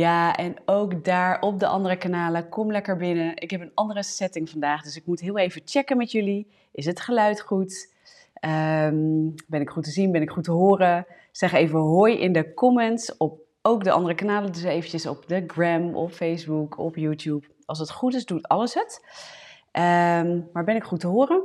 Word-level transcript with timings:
Ja, 0.00 0.36
en 0.36 0.56
ook 0.64 1.04
daar 1.04 1.40
op 1.40 1.58
de 1.58 1.66
andere 1.66 1.96
kanalen, 1.96 2.48
kom 2.48 2.70
lekker 2.70 2.96
binnen. 2.96 3.36
Ik 3.36 3.50
heb 3.50 3.60
een 3.60 3.74
andere 3.74 4.02
setting 4.02 4.50
vandaag, 4.50 4.82
dus 4.82 4.96
ik 4.96 5.06
moet 5.06 5.20
heel 5.20 5.38
even 5.38 5.62
checken 5.64 5.96
met 5.96 6.12
jullie. 6.12 6.46
Is 6.72 6.86
het 6.86 7.00
geluid 7.00 7.40
goed? 7.40 7.94
Ehm, 8.34 9.30
ben 9.46 9.60
ik 9.60 9.70
goed 9.70 9.84
te 9.84 9.90
zien? 9.90 10.12
Ben 10.12 10.22
ik 10.22 10.30
goed 10.30 10.44
te 10.44 10.50
horen? 10.50 11.06
Zeg 11.32 11.52
even 11.52 11.78
hoi 11.78 12.18
in 12.18 12.32
de 12.32 12.54
comments 12.54 13.16
op 13.16 13.40
ook 13.62 13.84
de 13.84 13.90
andere 13.90 14.14
kanalen. 14.14 14.52
Dus 14.52 14.62
eventjes 14.62 15.06
op 15.06 15.28
de 15.28 15.44
Gram, 15.46 15.94
op 15.94 16.12
Facebook, 16.12 16.78
op 16.78 16.96
YouTube. 16.96 17.46
Als 17.64 17.78
het 17.78 17.90
goed 17.90 18.14
is, 18.14 18.24
doet 18.24 18.48
alles 18.48 18.74
het. 18.74 19.04
Ehm, 19.70 20.40
maar 20.52 20.64
ben 20.64 20.76
ik 20.76 20.84
goed 20.84 21.00
te 21.00 21.06
horen? 21.06 21.42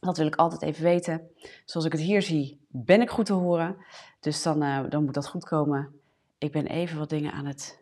Dat 0.00 0.16
wil 0.16 0.26
ik 0.26 0.36
altijd 0.36 0.62
even 0.62 0.82
weten. 0.82 1.30
Zoals 1.64 1.86
ik 1.86 1.92
het 1.92 2.00
hier 2.00 2.22
zie, 2.22 2.60
ben 2.68 3.00
ik 3.00 3.10
goed 3.10 3.26
te 3.26 3.32
horen. 3.32 3.76
Dus 4.20 4.42
dan, 4.42 4.62
uh, 4.62 4.80
dan 4.88 5.04
moet 5.04 5.14
dat 5.14 5.28
goed 5.28 5.44
komen. 5.44 5.94
Ik 6.38 6.52
ben 6.52 6.66
even 6.66 6.98
wat 6.98 7.08
dingen 7.08 7.32
aan 7.32 7.46
het 7.46 7.79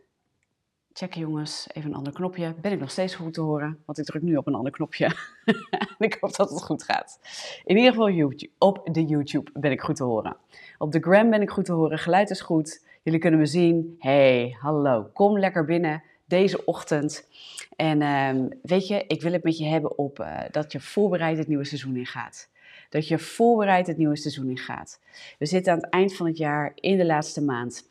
checken, 0.98 1.20
jongens. 1.20 1.66
Even 1.72 1.90
een 1.90 1.96
ander 1.96 2.12
knopje. 2.12 2.54
Ben 2.60 2.72
ik 2.72 2.80
nog 2.80 2.90
steeds 2.90 3.14
goed 3.14 3.34
te 3.34 3.40
horen? 3.40 3.82
Want 3.84 3.98
ik 3.98 4.04
druk 4.04 4.22
nu 4.22 4.36
op 4.36 4.46
een 4.46 4.54
ander 4.54 4.72
knopje. 4.72 5.10
ik 5.98 6.16
hoop 6.20 6.36
dat 6.36 6.50
het 6.50 6.62
goed 6.62 6.82
gaat. 6.82 7.18
In 7.64 7.76
ieder 7.76 7.90
geval 7.90 8.10
YouTube. 8.10 8.50
op 8.58 8.88
de 8.92 9.04
YouTube 9.04 9.50
ben 9.54 9.70
ik 9.70 9.80
goed 9.80 9.96
te 9.96 10.04
horen. 10.04 10.36
Op 10.78 10.92
de 10.92 11.00
Gram 11.00 11.30
ben 11.30 11.42
ik 11.42 11.50
goed 11.50 11.64
te 11.64 11.72
horen. 11.72 11.98
Geluid 11.98 12.30
is 12.30 12.40
goed. 12.40 12.84
Jullie 13.02 13.20
kunnen 13.20 13.40
me 13.40 13.46
zien. 13.46 13.96
Hey, 13.98 14.56
hallo. 14.60 15.10
Kom 15.12 15.38
lekker 15.38 15.64
binnen 15.64 16.02
deze 16.24 16.64
ochtend. 16.64 17.28
En 17.76 18.02
um, 18.02 18.48
weet 18.62 18.86
je, 18.86 19.04
ik 19.06 19.22
wil 19.22 19.32
het 19.32 19.44
met 19.44 19.58
je 19.58 19.64
hebben 19.64 19.98
op 19.98 20.18
uh, 20.18 20.40
dat 20.50 20.72
je 20.72 20.80
voorbereid 20.80 21.38
het 21.38 21.48
nieuwe 21.48 21.64
seizoen 21.64 21.96
ingaat. 21.96 22.48
Dat 22.88 23.08
je 23.08 23.18
voorbereid 23.18 23.86
het 23.86 23.96
nieuwe 23.96 24.16
seizoen 24.16 24.50
ingaat. 24.50 25.00
We 25.38 25.46
zitten 25.46 25.72
aan 25.72 25.78
het 25.78 25.90
eind 25.90 26.16
van 26.16 26.26
het 26.26 26.36
jaar 26.36 26.72
in 26.74 26.96
de 26.96 27.06
laatste 27.06 27.42
maand. 27.42 27.90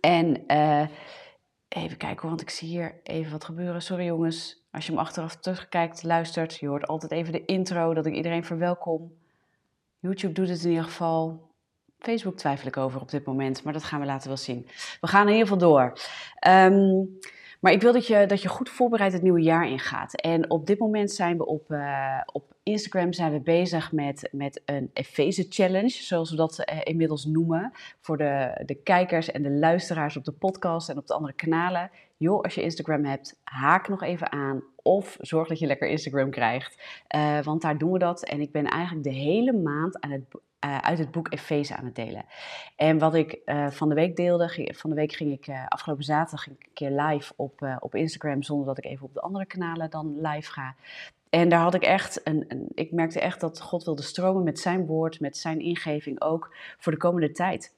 En 0.00 0.44
uh, 0.48 0.86
even 1.74 1.96
kijken, 1.96 2.28
want 2.28 2.40
ik 2.40 2.50
zie 2.50 2.68
hier 2.68 3.00
even 3.02 3.32
wat 3.32 3.44
gebeuren. 3.44 3.82
Sorry 3.82 4.04
jongens, 4.04 4.62
als 4.70 4.86
je 4.86 4.92
hem 4.92 5.00
achteraf 5.00 5.36
terugkijkt, 5.36 6.02
luistert. 6.02 6.54
Je 6.54 6.66
hoort 6.66 6.86
altijd 6.86 7.12
even 7.12 7.32
de 7.32 7.44
intro, 7.44 7.94
dat 7.94 8.06
ik 8.06 8.14
iedereen 8.14 8.44
verwelkom. 8.44 9.12
YouTube 9.98 10.32
doet 10.32 10.48
het 10.48 10.64
in 10.64 10.70
ieder 10.70 10.84
geval. 10.84 11.50
Facebook 11.98 12.36
twijfel 12.36 12.68
ik 12.68 12.76
over 12.76 13.00
op 13.00 13.10
dit 13.10 13.24
moment, 13.24 13.62
maar 13.62 13.72
dat 13.72 13.84
gaan 13.84 14.00
we 14.00 14.06
later 14.06 14.28
wel 14.28 14.36
zien. 14.36 14.68
We 15.00 15.06
gaan 15.06 15.26
in 15.28 15.32
ieder 15.32 15.48
geval 15.48 15.68
door. 15.68 15.98
Um, 16.48 17.18
maar 17.62 17.72
ik 17.72 17.80
wil 17.80 17.92
dat 17.92 18.06
je, 18.06 18.26
dat 18.26 18.42
je 18.42 18.48
goed 18.48 18.68
voorbereid 18.68 19.12
het 19.12 19.22
nieuwe 19.22 19.42
jaar 19.42 19.68
ingaat. 19.68 20.20
En 20.20 20.50
op 20.50 20.66
dit 20.66 20.78
moment 20.78 21.10
zijn 21.10 21.36
we 21.36 21.46
op, 21.46 21.70
uh, 21.70 22.20
op 22.32 22.54
Instagram 22.62 23.12
zijn 23.12 23.32
we 23.32 23.40
bezig 23.40 23.92
met, 23.92 24.28
met 24.32 24.62
een 24.64 24.90
Efeze 24.92 25.46
Challenge, 25.48 25.88
zoals 25.88 26.30
we 26.30 26.36
dat 26.36 26.58
uh, 26.58 26.80
inmiddels 26.82 27.24
noemen. 27.24 27.72
Voor 28.00 28.16
de, 28.16 28.62
de 28.66 28.74
kijkers 28.74 29.30
en 29.30 29.42
de 29.42 29.50
luisteraars 29.50 30.16
op 30.16 30.24
de 30.24 30.32
podcast 30.32 30.88
en 30.88 30.98
op 30.98 31.06
de 31.06 31.14
andere 31.14 31.32
kanalen. 31.32 31.90
Joh, 32.16 32.40
als 32.40 32.54
je 32.54 32.62
Instagram 32.62 33.04
hebt, 33.04 33.40
haak 33.42 33.88
nog 33.88 34.02
even 34.02 34.32
aan. 34.32 34.62
Of 34.76 35.16
zorg 35.20 35.48
dat 35.48 35.58
je 35.58 35.66
lekker 35.66 35.88
Instagram 35.88 36.30
krijgt. 36.30 36.82
Uh, 37.16 37.42
want 37.42 37.62
daar 37.62 37.78
doen 37.78 37.92
we 37.92 37.98
dat. 37.98 38.24
En 38.24 38.40
ik 38.40 38.52
ben 38.52 38.66
eigenlijk 38.66 39.04
de 39.04 39.14
hele 39.14 39.52
maand 39.52 40.00
aan 40.00 40.10
het 40.10 40.24
uh, 40.64 40.78
uit 40.78 40.98
het 40.98 41.10
boek 41.10 41.32
Efeze 41.32 41.76
aan 41.76 41.84
het 41.84 41.94
delen. 41.94 42.24
En 42.76 42.98
wat 42.98 43.14
ik 43.14 43.38
uh, 43.44 43.70
van 43.70 43.88
de 43.88 43.94
week 43.94 44.16
deelde, 44.16 44.70
van 44.74 44.90
de 44.90 44.96
week 44.96 45.12
ging 45.12 45.32
ik 45.32 45.46
uh, 45.46 45.66
afgelopen 45.68 46.04
zaterdag 46.04 46.46
een 46.46 46.58
keer 46.74 46.90
live 46.90 47.32
op, 47.36 47.76
op 47.78 47.94
Instagram, 47.94 48.42
zonder 48.42 48.66
dat 48.66 48.78
ik 48.78 48.84
even 48.84 49.06
op 49.06 49.14
de 49.14 49.20
andere 49.20 49.46
kanalen 49.46 49.90
dan 49.90 50.20
live 50.20 50.52
ga. 50.52 50.74
En 51.30 51.48
daar 51.48 51.60
had 51.60 51.74
ik 51.74 51.82
echt, 51.82 52.20
een, 52.24 52.68
ik 52.74 52.92
merkte 52.92 53.20
echt 53.20 53.40
dat 53.40 53.60
God 53.60 53.84
wilde 53.84 54.02
stromen 54.02 54.42
met 54.42 54.58
zijn 54.58 54.86
woord, 54.86 55.20
met 55.20 55.36
zijn 55.36 55.60
ingeving 55.60 56.20
ook 56.20 56.54
voor 56.78 56.92
de 56.92 56.98
komende 56.98 57.32
tijd 57.32 57.74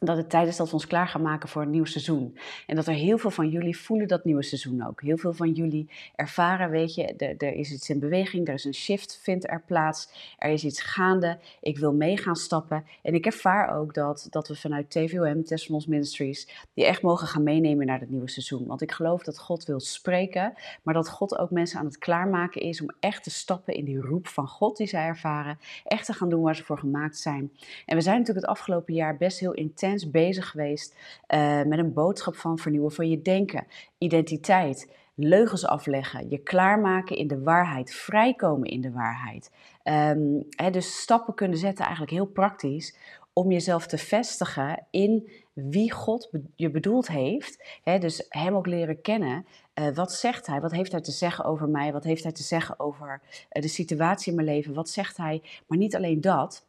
dat 0.00 0.16
het 0.16 0.30
tijd 0.30 0.48
is 0.48 0.56
dat 0.56 0.66
we 0.66 0.72
ons 0.72 0.86
klaar 0.86 1.08
gaan 1.08 1.22
maken 1.22 1.48
voor 1.48 1.62
een 1.62 1.70
nieuw 1.70 1.84
seizoen. 1.84 2.38
En 2.66 2.76
dat 2.76 2.86
er 2.86 2.94
heel 2.94 3.18
veel 3.18 3.30
van 3.30 3.48
jullie 3.48 3.78
voelen 3.78 4.08
dat 4.08 4.24
nieuwe 4.24 4.42
seizoen 4.42 4.86
ook. 4.86 5.02
Heel 5.02 5.16
veel 5.16 5.32
van 5.32 5.52
jullie 5.52 5.90
ervaren, 6.14 6.70
weet 6.70 6.94
je, 6.94 7.04
er, 7.16 7.54
is 7.54 7.72
iets 7.72 7.90
in 7.90 7.98
beweging, 7.98 8.48
er 8.48 8.54
is 8.54 8.64
een 8.64 8.74
shift, 8.74 9.20
vindt 9.22 9.50
er 9.50 9.62
plaats, 9.66 10.34
er 10.38 10.50
is 10.50 10.64
iets 10.64 10.82
gaande, 10.82 11.38
ik 11.60 11.78
wil 11.78 11.92
mee 11.92 12.16
gaan 12.16 12.36
stappen. 12.36 12.84
En 13.02 13.14
ik 13.14 13.26
ervaar 13.26 13.76
ook 13.76 13.94
dat, 13.94 14.26
dat 14.30 14.48
we 14.48 14.56
vanuit 14.56 14.90
TVOM, 14.90 15.44
Testimonies 15.44 15.86
Ministries, 15.86 16.66
die 16.74 16.84
echt 16.84 17.02
mogen 17.02 17.26
gaan 17.26 17.42
meenemen 17.42 17.86
naar 17.86 18.00
het 18.00 18.10
nieuwe 18.10 18.30
seizoen. 18.30 18.66
Want 18.66 18.82
ik 18.82 18.92
geloof 18.92 19.22
dat 19.22 19.38
God 19.38 19.64
wil 19.64 19.80
spreken, 19.80 20.54
maar 20.82 20.94
dat 20.94 21.08
God 21.08 21.38
ook 21.38 21.50
mensen 21.50 21.78
aan 21.78 21.86
het 21.86 21.98
klaarmaken 21.98 22.60
is 22.60 22.80
om 22.80 22.90
echt 23.00 23.22
te 23.22 23.30
stappen 23.30 23.74
in 23.74 23.84
die 23.84 24.00
roep 24.00 24.26
van 24.28 24.48
God 24.48 24.76
die 24.76 24.86
zij 24.86 25.06
ervaren, 25.06 25.58
echt 25.84 26.06
te 26.06 26.12
gaan 26.12 26.28
doen 26.28 26.42
waar 26.42 26.56
ze 26.56 26.64
voor 26.64 26.78
gemaakt 26.78 27.18
zijn. 27.18 27.52
En 27.86 27.96
we 27.96 28.02
zijn 28.02 28.18
natuurlijk 28.18 28.46
het 28.46 28.56
afgelopen 28.56 28.94
jaar 28.94 29.16
best 29.16 29.38
heel 29.38 29.52
intens 29.52 29.77
bezig 30.10 30.50
geweest 30.50 30.94
uh, 31.28 31.62
met 31.62 31.78
een 31.78 31.92
boodschap 31.92 32.36
van 32.36 32.58
vernieuwen 32.58 32.92
van 32.92 33.08
je 33.10 33.22
denken, 33.22 33.66
identiteit, 33.98 34.92
leugens 35.14 35.66
afleggen, 35.66 36.30
je 36.30 36.38
klaarmaken 36.38 37.16
in 37.16 37.28
de 37.28 37.42
waarheid, 37.42 37.94
vrijkomen 37.94 38.68
in 38.68 38.80
de 38.80 38.92
waarheid. 38.92 39.50
Um, 39.84 40.46
dus 40.72 41.00
stappen 41.00 41.34
kunnen 41.34 41.58
zetten, 41.58 41.84
eigenlijk 41.84 42.12
heel 42.12 42.26
praktisch, 42.26 42.96
om 43.32 43.50
jezelf 43.50 43.86
te 43.86 43.98
vestigen 43.98 44.86
in 44.90 45.30
wie 45.52 45.92
God 45.92 46.30
je 46.56 46.70
bedoeld 46.70 47.08
heeft. 47.08 47.78
dus 47.84 48.26
hem 48.28 48.54
ook 48.54 48.66
leren 48.66 49.00
kennen. 49.00 49.46
Uh, 49.74 49.88
wat 49.94 50.12
zegt 50.12 50.46
hij? 50.46 50.60
Wat 50.60 50.72
heeft 50.72 50.92
hij 50.92 51.00
te 51.00 51.10
zeggen 51.10 51.44
over 51.44 51.68
mij? 51.68 51.92
Wat 51.92 52.04
heeft 52.04 52.22
hij 52.22 52.32
te 52.32 52.42
zeggen 52.42 52.80
over 52.80 53.20
uh, 53.22 53.62
de 53.62 53.68
situatie 53.68 54.30
in 54.30 54.36
mijn 54.36 54.48
leven? 54.48 54.74
Wat 54.74 54.88
zegt 54.88 55.16
hij? 55.16 55.42
Maar 55.66 55.78
niet 55.78 55.96
alleen 55.96 56.20
dat 56.20 56.66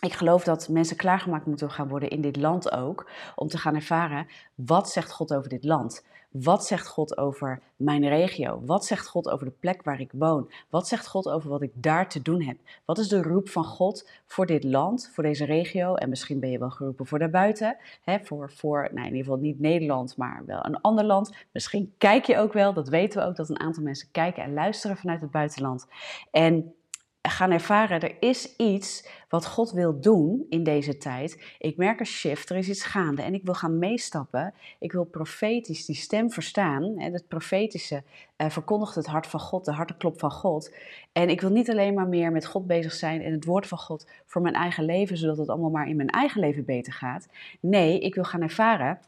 ik 0.00 0.12
geloof 0.12 0.44
dat 0.44 0.68
mensen 0.68 0.96
klaargemaakt 0.96 1.46
moeten 1.46 1.70
gaan 1.70 1.88
worden 1.88 2.08
in 2.08 2.20
dit 2.20 2.36
land 2.36 2.72
ook, 2.72 3.10
om 3.34 3.48
te 3.48 3.58
gaan 3.58 3.74
ervaren 3.74 4.26
wat 4.54 4.90
zegt 4.90 5.12
God 5.12 5.34
over 5.34 5.48
dit 5.48 5.64
land. 5.64 6.04
Wat 6.30 6.66
zegt 6.66 6.86
God 6.86 7.18
over 7.18 7.62
mijn 7.76 8.08
regio? 8.08 8.62
Wat 8.64 8.84
zegt 8.84 9.08
God 9.08 9.28
over 9.28 9.46
de 9.46 9.52
plek 9.60 9.82
waar 9.82 10.00
ik 10.00 10.12
woon? 10.12 10.50
Wat 10.68 10.88
zegt 10.88 11.06
God 11.06 11.28
over 11.28 11.50
wat 11.50 11.62
ik 11.62 11.70
daar 11.74 12.08
te 12.08 12.22
doen 12.22 12.42
heb? 12.42 12.56
Wat 12.84 12.98
is 12.98 13.08
de 13.08 13.22
roep 13.22 13.48
van 13.48 13.64
God 13.64 14.08
voor 14.26 14.46
dit 14.46 14.64
land, 14.64 15.10
voor 15.12 15.22
deze 15.22 15.44
regio? 15.44 15.94
En 15.94 16.08
misschien 16.08 16.40
ben 16.40 16.50
je 16.50 16.58
wel 16.58 16.70
geroepen 16.70 17.06
voor 17.06 17.18
daarbuiten, 17.18 17.76
hè, 18.02 18.18
voor, 18.20 18.52
voor 18.52 18.88
nou 18.92 19.06
in 19.06 19.14
ieder 19.14 19.24
geval 19.24 19.38
niet 19.38 19.60
Nederland, 19.60 20.16
maar 20.16 20.42
wel 20.46 20.64
een 20.64 20.80
ander 20.80 21.04
land. 21.04 21.34
Misschien 21.52 21.94
kijk 21.98 22.24
je 22.24 22.38
ook 22.38 22.52
wel, 22.52 22.72
dat 22.72 22.88
weten 22.88 23.20
we 23.20 23.26
ook, 23.28 23.36
dat 23.36 23.48
een 23.48 23.60
aantal 23.60 23.82
mensen 23.82 24.08
kijken 24.10 24.42
en 24.42 24.54
luisteren 24.54 24.96
vanuit 24.96 25.20
het 25.20 25.30
buitenland. 25.30 25.86
En 26.30 26.74
gaan 27.22 27.50
ervaren, 27.50 28.00
er 28.00 28.16
is 28.20 28.56
iets 28.56 29.08
wat 29.28 29.46
God 29.46 29.70
wil 29.70 30.00
doen 30.00 30.46
in 30.48 30.62
deze 30.62 30.96
tijd. 30.96 31.54
Ik 31.58 31.76
merk 31.76 32.00
een 32.00 32.06
shift, 32.06 32.50
er 32.50 32.56
is 32.56 32.68
iets 32.68 32.84
gaande 32.84 33.22
en 33.22 33.34
ik 33.34 33.44
wil 33.44 33.54
gaan 33.54 33.78
meestappen. 33.78 34.54
Ik 34.78 34.92
wil 34.92 35.04
profetisch 35.04 35.84
die 35.84 35.96
stem 35.96 36.30
verstaan. 36.30 36.98
En 36.98 37.12
het 37.12 37.28
profetische 37.28 38.02
uh, 38.36 38.50
verkondigt 38.50 38.94
het 38.94 39.06
hart 39.06 39.26
van 39.26 39.40
God, 39.40 39.64
de 39.64 39.72
hartenklop 39.72 40.20
van 40.20 40.30
God. 40.30 40.74
En 41.12 41.28
ik 41.28 41.40
wil 41.40 41.50
niet 41.50 41.70
alleen 41.70 41.94
maar 41.94 42.08
meer 42.08 42.32
met 42.32 42.46
God 42.46 42.66
bezig 42.66 42.92
zijn 42.92 43.22
en 43.22 43.32
het 43.32 43.44
woord 43.44 43.66
van 43.66 43.78
God 43.78 44.10
voor 44.26 44.42
mijn 44.42 44.54
eigen 44.54 44.84
leven, 44.84 45.16
zodat 45.16 45.38
het 45.38 45.48
allemaal 45.48 45.70
maar 45.70 45.88
in 45.88 45.96
mijn 45.96 46.10
eigen 46.10 46.40
leven 46.40 46.64
beter 46.64 46.92
gaat. 46.92 47.28
Nee, 47.60 48.00
ik 48.00 48.14
wil 48.14 48.24
gaan 48.24 48.42
ervaren, 48.42 49.00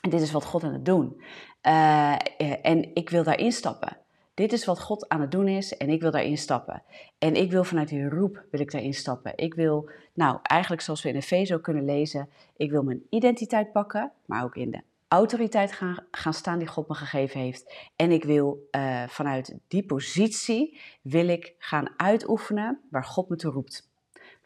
en 0.00 0.10
dit 0.10 0.20
is 0.20 0.32
wat 0.32 0.44
God 0.44 0.64
aan 0.64 0.72
het 0.72 0.84
doen. 0.84 1.20
Uh, 1.62 2.16
en 2.62 2.94
ik 2.94 3.10
wil 3.10 3.22
daarin 3.22 3.52
stappen. 3.52 3.96
Dit 4.36 4.52
is 4.52 4.64
wat 4.64 4.80
God 4.80 5.08
aan 5.08 5.20
het 5.20 5.30
doen 5.30 5.48
is 5.48 5.76
en 5.76 5.88
ik 5.88 6.00
wil 6.00 6.10
daarin 6.10 6.38
stappen. 6.38 6.82
En 7.18 7.34
ik 7.34 7.50
wil 7.50 7.64
vanuit 7.64 7.88
die 7.88 8.08
roep 8.08 8.44
wil 8.50 8.60
ik 8.60 8.70
daarin 8.70 8.94
stappen. 8.94 9.32
Ik 9.36 9.54
wil, 9.54 9.90
nou 10.14 10.38
eigenlijk 10.42 10.82
zoals 10.82 11.02
we 11.02 11.08
in 11.08 11.16
Efezo 11.16 11.58
kunnen 11.58 11.84
lezen, 11.84 12.28
ik 12.56 12.70
wil 12.70 12.82
mijn 12.82 13.02
identiteit 13.10 13.72
pakken, 13.72 14.12
maar 14.26 14.44
ook 14.44 14.56
in 14.56 14.70
de 14.70 14.80
autoriteit 15.08 15.72
gaan, 15.72 15.96
gaan 16.10 16.34
staan 16.34 16.58
die 16.58 16.68
God 16.68 16.88
me 16.88 16.94
gegeven 16.94 17.40
heeft. 17.40 17.74
En 17.96 18.10
ik 18.10 18.24
wil 18.24 18.68
uh, 18.70 19.02
vanuit 19.08 19.54
die 19.68 19.86
positie, 19.86 20.80
wil 21.02 21.28
ik 21.28 21.54
gaan 21.58 21.88
uitoefenen 21.96 22.80
waar 22.90 23.04
God 23.04 23.28
me 23.28 23.36
toe 23.36 23.52
roept 23.52 23.88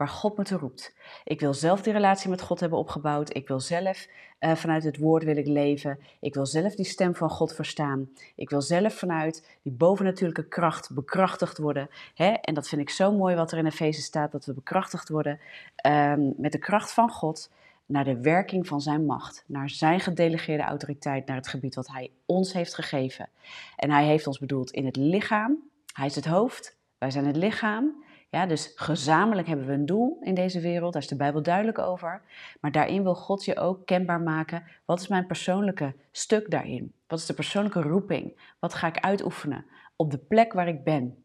waar 0.00 0.08
God 0.08 0.37
me 0.37 0.44
toe 0.44 0.58
roept. 0.58 0.94
Ik 1.25 1.41
wil 1.41 1.55
zelf 1.55 1.82
die 1.82 1.93
relatie 1.93 2.31
met 2.31 2.41
God 2.41 2.61
hebben 2.61 2.79
opgebouwd. 2.79 3.37
Ik 3.37 3.49
wil 3.49 3.61
zelf 3.61 4.08
uh, 4.41 4.55
vanuit 4.55 4.85
het 4.85 4.99
woord 4.99 5.25
wil 5.25 5.37
ik 5.37 5.47
leven. 5.47 5.99
Ik 6.20 6.35
wil 6.35 6.47
zelf 6.47 6.75
die 6.75 6.85
stem 6.85 7.14
van 7.14 7.31
God 7.31 7.55
verstaan. 7.55 8.11
Ik 8.37 8.50
wil 8.50 8.62
zelf 8.62 8.94
vanuit 8.94 9.58
die 9.62 9.73
bovennatuurlijke 9.73 10.49
kracht 10.49 10.94
bekrachtigd 10.94 11.58
worden. 11.58 11.91
Hè? 12.14 12.29
En 12.29 12.55
dat 12.55 12.69
vind 12.69 12.81
ik 12.81 12.91
zo 12.91 13.12
mooi 13.12 13.37
wat 13.37 13.52
er 13.52 13.58
in 13.58 13.67
Efeze 13.67 14.00
staat, 14.00 14.32
dat 14.32 14.44
we 14.44 14.55
bekrachtigd 14.55 15.08
worden 15.08 15.41
um, 15.87 16.35
met 16.37 16.52
de 16.52 16.58
kracht 16.58 16.93
van 16.93 17.11
God 17.11 17.50
naar 17.87 18.05
de 18.05 18.20
werking 18.20 18.67
van 18.67 18.81
zijn 18.81 19.06
macht, 19.06 19.44
naar 19.47 19.70
zijn 19.70 20.00
gedelegeerde 20.00 20.62
autoriteit, 20.62 21.26
naar 21.26 21.37
het 21.37 21.49
gebied 21.49 21.75
wat 21.75 21.88
hij 21.88 22.11
ons 22.26 22.52
heeft 22.52 22.75
gegeven. 22.75 23.29
En 23.76 23.91
hij 23.91 24.05
heeft 24.05 24.26
ons 24.26 24.38
bedoeld 24.38 24.70
in 24.70 24.85
het 24.85 24.97
lichaam. 24.97 25.58
Hij 25.93 26.06
is 26.06 26.14
het 26.14 26.26
hoofd, 26.26 26.76
wij 26.99 27.11
zijn 27.11 27.26
het 27.26 27.37
lichaam. 27.37 28.08
Ja, 28.31 28.47
dus 28.47 28.73
gezamenlijk 28.75 29.49
hebben 29.49 29.67
we 29.67 29.73
een 29.73 29.87
doel 29.87 30.19
in 30.21 30.35
deze 30.35 30.61
wereld, 30.61 30.93
daar 30.93 31.03
is 31.03 31.09
de 31.09 31.17
Bijbel 31.17 31.43
duidelijk 31.43 31.79
over. 31.79 32.23
Maar 32.61 32.73
daarin 32.73 33.03
wil 33.03 33.15
God 33.15 33.44
je 33.44 33.56
ook 33.56 33.87
kenbaar 33.87 34.21
maken, 34.21 34.62
wat 34.85 35.00
is 35.00 35.09
mijn 35.09 35.27
persoonlijke 35.27 35.94
stuk 36.11 36.50
daarin? 36.50 36.93
Wat 37.06 37.19
is 37.19 37.27
de 37.27 37.35
persoonlijke 37.35 37.81
roeping? 37.81 38.53
Wat 38.59 38.75
ga 38.75 38.87
ik 38.87 39.00
uitoefenen 39.00 39.65
op 39.97 40.11
de 40.11 40.19
plek 40.19 40.53
waar 40.53 40.69
ik 40.69 40.85
ben? 40.85 41.25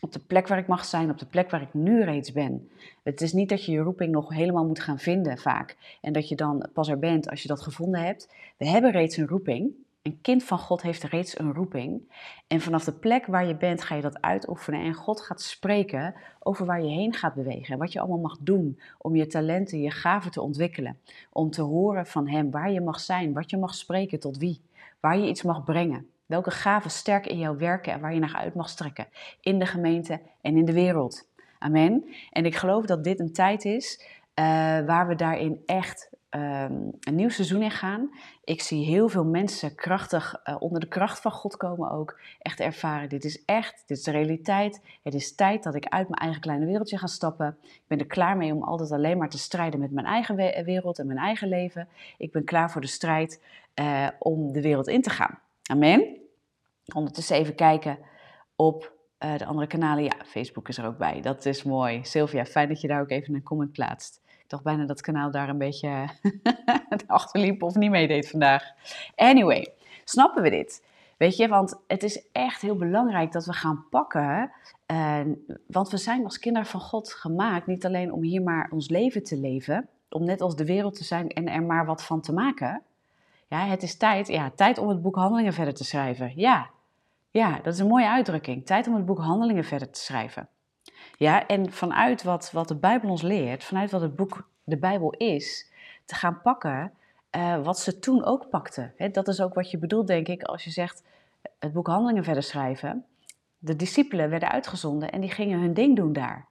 op 0.00 0.12
de 0.12 0.18
plek 0.18 0.48
waar 0.48 0.58
ik 0.58 0.66
mag 0.66 0.84
zijn, 0.84 1.10
op 1.10 1.18
de 1.18 1.26
plek 1.26 1.50
waar 1.50 1.62
ik 1.62 1.74
nu 1.74 2.04
reeds 2.04 2.32
ben. 2.32 2.70
Het 3.02 3.20
is 3.20 3.32
niet 3.32 3.48
dat 3.48 3.64
je 3.64 3.72
je 3.72 3.80
roeping 3.80 4.12
nog 4.12 4.28
helemaal 4.28 4.66
moet 4.66 4.80
gaan 4.80 4.98
vinden 4.98 5.38
vaak. 5.38 5.76
En 6.00 6.12
dat 6.12 6.28
je 6.28 6.36
dan 6.36 6.68
pas 6.72 6.88
er 6.88 6.98
bent 6.98 7.30
als 7.30 7.42
je 7.42 7.48
dat 7.48 7.60
gevonden 7.60 8.00
hebt. 8.00 8.34
We 8.56 8.68
hebben 8.68 8.90
reeds 8.90 9.16
een 9.16 9.26
roeping. 9.26 9.72
Een 10.08 10.20
kind 10.20 10.44
van 10.44 10.58
God 10.58 10.82
heeft 10.82 11.02
reeds 11.02 11.38
een 11.38 11.54
roeping. 11.54 12.12
En 12.46 12.60
vanaf 12.60 12.84
de 12.84 12.92
plek 12.92 13.26
waar 13.26 13.46
je 13.46 13.56
bent 13.56 13.82
ga 13.82 13.94
je 13.94 14.02
dat 14.02 14.20
uitoefenen. 14.20 14.80
En 14.80 14.94
God 14.94 15.20
gaat 15.20 15.40
spreken 15.40 16.14
over 16.38 16.66
waar 16.66 16.82
je 16.82 16.90
heen 16.90 17.14
gaat 17.14 17.34
bewegen. 17.34 17.72
En 17.72 17.78
wat 17.78 17.92
je 17.92 17.98
allemaal 17.98 18.18
mag 18.18 18.36
doen 18.40 18.80
om 18.98 19.16
je 19.16 19.26
talenten, 19.26 19.80
je 19.80 19.90
gaven 19.90 20.30
te 20.30 20.40
ontwikkelen. 20.40 20.98
Om 21.32 21.50
te 21.50 21.62
horen 21.62 22.06
van 22.06 22.28
Hem 22.28 22.50
waar 22.50 22.70
je 22.70 22.80
mag 22.80 23.00
zijn, 23.00 23.32
wat 23.32 23.50
je 23.50 23.56
mag 23.56 23.74
spreken, 23.74 24.20
tot 24.20 24.38
wie. 24.38 24.60
Waar 25.00 25.18
je 25.18 25.28
iets 25.28 25.42
mag 25.42 25.64
brengen. 25.64 26.10
Welke 26.26 26.50
gaven 26.50 26.90
sterk 26.90 27.26
in 27.26 27.38
jou 27.38 27.56
werken 27.56 27.92
en 27.92 28.00
waar 28.00 28.14
je 28.14 28.20
naar 28.20 28.36
uit 28.36 28.54
mag 28.54 28.68
strekken. 28.68 29.06
In 29.40 29.58
de 29.58 29.66
gemeente 29.66 30.20
en 30.40 30.56
in 30.56 30.64
de 30.64 30.72
wereld. 30.72 31.28
Amen. 31.58 32.04
En 32.30 32.44
ik 32.44 32.54
geloof 32.56 32.86
dat 32.86 33.04
dit 33.04 33.20
een 33.20 33.32
tijd 33.32 33.64
is 33.64 34.02
uh, 34.38 34.44
waar 34.86 35.08
we 35.08 35.14
daarin 35.14 35.62
echt 35.66 36.10
um, 36.30 36.90
een 37.00 37.14
nieuw 37.14 37.28
seizoen 37.28 37.62
in 37.62 37.70
gaan. 37.70 38.10
Ik 38.48 38.62
zie 38.62 38.84
heel 38.84 39.08
veel 39.08 39.24
mensen 39.24 39.74
krachtig 39.74 40.40
uh, 40.44 40.56
onder 40.58 40.80
de 40.80 40.88
kracht 40.88 41.20
van 41.20 41.32
God 41.32 41.56
komen 41.56 41.90
ook. 41.90 42.18
Echt 42.38 42.60
ervaren, 42.60 43.08
dit 43.08 43.24
is 43.24 43.44
echt, 43.44 43.82
dit 43.86 43.98
is 43.98 44.04
de 44.04 44.10
realiteit. 44.10 44.80
Het 45.02 45.14
is 45.14 45.34
tijd 45.34 45.62
dat 45.62 45.74
ik 45.74 45.86
uit 45.86 46.08
mijn 46.08 46.20
eigen 46.20 46.40
kleine 46.40 46.66
wereldje 46.66 46.98
ga 46.98 47.06
stappen. 47.06 47.56
Ik 47.62 47.82
ben 47.86 47.98
er 47.98 48.06
klaar 48.06 48.36
mee 48.36 48.54
om 48.54 48.62
altijd 48.62 48.92
alleen 48.92 49.18
maar 49.18 49.28
te 49.28 49.38
strijden 49.38 49.80
met 49.80 49.90
mijn 49.90 50.06
eigen 50.06 50.64
wereld 50.64 50.98
en 50.98 51.06
mijn 51.06 51.18
eigen 51.18 51.48
leven. 51.48 51.88
Ik 52.18 52.32
ben 52.32 52.44
klaar 52.44 52.70
voor 52.70 52.80
de 52.80 52.86
strijd 52.86 53.42
uh, 53.74 54.08
om 54.18 54.52
de 54.52 54.62
wereld 54.62 54.88
in 54.88 55.02
te 55.02 55.10
gaan. 55.10 55.38
Amen. 55.70 56.16
Ondertussen 56.94 57.36
even 57.36 57.54
kijken 57.54 57.98
op 58.56 58.92
uh, 59.24 59.36
de 59.36 59.46
andere 59.46 59.66
kanalen. 59.66 60.04
Ja, 60.04 60.16
Facebook 60.26 60.68
is 60.68 60.78
er 60.78 60.86
ook 60.86 60.98
bij. 60.98 61.20
Dat 61.20 61.44
is 61.46 61.62
mooi. 61.62 62.04
Sylvia, 62.04 62.44
fijn 62.44 62.68
dat 62.68 62.80
je 62.80 62.88
daar 62.88 63.00
ook 63.00 63.10
even 63.10 63.34
een 63.34 63.42
comment 63.42 63.72
plaatst. 63.72 64.20
Dacht 64.48 64.62
bijna 64.62 64.84
dat 64.84 65.00
kanaal 65.00 65.30
daar 65.30 65.48
een 65.48 65.58
beetje 65.58 66.08
achterliep 67.06 67.62
of 67.62 67.74
niet 67.74 67.90
meedeed 67.90 68.30
vandaag. 68.30 68.62
Anyway, 69.14 69.72
snappen 70.04 70.42
we 70.42 70.50
dit? 70.50 70.86
Weet 71.16 71.36
je, 71.36 71.48
want 71.48 71.80
het 71.86 72.02
is 72.02 72.28
echt 72.32 72.60
heel 72.60 72.76
belangrijk 72.76 73.32
dat 73.32 73.44
we 73.44 73.52
gaan 73.52 73.84
pakken. 73.90 74.50
Uh, 74.92 75.20
want 75.66 75.90
we 75.90 75.96
zijn 75.96 76.24
als 76.24 76.38
kinderen 76.38 76.68
van 76.68 76.80
God 76.80 77.12
gemaakt 77.12 77.66
niet 77.66 77.86
alleen 77.86 78.12
om 78.12 78.22
hier 78.22 78.42
maar 78.42 78.68
ons 78.70 78.88
leven 78.88 79.22
te 79.22 79.36
leven, 79.36 79.88
om 80.08 80.24
net 80.24 80.40
als 80.40 80.56
de 80.56 80.64
wereld 80.64 80.94
te 80.96 81.04
zijn 81.04 81.28
en 81.28 81.48
er 81.48 81.62
maar 81.62 81.86
wat 81.86 82.04
van 82.04 82.20
te 82.20 82.32
maken. 82.32 82.82
Ja, 83.46 83.66
het 83.66 83.82
is 83.82 83.96
tijd, 83.96 84.28
ja, 84.28 84.50
tijd 84.50 84.78
om 84.78 84.88
het 84.88 85.02
boek 85.02 85.16
Handelingen 85.16 85.52
verder 85.52 85.74
te 85.74 85.84
schrijven. 85.84 86.32
Ja, 86.34 86.70
ja, 87.30 87.60
dat 87.62 87.74
is 87.74 87.78
een 87.78 87.86
mooie 87.86 88.08
uitdrukking. 88.08 88.66
Tijd 88.66 88.86
om 88.86 88.94
het 88.94 89.06
boek 89.06 89.18
Handelingen 89.18 89.64
verder 89.64 89.90
te 89.90 90.00
schrijven. 90.00 90.48
Ja, 91.18 91.46
en 91.46 91.72
vanuit 91.72 92.22
wat, 92.22 92.50
wat 92.52 92.68
de 92.68 92.76
Bijbel 92.76 93.10
ons 93.10 93.22
leert, 93.22 93.64
vanuit 93.64 93.90
wat 93.90 94.00
het 94.00 94.16
boek 94.16 94.48
de 94.64 94.76
Bijbel 94.76 95.10
is, 95.12 95.70
te 96.04 96.14
gaan 96.14 96.42
pakken 96.42 96.92
uh, 97.36 97.64
wat 97.64 97.78
ze 97.78 97.98
toen 97.98 98.24
ook 98.24 98.48
pakten. 98.48 98.94
dat 99.12 99.28
is 99.28 99.40
ook 99.40 99.54
wat 99.54 99.70
je 99.70 99.78
bedoelt, 99.78 100.06
denk 100.06 100.28
ik, 100.28 100.42
als 100.42 100.64
je 100.64 100.70
zegt 100.70 101.02
het 101.58 101.72
boek 101.72 101.86
Handelingen 101.86 102.24
verder 102.24 102.42
schrijven. 102.42 103.04
De 103.58 103.76
discipelen 103.76 104.30
werden 104.30 104.50
uitgezonden 104.50 105.10
en 105.10 105.20
die 105.20 105.30
gingen 105.30 105.60
hun 105.60 105.74
ding 105.74 105.96
doen 105.96 106.12
daar. 106.12 106.46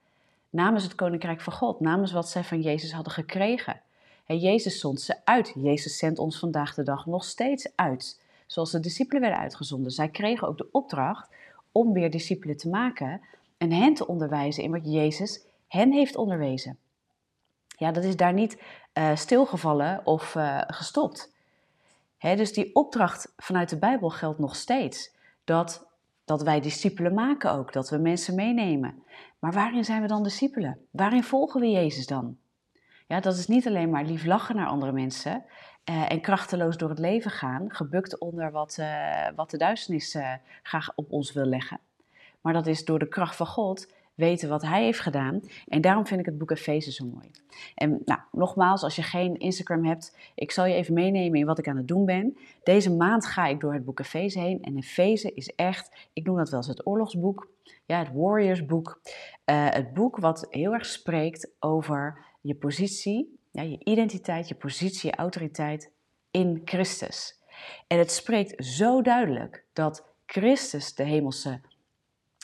Namens 0.50 0.84
het 0.84 0.94
Koninkrijk 0.94 1.40
van 1.40 1.52
God, 1.52 1.80
namens 1.80 2.12
wat 2.12 2.28
zij 2.28 2.44
van 2.44 2.60
Jezus 2.60 2.92
hadden 2.92 3.12
gekregen. 3.12 3.80
En 4.26 4.38
Jezus 4.38 4.80
zond 4.80 5.00
ze 5.00 5.16
uit. 5.24 5.52
Jezus 5.54 5.98
zendt 5.98 6.18
ons 6.18 6.38
vandaag 6.38 6.74
de 6.74 6.82
dag 6.82 7.06
nog 7.06 7.24
steeds 7.24 7.68
uit. 7.74 8.20
Zoals 8.46 8.70
de 8.70 8.80
discipelen 8.80 9.20
werden 9.20 9.40
uitgezonden. 9.40 9.92
Zij 9.92 10.08
kregen 10.08 10.48
ook 10.48 10.58
de 10.58 10.68
opdracht 10.72 11.28
om 11.72 11.92
weer 11.92 12.10
discipelen 12.10 12.56
te 12.56 12.68
maken 12.68 13.20
en 13.58 13.72
hen 13.72 13.94
te 13.94 14.06
onderwijzen 14.06 14.62
in 14.62 14.70
wat 14.70 14.84
Jezus 14.84 15.46
hen 15.68 15.92
heeft 15.92 16.16
onderwezen. 16.16 16.78
Ja, 17.66 17.92
dat 17.92 18.04
is 18.04 18.16
daar 18.16 18.32
niet 18.32 18.62
uh, 18.94 19.16
stilgevallen 19.16 20.06
of 20.06 20.34
uh, 20.34 20.60
gestopt. 20.66 21.32
Hè, 22.16 22.36
dus 22.36 22.52
die 22.52 22.74
opdracht 22.74 23.32
vanuit 23.36 23.68
de 23.68 23.78
Bijbel 23.78 24.10
geldt 24.10 24.38
nog 24.38 24.56
steeds. 24.56 25.16
Dat, 25.44 25.86
dat 26.24 26.42
wij 26.42 26.60
discipelen 26.60 27.14
maken 27.14 27.52
ook, 27.52 27.72
dat 27.72 27.90
we 27.90 27.98
mensen 27.98 28.34
meenemen. 28.34 29.02
Maar 29.38 29.52
waarin 29.52 29.84
zijn 29.84 30.02
we 30.02 30.08
dan 30.08 30.22
discipelen? 30.22 30.86
Waarin 30.90 31.24
volgen 31.24 31.60
we 31.60 31.70
Jezus 31.70 32.06
dan? 32.06 32.36
Ja, 33.06 33.20
dat 33.20 33.36
is 33.36 33.46
niet 33.46 33.66
alleen 33.66 33.90
maar 33.90 34.04
lief 34.04 34.24
lachen 34.24 34.56
naar 34.56 34.66
andere 34.66 34.92
mensen 34.92 35.44
uh, 35.90 36.12
en 36.12 36.20
krachteloos 36.20 36.76
door 36.76 36.88
het 36.88 36.98
leven 36.98 37.30
gaan, 37.30 37.74
gebukt 37.74 38.18
onder 38.18 38.50
wat, 38.50 38.78
wat 39.36 39.50
de 39.50 39.56
duisternis 39.56 40.16
graag 40.62 40.92
op 40.94 41.12
ons 41.12 41.32
wil 41.32 41.44
leggen. 41.44 41.80
Maar 42.48 42.56
dat 42.56 42.66
is 42.66 42.84
door 42.84 42.98
de 42.98 43.08
kracht 43.08 43.36
van 43.36 43.46
God 43.46 43.92
weten 44.14 44.48
wat 44.48 44.62
hij 44.62 44.84
heeft 44.84 45.00
gedaan. 45.00 45.40
En 45.66 45.80
daarom 45.80 46.06
vind 46.06 46.20
ik 46.20 46.26
het 46.26 46.38
boek 46.38 46.50
Efeze 46.50 46.92
zo 46.92 47.06
mooi. 47.06 47.30
En 47.74 48.02
nou, 48.04 48.20
nogmaals, 48.32 48.82
als 48.82 48.96
je 48.96 49.02
geen 49.02 49.38
Instagram 49.38 49.84
hebt, 49.84 50.16
ik 50.34 50.50
zal 50.50 50.64
je 50.64 50.74
even 50.74 50.94
meenemen 50.94 51.38
in 51.38 51.46
wat 51.46 51.58
ik 51.58 51.68
aan 51.68 51.76
het 51.76 51.88
doen 51.88 52.04
ben. 52.04 52.36
Deze 52.62 52.92
maand 52.92 53.26
ga 53.26 53.46
ik 53.46 53.60
door 53.60 53.72
het 53.72 53.84
boek 53.84 54.00
Efeze 54.00 54.40
heen. 54.40 54.62
En 54.62 54.76
Efeze 54.76 55.34
is 55.34 55.54
echt, 55.54 56.08
ik 56.12 56.24
noem 56.24 56.36
dat 56.36 56.50
wel 56.50 56.58
eens 56.58 56.68
het 56.68 56.86
oorlogsboek, 56.86 57.48
ja, 57.86 57.98
het 57.98 58.12
warriorsboek. 58.12 59.00
Uh, 59.44 59.68
het 59.70 59.94
boek 59.94 60.16
wat 60.16 60.46
heel 60.50 60.72
erg 60.72 60.86
spreekt 60.86 61.50
over 61.58 62.24
je 62.40 62.54
positie, 62.54 63.38
ja, 63.50 63.62
je 63.62 63.78
identiteit, 63.84 64.48
je 64.48 64.54
positie, 64.54 65.10
je 65.10 65.16
autoriteit 65.16 65.92
in 66.30 66.62
Christus. 66.64 67.42
En 67.86 67.98
het 67.98 68.10
spreekt 68.10 68.64
zo 68.64 69.02
duidelijk 69.02 69.64
dat 69.72 70.06
Christus 70.26 70.94
de 70.94 71.04
hemelse 71.04 71.60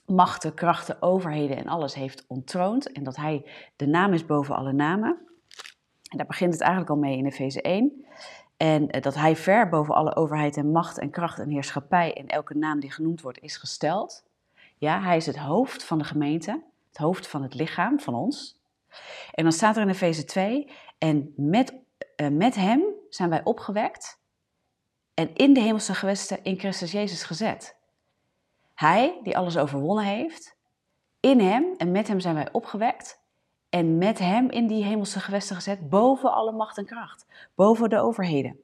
machten, 0.07 0.55
krachten, 0.55 1.03
overheden 1.03 1.57
en 1.57 1.69
alles 1.69 1.95
heeft 1.95 2.25
ontroond. 2.27 2.93
En 2.93 3.03
dat 3.03 3.17
hij 3.17 3.47
de 3.77 3.87
naam 3.87 4.13
is 4.13 4.27
boven 4.27 4.57
alle 4.57 4.73
namen. 4.73 5.19
En 6.11 6.17
daar 6.17 6.27
begint 6.27 6.53
het 6.53 6.63
eigenlijk 6.63 6.91
al 6.91 6.97
mee 6.97 7.17
in 7.17 7.27
Efeze 7.27 7.63
1. 7.63 8.05
En 8.57 8.91
eh, 8.91 9.03
dat 9.03 9.15
hij 9.15 9.37
ver 9.37 9.69
boven 9.69 9.95
alle 9.95 10.17
overheid 10.17 10.57
en 10.57 10.71
macht 10.71 10.99
en 10.99 11.11
kracht 11.11 11.39
en 11.39 11.51
heerschappij 11.51 12.15
en 12.15 12.27
elke 12.27 12.55
naam 12.55 12.81
die 12.81 12.93
genoemd 12.93 13.21
wordt 13.21 13.41
is 13.41 13.57
gesteld. 13.57 14.25
Ja, 14.77 15.03
hij 15.03 15.17
is 15.17 15.27
het 15.27 15.39
hoofd 15.39 15.85
van 15.85 15.99
de 15.99 16.05
gemeente, 16.05 16.63
het 16.89 16.97
hoofd 16.97 17.27
van 17.27 17.43
het 17.43 17.55
lichaam 17.55 18.01
van 18.01 18.15
ons. 18.15 18.63
En 19.33 19.43
dan 19.43 19.53
staat 19.53 19.77
er 19.77 19.83
in 19.83 19.89
Efeze 19.89 20.25
2, 20.25 20.71
en 20.99 21.33
met, 21.37 21.75
uh, 22.17 22.29
met 22.29 22.55
hem 22.55 22.83
zijn 23.09 23.31
wij 23.31 23.45
opgewekt 23.45 24.19
en 25.15 25.35
in 25.35 25.55
de 25.55 25.61
hemelse 25.61 25.95
gewesten 25.95 26.45
in 26.45 26.59
Christus 26.59 26.93
Jezus 26.93 27.23
gezet. 27.23 27.77
Hij, 28.75 29.21
die 29.23 29.37
alles 29.37 29.57
overwonnen 29.57 30.05
heeft, 30.05 30.57
in 31.21 31.41
hem 31.41 31.75
en 31.77 31.91
met 31.91 32.09
hem 32.09 32.21
zijn 32.21 32.35
wij 32.35 32.53
opgewekt 32.53 33.23
en 33.69 33.99
met 33.99 34.19
hem 34.19 34.51
in 34.51 34.67
die 34.67 34.85
hemelse 34.85 35.21
gewesten 35.21 35.57
gezet, 35.57 35.89
boven 35.89 36.33
alle 36.33 36.53
macht 36.53 36.79
en 36.79 36.87
kracht, 36.87 37.27
boven 37.55 37.91
de 37.91 37.99
overheden. 37.99 38.61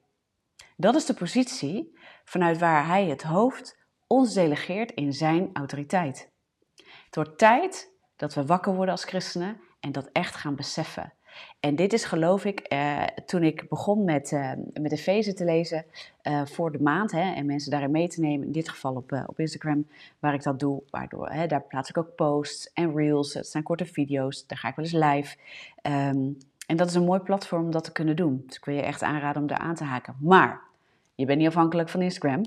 Dat 0.77 0.95
is 0.95 1.05
de 1.05 1.13
positie 1.13 1.97
vanuit 2.23 2.57
waar 2.57 2.87
hij 2.87 3.05
het 3.05 3.23
hoofd 3.23 3.79
ons 4.07 4.33
delegeert 4.33 4.91
in 4.91 5.13
zijn 5.13 5.49
autoriteit. 5.53 6.31
Het 7.05 7.15
wordt 7.15 7.37
tijd 7.37 7.91
dat 8.15 8.33
we 8.33 8.45
wakker 8.45 8.73
worden 8.75 8.93
als 8.93 9.03
christenen 9.03 9.61
en 9.79 9.91
dat 9.91 10.09
echt 10.11 10.35
gaan 10.35 10.55
beseffen. 10.55 11.13
En 11.59 11.75
dit 11.75 11.93
is 11.93 12.05
geloof 12.05 12.45
ik, 12.45 12.59
eh, 12.59 13.03
toen 13.25 13.43
ik 13.43 13.69
begon 13.69 14.03
met, 14.03 14.31
uh, 14.31 14.51
met 14.73 14.91
Efeze 14.91 15.33
te 15.33 15.45
lezen 15.45 15.85
uh, 16.23 16.45
voor 16.45 16.71
de 16.71 16.81
maand 16.81 17.11
hè, 17.11 17.33
en 17.33 17.45
mensen 17.45 17.71
daarin 17.71 17.91
mee 17.91 18.07
te 18.07 18.19
nemen, 18.19 18.45
in 18.45 18.51
dit 18.51 18.69
geval 18.69 18.95
op, 18.95 19.23
op 19.25 19.39
Instagram, 19.39 19.87
waar 20.19 20.33
ik 20.33 20.43
dat 20.43 20.59
doe, 20.59 20.81
waardoor, 20.89 21.29
hè, 21.29 21.47
daar 21.47 21.61
plaats 21.61 21.89
ik 21.89 21.97
ook 21.97 22.15
posts 22.15 22.73
en 22.73 22.95
reels, 22.95 23.33
het 23.33 23.47
zijn 23.47 23.63
korte 23.63 23.85
video's, 23.85 24.47
daar 24.47 24.57
ga 24.57 24.67
ik 24.67 24.75
wel 24.75 24.85
eens 24.85 24.93
live. 24.93 25.37
Um, 25.81 26.37
en 26.67 26.77
dat 26.77 26.89
is 26.89 26.95
een 26.95 27.05
mooi 27.05 27.19
platform 27.19 27.63
om 27.63 27.71
dat 27.71 27.83
te 27.83 27.91
kunnen 27.91 28.15
doen. 28.15 28.43
Dus 28.47 28.57
ik 28.57 28.65
wil 28.65 28.75
je 28.75 28.81
echt 28.81 29.03
aanraden 29.03 29.41
om 29.41 29.47
daar 29.47 29.57
aan 29.57 29.75
te 29.75 29.83
haken. 29.83 30.15
Maar 30.19 30.61
je 31.15 31.25
bent 31.25 31.39
niet 31.39 31.47
afhankelijk 31.47 31.89
van 31.89 32.01
Instagram 32.01 32.41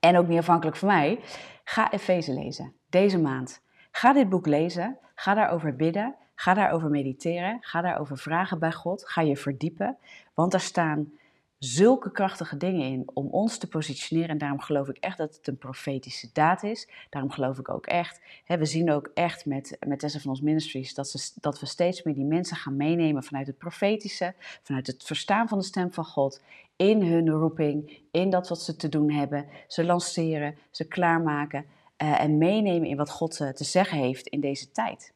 en 0.00 0.16
ook 0.16 0.28
niet 0.28 0.38
afhankelijk 0.38 0.76
van 0.76 0.88
mij. 0.88 1.20
Ga 1.64 1.92
Efeze 1.92 2.32
lezen 2.32 2.72
deze 2.88 3.18
maand. 3.18 3.60
Ga 3.90 4.12
dit 4.12 4.28
boek 4.28 4.46
lezen, 4.46 4.98
ga 5.14 5.34
daarover 5.34 5.76
bidden 5.76 6.14
Ga 6.42 6.54
daarover 6.54 6.90
mediteren. 6.90 7.58
Ga 7.60 7.80
daarover 7.80 8.18
vragen 8.18 8.58
bij 8.58 8.72
God. 8.72 9.08
Ga 9.08 9.20
je 9.20 9.36
verdiepen. 9.36 9.96
Want 10.34 10.50
daar 10.52 10.60
staan 10.60 11.12
zulke 11.58 12.10
krachtige 12.10 12.56
dingen 12.56 12.86
in 12.86 13.10
om 13.14 13.28
ons 13.30 13.58
te 13.58 13.68
positioneren. 13.68 14.28
En 14.28 14.38
daarom 14.38 14.60
geloof 14.60 14.88
ik 14.88 14.96
echt 14.96 15.18
dat 15.18 15.36
het 15.36 15.46
een 15.46 15.58
profetische 15.58 16.30
daad 16.32 16.62
is. 16.62 16.88
Daarom 17.10 17.30
geloof 17.30 17.58
ik 17.58 17.68
ook 17.68 17.86
echt. 17.86 18.20
Hè, 18.44 18.58
we 18.58 18.64
zien 18.64 18.90
ook 18.90 19.10
echt 19.14 19.46
met, 19.46 19.76
met 19.86 19.98
Tessa 19.98 20.18
van 20.18 20.30
ons 20.30 20.40
Ministries 20.40 20.94
dat, 20.94 21.08
ze, 21.08 21.32
dat 21.40 21.60
we 21.60 21.66
steeds 21.66 22.02
meer 22.02 22.14
die 22.14 22.24
mensen 22.24 22.56
gaan 22.56 22.76
meenemen 22.76 23.22
vanuit 23.22 23.46
het 23.46 23.58
profetische, 23.58 24.34
vanuit 24.62 24.86
het 24.86 25.02
verstaan 25.02 25.48
van 25.48 25.58
de 25.58 25.64
stem 25.64 25.92
van 25.92 26.04
God. 26.04 26.42
In 26.76 27.02
hun 27.02 27.30
roeping, 27.30 28.00
in 28.10 28.30
dat 28.30 28.48
wat 28.48 28.62
ze 28.62 28.76
te 28.76 28.88
doen 28.88 29.10
hebben. 29.10 29.46
Ze 29.66 29.84
lanceren, 29.84 30.58
ze 30.70 30.84
klaarmaken 30.84 31.64
uh, 32.02 32.20
en 32.20 32.38
meenemen 32.38 32.88
in 32.88 32.96
wat 32.96 33.10
God 33.10 33.40
uh, 33.40 33.48
te 33.48 33.64
zeggen 33.64 33.98
heeft 33.98 34.26
in 34.26 34.40
deze 34.40 34.70
tijd. 34.70 35.12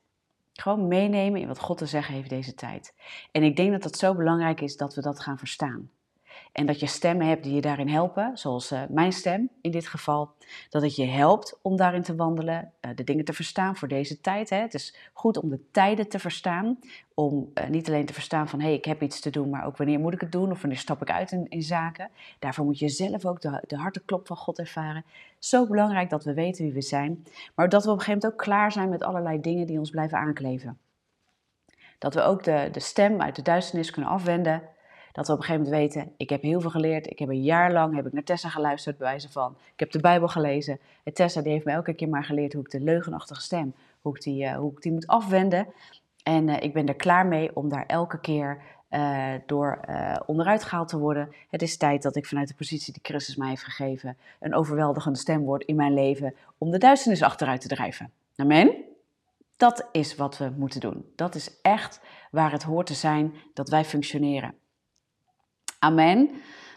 Gewoon 0.61 0.89
meenemen 0.89 1.41
in 1.41 1.49
wat 1.49 1.59
God 1.59 1.79
te 1.79 1.87
zeggen 1.87 2.15
heeft 2.15 2.31
deze 2.31 2.55
tijd. 2.55 2.95
En 3.33 3.43
ik 3.43 3.57
denk 3.57 3.73
dat 3.73 3.83
dat 3.83 3.99
zo 3.99 4.15
belangrijk 4.15 4.61
is 4.61 4.77
dat 4.77 4.95
we 4.95 5.01
dat 5.01 5.21
gaan 5.21 5.39
verstaan. 5.39 5.91
En 6.53 6.67
dat 6.67 6.81
je 6.81 6.87
stemmen 6.87 7.27
hebt 7.27 7.43
die 7.43 7.55
je 7.55 7.61
daarin 7.61 7.89
helpen, 7.89 8.31
zoals 8.39 8.73
uh, 8.73 8.83
mijn 8.89 9.13
stem 9.13 9.49
in 9.61 9.71
dit 9.71 9.87
geval. 9.87 10.31
Dat 10.69 10.83
het 10.83 10.97
je 10.97 11.05
helpt 11.05 11.59
om 11.63 11.77
daarin 11.77 12.03
te 12.03 12.15
wandelen, 12.15 12.73
uh, 12.81 12.91
de 12.95 13.05
dingen 13.05 13.25
te 13.25 13.33
verstaan 13.33 13.77
voor 13.77 13.89
deze 13.89 14.21
tijd. 14.21 14.51
Hè. 14.51 14.57
Het 14.57 14.75
is 14.75 14.97
goed 15.13 15.37
om 15.37 15.49
de 15.49 15.61
tijden 15.71 16.09
te 16.09 16.19
verstaan. 16.19 16.79
Om 17.15 17.51
uh, 17.55 17.69
niet 17.69 17.89
alleen 17.89 18.07
te 18.07 18.13
verstaan 18.13 18.49
van 18.49 18.61
hé, 18.61 18.67
hey, 18.67 18.75
ik 18.75 18.85
heb 18.85 19.03
iets 19.03 19.21
te 19.21 19.31
doen, 19.31 19.51
maar 19.51 19.67
ook 19.67 19.77
wanneer 19.77 19.99
moet 19.99 20.13
ik 20.13 20.21
het 20.21 20.33
doen 20.33 20.51
of 20.51 20.61
wanneer 20.61 20.79
stap 20.79 21.03
ik 21.03 21.11
uit 21.11 21.33
in, 21.33 21.47
in 21.49 21.63
zaken. 21.63 22.11
Daarvoor 22.39 22.65
moet 22.65 22.79
je 22.79 22.89
zelf 22.89 23.27
ook 23.27 23.41
de, 23.41 23.63
de 23.67 23.77
harteklop 23.77 24.27
van 24.27 24.37
God 24.37 24.59
ervaren. 24.59 25.05
Zo 25.39 25.67
belangrijk 25.67 26.11
dat 26.11 26.25
we 26.25 26.35
weten 26.35 26.65
wie 26.65 26.73
we 26.73 26.83
zijn, 26.83 27.25
maar 27.55 27.69
dat 27.69 27.85
we 27.85 27.91
op 27.91 27.97
een 27.97 28.03
gegeven 28.03 28.21
moment 28.23 28.41
ook 28.41 28.47
klaar 28.47 28.73
zijn 28.73 28.89
met 28.89 29.03
allerlei 29.03 29.41
dingen 29.41 29.67
die 29.67 29.79
ons 29.79 29.91
blijven 29.91 30.19
aankleven. 30.19 30.79
Dat 31.99 32.15
we 32.15 32.21
ook 32.21 32.45
de, 32.45 32.69
de 32.73 32.81
stem 32.81 33.21
uit 33.21 33.37
de 33.37 33.43
duisternis 33.43 33.91
kunnen 33.91 34.11
afwenden 34.11 34.63
dat 35.17 35.27
we 35.27 35.33
op 35.33 35.39
een 35.39 35.45
gegeven 35.45 35.71
moment 35.71 35.83
weten, 35.83 36.13
ik 36.17 36.31
heb 36.31 36.43
heel 36.43 36.61
veel 36.61 36.71
geleerd. 36.71 37.11
Ik 37.11 37.19
heb 37.19 37.29
een 37.29 37.43
jaar 37.43 37.73
lang 37.73 37.95
heb 37.95 38.07
ik 38.07 38.13
naar 38.13 38.23
Tessa 38.23 38.49
geluisterd, 38.49 38.99
bij 38.99 39.07
wijze 39.07 39.31
van. 39.31 39.57
Ik 39.73 39.81
heb 39.81 39.91
de 39.91 40.01
Bijbel 40.01 40.29
gelezen. 40.29 40.79
En 41.03 41.13
Tessa 41.13 41.43
die 41.43 41.53
heeft 41.53 41.65
me 41.65 41.73
elke 41.73 41.95
keer 41.95 42.09
maar 42.09 42.25
geleerd 42.25 42.53
hoe 42.53 42.63
ik 42.63 42.71
de 42.71 42.81
leugenachtige 42.81 43.41
stem, 43.41 43.75
hoe 44.01 44.15
ik 44.15 44.23
die, 44.23 44.45
uh, 44.45 44.57
hoe 44.57 44.73
ik 44.73 44.83
die 44.83 44.93
moet 44.93 45.07
afwenden. 45.07 45.67
En 46.23 46.49
uh, 46.49 46.63
ik 46.63 46.73
ben 46.73 46.87
er 46.87 46.95
klaar 46.95 47.27
mee 47.27 47.57
om 47.57 47.69
daar 47.69 47.87
elke 47.87 48.21
keer 48.21 48.63
uh, 48.91 49.33
door 49.47 49.81
onderuit 50.27 50.65
gehaald 50.65 50.89
te 50.89 50.99
worden. 50.99 51.33
Het 51.51 51.63
is 51.63 51.77
tijd 51.77 52.03
dat 52.03 52.17
ik 52.17 52.27
vanuit 52.27 52.49
de 52.49 52.55
positie 52.55 52.93
die 52.93 53.03
Christus 53.05 53.37
mij 53.37 53.49
heeft 53.49 53.65
gegeven, 53.65 54.17
een 54.41 54.55
overweldigende 54.55 55.19
stem 55.19 55.43
word 55.45 55.65
in 55.65 55.77
mijn 55.77 55.95
leven 55.95 56.35
om 56.59 56.71
de 56.71 56.79
duisternis 56.79 57.23
achteruit 57.23 57.61
te 57.61 57.69
drijven. 57.69 58.11
Amen? 58.37 58.75
Dat 59.57 59.89
is 59.93 60.17
wat 60.17 60.39
we 60.39 60.53
moeten 60.57 60.81
doen. 60.81 61.05
Dat 61.15 61.35
is 61.35 61.61
echt 61.63 62.01
waar 62.31 62.53
het 62.53 62.63
hoort 62.63 62.87
te 62.87 62.95
zijn 62.95 63.35
dat 63.55 63.69
wij 63.69 63.85
functioneren. 63.85 64.55
Amen. 65.79 66.31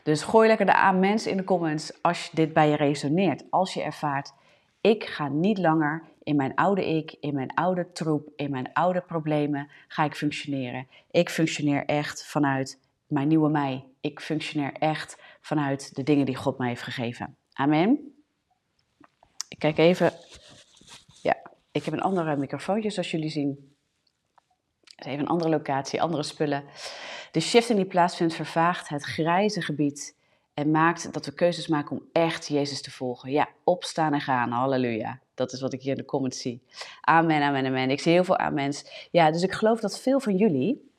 Dus 0.03 0.21
gooi 0.21 0.47
lekker 0.47 0.65
de 0.65 0.73
amens 0.73 1.27
in 1.27 1.37
de 1.37 1.43
comments 1.43 2.01
als 2.01 2.29
dit 2.31 2.53
bij 2.53 2.69
je 2.69 2.75
resoneert. 2.75 3.43
Als 3.49 3.73
je 3.73 3.81
ervaart, 3.81 4.33
ik 4.81 5.03
ga 5.03 5.27
niet 5.27 5.57
langer 5.57 6.03
in 6.23 6.35
mijn 6.35 6.55
oude 6.55 6.97
ik, 6.97 7.15
in 7.19 7.33
mijn 7.33 7.53
oude 7.53 7.91
troep, 7.91 8.29
in 8.35 8.51
mijn 8.51 8.73
oude 8.73 9.01
problemen 9.01 9.69
ga 9.87 10.03
ik 10.03 10.15
functioneren. 10.15 10.87
Ik 11.11 11.29
functioneer 11.29 11.85
echt 11.85 12.25
vanuit 12.25 12.79
mijn 13.07 13.27
nieuwe 13.27 13.49
mij. 13.49 13.85
Ik 14.01 14.19
functioneer 14.19 14.73
echt 14.73 15.21
vanuit 15.41 15.95
de 15.95 16.03
dingen 16.03 16.25
die 16.25 16.35
God 16.35 16.57
mij 16.57 16.67
heeft 16.67 16.81
gegeven. 16.81 17.35
Amen. 17.53 18.13
Ik 19.47 19.59
kijk 19.59 19.77
even. 19.77 20.13
Ja, 21.21 21.35
ik 21.71 21.85
heb 21.85 21.93
een 21.93 22.01
andere 22.01 22.35
microfoontje 22.35 22.89
zoals 22.89 23.11
jullie 23.11 23.29
zien. 23.29 23.75
Even 24.95 25.19
een 25.19 25.27
andere 25.27 25.49
locatie, 25.49 26.01
andere 26.01 26.23
spullen. 26.23 26.63
De 27.31 27.39
shift 27.39 27.75
die 27.75 27.85
plaatsvindt 27.85 28.33
vervaagt 28.33 28.89
het 28.89 29.03
grijze 29.03 29.61
gebied 29.61 30.15
en 30.53 30.71
maakt 30.71 31.13
dat 31.13 31.25
we 31.25 31.33
keuzes 31.33 31.67
maken 31.67 31.97
om 31.97 32.03
echt 32.11 32.47
Jezus 32.47 32.81
te 32.81 32.91
volgen. 32.91 33.31
Ja, 33.31 33.49
opstaan 33.63 34.13
en 34.13 34.21
gaan. 34.21 34.51
Halleluja. 34.51 35.19
Dat 35.33 35.51
is 35.51 35.61
wat 35.61 35.73
ik 35.73 35.81
hier 35.81 35.91
in 35.91 35.97
de 35.97 36.05
comments 36.05 36.41
zie. 36.41 36.61
Amen, 37.01 37.41
amen, 37.41 37.65
amen. 37.65 37.89
Ik 37.89 37.99
zie 37.99 38.11
heel 38.11 38.23
veel 38.23 38.37
amens. 38.37 39.07
Ja, 39.11 39.31
dus 39.31 39.43
ik 39.43 39.51
geloof 39.51 39.79
dat 39.79 39.99
veel 39.99 40.19
van 40.19 40.35
jullie, 40.35 40.89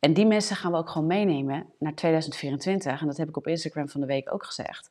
en 0.00 0.12
die 0.12 0.26
mensen 0.26 0.56
gaan 0.56 0.72
we 0.72 0.78
ook 0.78 0.90
gewoon 0.90 1.06
meenemen 1.06 1.66
naar 1.78 1.94
2024. 1.94 3.00
En 3.00 3.06
dat 3.06 3.16
heb 3.16 3.28
ik 3.28 3.36
op 3.36 3.46
Instagram 3.46 3.88
van 3.88 4.00
de 4.00 4.06
week 4.06 4.32
ook 4.32 4.44
gezegd. 4.44 4.90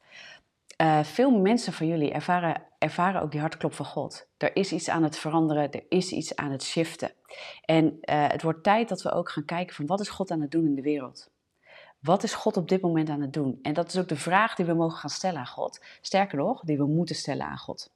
Uh, 0.82 1.04
veel 1.04 1.32
mensen 1.32 1.74
van 1.74 1.88
jullie 1.88 2.12
ervaren, 2.12 2.64
ervaren 2.78 3.22
ook 3.22 3.32
die 3.32 3.40
hartklop 3.40 3.74
van 3.74 3.86
God. 3.86 4.28
Er 4.38 4.56
is 4.56 4.72
iets 4.72 4.90
aan 4.90 5.04
het 5.04 5.18
veranderen, 5.18 5.72
er 5.72 5.84
is 5.90 6.12
iets 6.12 6.36
aan 6.36 6.52
het 6.52 6.64
shiften. 6.64 7.12
En 7.66 7.86
uh, 7.86 8.28
het 8.28 8.42
wordt 8.42 8.64
tijd 8.64 8.90
dat 8.90 9.02
we 9.02 9.12
ook 9.12 9.30
gaan 9.30 9.46
kijken 9.46 9.76
van 9.76 9.86
wat 9.86 10.00
is 10.00 10.10
God 10.10 10.32
aan 10.32 10.42
het 10.42 10.52
doen 10.52 10.66
in 10.66 10.76
de 10.76 10.82
wereld? 10.82 11.30
Wat 12.00 12.24
is 12.24 12.34
God 12.34 12.58
op 12.58 12.70
dit 12.70 12.82
moment 12.82 13.10
aan 13.10 13.22
het 13.22 13.34
doen? 13.34 13.60
En 13.62 13.74
dat 13.74 13.88
is 13.88 13.98
ook 13.98 14.08
de 14.08 14.16
vraag 14.16 14.56
die 14.56 14.66
we 14.66 14.74
mogen 14.74 14.98
gaan 14.98 15.10
stellen 15.10 15.40
aan 15.40 15.48
God. 15.48 15.86
Sterker 16.02 16.38
nog, 16.38 16.62
die 16.62 16.78
we 16.78 16.86
moeten 16.86 17.16
stellen 17.16 17.46
aan 17.46 17.58
God. 17.58 17.92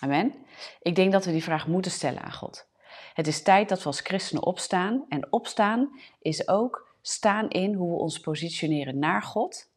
Amen. 0.00 0.34
Ik 0.82 0.94
denk 0.94 1.12
dat 1.12 1.24
we 1.24 1.32
die 1.32 1.42
vraag 1.42 1.66
moeten 1.66 1.90
stellen 1.90 2.22
aan 2.22 2.32
God. 2.32 2.68
Het 3.14 3.26
is 3.26 3.42
tijd 3.42 3.68
dat 3.68 3.78
we 3.78 3.86
als 3.86 4.00
christenen 4.00 4.44
opstaan. 4.44 5.04
En 5.08 5.32
opstaan 5.32 6.00
is 6.18 6.48
ook 6.48 6.88
staan 7.02 7.48
in 7.48 7.74
hoe 7.74 7.90
we 7.90 7.96
ons 7.96 8.20
positioneren 8.20 8.98
naar 8.98 9.22
God 9.22 9.69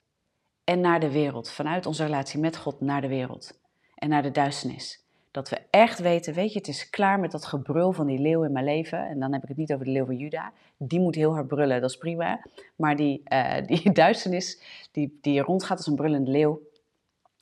en 0.64 0.80
naar 0.80 1.00
de 1.00 1.12
wereld. 1.12 1.52
Vanuit 1.52 1.86
onze 1.86 2.04
relatie 2.04 2.40
met 2.40 2.58
God 2.58 2.82
naar 2.82 3.02
de 3.02 3.08
wereld 3.08 3.60
en 3.96 4.10
naar 4.10 4.24
de 4.24 4.32
duisternis. 4.32 5.02
Dat 5.32 5.50
we 5.50 5.62
echt 5.70 6.00
weten, 6.00 6.34
weet 6.34 6.52
je, 6.52 6.58
het 6.58 6.68
is 6.68 6.90
klaar 6.90 7.20
met 7.20 7.32
dat 7.32 7.46
gebrul 7.46 7.92
van 7.92 8.08
die 8.08 8.20
leeuw 8.20 8.44
in 8.44 8.52
mijn 8.52 8.66
leven. 8.66 9.08
En 9.08 9.20
dan 9.20 9.34
heb 9.34 9.42
ik 9.42 9.48
het 9.48 9.58
niet 9.58 9.74
over 9.74 9.86
de 9.86 9.92
leeuw 9.92 10.06
van 10.06 10.18
Juda. 10.18 10.52
Die 10.78 11.00
moet 11.00 11.16
heel 11.16 11.34
hard 11.34 11.48
brullen, 11.48 11.82
dat 11.82 11.90
is 11.90 11.98
prima. 11.98 12.46
Maar 12.76 12.96
die, 12.96 13.22
uh, 13.34 13.66
die 13.68 13.92
duisternis, 13.92 14.62
die, 14.92 15.18
die 15.22 15.42
rondgaat 15.42 15.78
als 15.78 15.88
een 15.88 15.96
brullende 15.96 16.32
leeuw. 16.32 16.62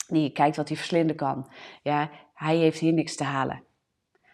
Die 0.08 0.30
kijkt 0.30 0.56
wat 0.56 0.68
hij 0.68 0.76
verslinden 0.76 1.16
kan. 1.16 1.50
Ja, 1.82 2.10
hij 2.34 2.56
heeft 2.56 2.78
hier 2.78 2.92
niks 2.92 3.16
te 3.16 3.24
halen. 3.24 3.62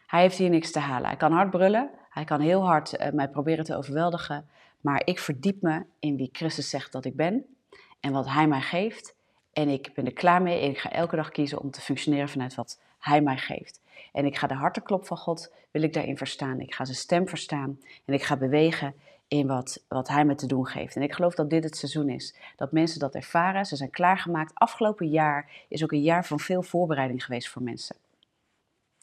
Hij 0.07 0.21
heeft 0.21 0.39
hier 0.39 0.51
niks 0.51 0.71
te 0.71 0.79
halen. 0.79 1.07
Hij 1.07 1.17
kan 1.17 1.33
hard 1.33 1.51
brullen. 1.51 1.91
Hij 2.11 2.25
kan 2.25 2.41
heel 2.41 2.67
hard 2.67 3.01
uh, 3.01 3.11
mij 3.11 3.29
proberen 3.29 3.65
te 3.65 3.77
overweldigen. 3.77 4.49
Maar 4.81 5.03
ik 5.05 5.19
verdiep 5.19 5.63
me 5.63 5.85
in 5.99 6.17
wie 6.17 6.29
Christus 6.33 6.71
zegt 6.71 6.93
dat 6.93 7.05
ik 7.05 7.17
ben 7.17 7.58
en 8.01 8.13
wat 8.13 8.29
Hij 8.29 8.47
mij 8.47 8.61
geeft. 8.61 9.15
En 9.53 9.69
ik 9.69 9.91
ben 9.95 10.07
er 10.07 10.13
klaar 10.13 10.43
mee 10.43 10.61
en 10.61 10.71
ik 10.71 10.79
ga 10.79 10.91
elke 10.91 11.17
dag 11.17 11.31
kiezen 11.31 11.61
om 11.61 11.71
te 11.71 11.81
functioneren 11.81 12.29
vanuit 12.29 12.55
wat 12.55 12.81
Hij 12.99 13.21
mij 13.21 13.37
geeft. 13.37 13.81
En 14.13 14.25
ik 14.25 14.37
ga 14.37 14.47
de 14.47 14.55
harteklop 14.55 15.07
van 15.07 15.17
God, 15.17 15.53
wil 15.71 15.83
ik 15.83 15.93
daarin 15.93 16.17
verstaan. 16.17 16.61
Ik 16.61 16.75
ga 16.75 16.85
zijn 16.85 16.97
stem 16.97 17.29
verstaan 17.29 17.81
en 18.05 18.15
ik 18.15 18.23
ga 18.23 18.37
bewegen 18.37 18.95
in 19.29 19.47
wat, 19.47 19.85
wat 19.89 20.09
Hij 20.09 20.25
me 20.25 20.35
te 20.35 20.47
doen 20.47 20.67
geeft. 20.67 20.97
En 20.97 21.03
ik 21.03 21.15
geloof 21.15 21.35
dat 21.35 21.51
dit 21.51 21.65
het 21.65 21.77
seizoen 21.77 22.09
is. 22.09 22.37
Dat 22.57 22.73
mensen 22.73 23.01
dat 23.01 23.15
ervaren, 23.15 23.67
ze 23.67 23.77
zijn 23.77 23.91
klaargemaakt. 23.91 24.55
Afgelopen 24.55 25.09
jaar 25.09 25.51
is 25.69 25.83
ook 25.83 25.93
een 25.93 26.03
jaar 26.03 26.27
van 26.27 26.41
veel 26.41 26.63
voorbereiding 26.63 27.25
geweest 27.25 27.49
voor 27.49 27.63
mensen. 27.63 27.97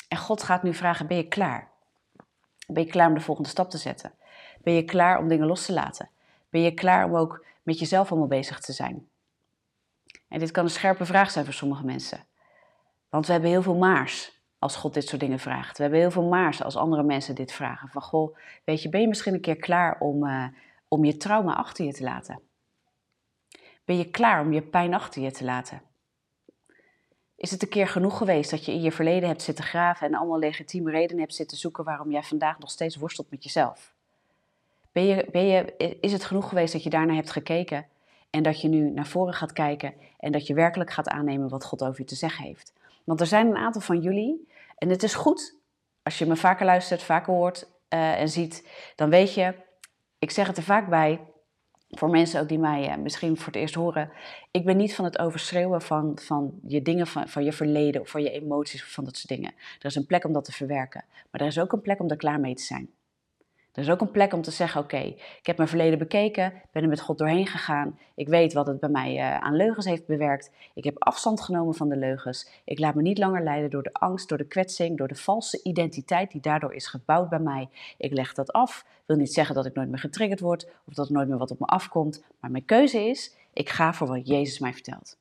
En 0.08 0.18
God 0.18 0.44
gaat 0.44 0.64
nu 0.64 0.74
vragen, 0.74 1.08
ben 1.08 1.18
je 1.18 1.28
klaar? 1.28 1.70
Ben 2.68 2.84
je 2.84 2.90
klaar 2.90 3.08
om 3.08 3.14
de 3.14 3.22
volgende 3.22 3.50
stap 3.50 3.70
te 3.70 3.78
zetten? 3.78 4.12
Ben 4.64 4.74
je 4.74 4.84
klaar 4.84 5.20
om 5.20 5.28
dingen 5.28 5.48
los 5.48 5.66
te 5.66 5.74
laten? 5.74 6.10
Ben 6.50 6.62
je 6.62 6.74
klaar 6.74 7.06
om 7.06 7.16
ook 7.16 7.46
met 7.65 7.79
jezelf 7.79 8.10
allemaal 8.10 8.27
bezig 8.27 8.60
te 8.60 8.74
zijn? 8.74 9.10
En 10.27 10.39
dit 10.39 10.51
kan 10.51 10.63
een 10.63 10.69
scherpe 10.69 11.05
vraag 11.05 11.31
zijn 11.31 11.45
voor 11.45 11.53
sommige 11.53 11.86
mensen. 11.86 12.25
Want 13.10 13.25
we 13.25 13.31
hebben 13.31 13.50
heel 13.50 13.62
veel 13.62 13.75
maars 13.75 14.43
als 14.60 14.75
God 14.75 14.93
dit 14.93 15.07
soort 15.07 15.22
dingen 15.22 15.39
vraagt. 15.39 15.77
We 15.77 15.84
hebben 15.84 16.00
heel 16.00 16.12
veel 16.12 16.27
maars 16.27 16.63
als 16.63 16.75
andere 16.75 17.03
mensen 17.03 17.36
dit 17.36 17.51
vragen. 17.51 17.89
Van 17.89 18.01
goh, 18.01 18.38
weet 18.63 18.81
je, 18.81 18.89
ben 18.89 19.01
je 19.01 19.07
misschien 19.07 19.34
een 19.34 19.41
keer 19.41 19.55
klaar 19.55 20.00
om, 20.00 20.25
uh, 20.25 20.48
om 20.88 21.05
je 21.05 21.17
trauma 21.17 21.55
achter 21.55 21.86
je 21.86 21.93
te 21.93 22.03
laten? 22.03 22.41
Ben 23.86 23.98
je 23.98 24.10
klaar 24.10 24.41
om 24.41 24.53
je 24.53 24.62
pijn 24.62 24.93
achter 24.93 25.22
je 25.22 25.31
te 25.31 25.43
laten? 25.43 25.81
Is 27.36 27.51
het 27.51 27.62
een 27.62 27.69
keer 27.69 27.88
genoeg 27.88 28.17
geweest 28.17 28.51
dat 28.51 28.65
je 28.65 28.72
in 28.72 28.81
je 28.81 28.91
verleden 28.91 29.29
hebt 29.29 29.41
zitten 29.41 29.65
graven 29.65 30.07
en 30.07 30.15
allemaal 30.15 30.39
legitieme 30.39 30.91
redenen 30.91 31.22
hebt 31.22 31.36
zitten 31.36 31.57
zoeken 31.57 31.84
waarom 31.84 32.12
jij 32.12 32.24
vandaag 32.24 32.60
nog 32.60 32.72
steeds 32.72 32.95
worstelt 32.95 33.29
met 33.29 33.43
jezelf? 33.43 33.95
Ben 34.96 35.06
je, 35.06 35.28
ben 35.32 35.46
je, 35.46 35.75
is 36.00 36.12
het 36.12 36.24
genoeg 36.24 36.50
geweest 36.50 36.74
dat 36.74 36.84
je 36.84 36.90
daarnaar 36.90 37.16
hebt 37.16 37.32
gekeken 37.32 37.86
en 38.30 38.44
dat 38.44 38.62
je 38.62 38.68
nu 38.68 38.90
naar 38.90 39.08
voren 39.08 39.34
gaat 39.34 39.54
kijken 39.54 39.94
en 40.18 40.32
dat 40.32 40.48
je 40.48 40.54
werkelijk 40.54 40.92
gaat 40.92 41.08
aannemen 41.08 41.50
wat 41.50 41.66
God 41.66 41.84
over 41.84 42.00
je 42.00 42.06
te 42.06 42.16
zeggen 42.16 42.44
heeft? 42.44 42.74
Want 43.04 43.20
er 43.20 43.28
zijn 43.28 43.48
een 43.48 43.56
aantal 43.56 43.82
van 43.82 44.02
jullie, 44.02 44.48
en 44.78 44.90
het 44.90 45.04
is 45.04 45.14
goed 45.14 45.58
als 46.04 46.18
je 46.18 46.25
me 46.25 46.36
vaker 46.36 46.66
luistert, 46.66 47.04
vaker 47.04 47.34
hoort 47.34 47.68
uh, 47.90 48.20
en 48.22 48.30
ziet, 48.30 48.68
dan 48.96 49.10
weet 49.10 49.34
je, 49.34 49.54
ik 50.20 50.32
zeg 50.32 50.48
het 50.48 50.58
er 50.58 50.64
vaak 50.64 50.90
bij, 50.90 51.22
voor 51.90 52.10
mensen 52.10 52.42
ook 52.42 52.48
die 52.48 52.60
mij 52.60 52.90
uh, 52.90 52.96
misschien 52.96 53.38
voor 53.38 53.46
het 53.46 53.56
eerst 53.56 53.75
horen, 53.75 54.12
ik 54.52 54.66
ben 54.66 54.78
niet 54.78 54.96
van 54.96 55.06
het 55.06 55.20
overschreeuwen 55.20 55.82
van, 55.82 56.20
van 56.22 56.60
je 56.68 56.82
dingen, 56.82 57.08
van, 57.08 57.28
van 57.28 57.44
je 57.44 57.54
verleden 57.54 58.02
of 58.02 58.10
van 58.10 58.24
je 58.24 58.32
emoties 58.32 58.84
of 58.84 58.90
van 58.90 59.04
dat 59.04 59.18
soort 59.18 59.28
dingen. 59.28 59.54
Er 59.80 59.86
is 59.86 59.96
een 59.96 60.06
plek 60.06 60.24
om 60.24 60.34
dat 60.34 60.46
te 60.46 60.52
verwerken, 60.52 61.04
maar 61.32 61.42
er 61.42 61.48
is 61.48 61.60
ook 61.60 61.72
een 61.72 61.82
plek 61.82 62.00
om 62.00 62.10
er 62.10 62.18
klaar 62.18 62.40
mee 62.40 62.56
te 62.56 62.64
zijn. 62.64 62.90
Er 63.75 63.82
is 63.82 63.89
ook 63.89 64.01
een 64.01 64.12
plek 64.12 64.34
om 64.34 64.41
te 64.41 64.51
zeggen: 64.51 64.82
Oké, 64.82 64.98
ik 65.39 65.46
heb 65.46 65.58
mijn 65.58 65.70
verleden 65.70 66.00
bekeken, 66.00 66.53
ben 66.72 66.84
er 66.84 66.89
met 66.89 67.01
God 67.01 67.17
doorheen 67.17 67.48
gegaan. 67.48 68.00
Ik 68.15 68.27
weet 68.27 68.53
wat 68.53 68.67
het 68.67 68.79
bij 68.79 68.89
mij 68.89 69.15
uh, 69.15 69.38
aan 69.38 69.55
leugens 69.55 69.86
heeft 69.86 70.05
bewerkt. 70.05 70.51
Ik 70.74 70.84
heb 70.84 71.03
afstand 71.03 71.41
genomen 71.41 71.74
van 71.74 71.89
de 71.89 71.98
leugens. 71.98 72.50
Ik 72.65 72.79
laat 72.79 72.96
me 72.96 73.01
niet 73.01 73.17
langer 73.17 73.44
leiden 73.44 73.70
door 73.70 73.84
de 73.84 73.94
angst, 73.94 74.29
door 74.29 74.38
de 74.38 74.48
kwetsing, 74.48 74.98
door 74.98 75.08
de 75.08 75.15
valse 75.15 75.60
identiteit 75.63 76.32
die 76.32 76.41
daardoor 76.41 76.74
is 76.74 76.88
gebouwd 76.88 77.29
bij 77.29 77.39
mij. 77.39 77.70
Ik 77.98 78.13
leg 78.13 78.34
dat 78.34 78.51
af. 78.51 78.86
Wil 79.05 79.17
niet 79.17 79.34
zeggen 79.34 79.55
dat 79.55 79.65
ik 79.65 79.74
nooit 79.74 79.89
meer 79.89 80.00
getriggerd 80.00 80.39
word 80.39 80.70
of 80.86 80.94
dat 80.94 81.08
er 81.08 81.13
nooit 81.13 81.27
meer 81.27 81.38
wat 81.38 81.51
op 81.51 81.60
me 81.60 81.65
afkomt. 81.65 82.24
Maar 82.39 82.51
mijn 82.51 82.65
keuze 82.65 83.10
is: 83.10 83.36
ik 83.53 83.70
ga 83.70 83.94
voor 83.94 84.08
wat 84.08 84.27
Jezus 84.27 84.60
mij 84.60 84.74
vertelt. 84.74 85.17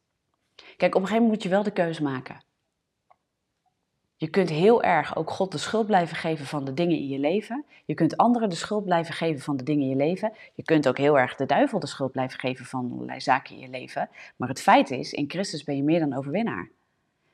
Kijk, 0.77 0.95
op 0.95 1.01
een 1.01 1.07
gegeven 1.07 1.23
moment 1.23 1.31
moet 1.31 1.43
je 1.43 1.49
wel 1.49 1.63
de 1.63 1.71
keuze 1.71 2.03
maken. 2.03 2.43
Je 4.17 4.29
kunt 4.29 4.49
heel 4.49 4.83
erg 4.83 5.17
ook 5.17 5.31
God 5.31 5.53
de 5.53 5.59
schuld 5.59 5.87
blijven 5.87 6.17
geven 6.17 6.47
van 6.47 6.65
de 6.65 6.75
dingen 6.75 6.97
in 6.97 7.09
je 7.09 7.19
leven. 7.19 7.65
Je 7.85 7.95
kunt 7.95 8.17
anderen 8.17 8.49
de 8.49 8.55
schuld 8.55 8.85
blijven 8.85 9.15
geven 9.15 9.43
van 9.43 9.57
de 9.57 9.65
dingen 9.65 9.83
in 9.83 9.89
je 9.89 9.97
leven. 9.97 10.33
Je 10.55 10.63
kunt 10.63 10.89
ook 10.89 10.99
heel 10.99 11.19
erg 11.19 11.35
de 11.35 11.47
duivel 11.47 11.79
de 11.79 11.87
schuld 11.87 12.13
blijven 12.13 12.39
geven 12.39 12.65
van 12.65 12.93
allerlei 12.93 13.21
zaken 13.21 13.55
in 13.55 13.61
je 13.61 13.69
leven. 13.69 14.09
Maar 14.37 14.49
het 14.49 14.61
feit 14.61 14.91
is, 14.91 15.13
in 15.13 15.31
Christus 15.31 15.65
ben 15.65 15.77
je 15.77 15.83
meer 15.83 16.01
dan 16.01 16.15
overwinnaar. 16.15 16.71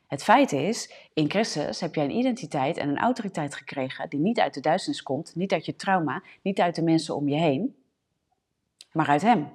Het 0.06 0.22
feit 0.22 0.52
is, 0.52 0.92
in 1.14 1.30
Christus 1.30 1.80
heb 1.80 1.94
jij 1.94 2.04
een 2.04 2.16
identiteit 2.16 2.76
en 2.76 2.88
een 2.88 2.98
autoriteit 2.98 3.54
gekregen 3.54 4.08
die 4.08 4.20
niet 4.20 4.40
uit 4.40 4.54
de 4.54 4.60
duisternis 4.60 5.02
komt, 5.02 5.34
niet 5.34 5.52
uit 5.52 5.66
je 5.66 5.76
trauma, 5.76 6.22
niet 6.42 6.60
uit 6.60 6.74
de 6.74 6.82
mensen 6.82 7.16
om 7.16 7.28
je 7.28 7.38
heen, 7.38 7.74
maar 8.92 9.08
uit 9.08 9.22
Hem. 9.22 9.48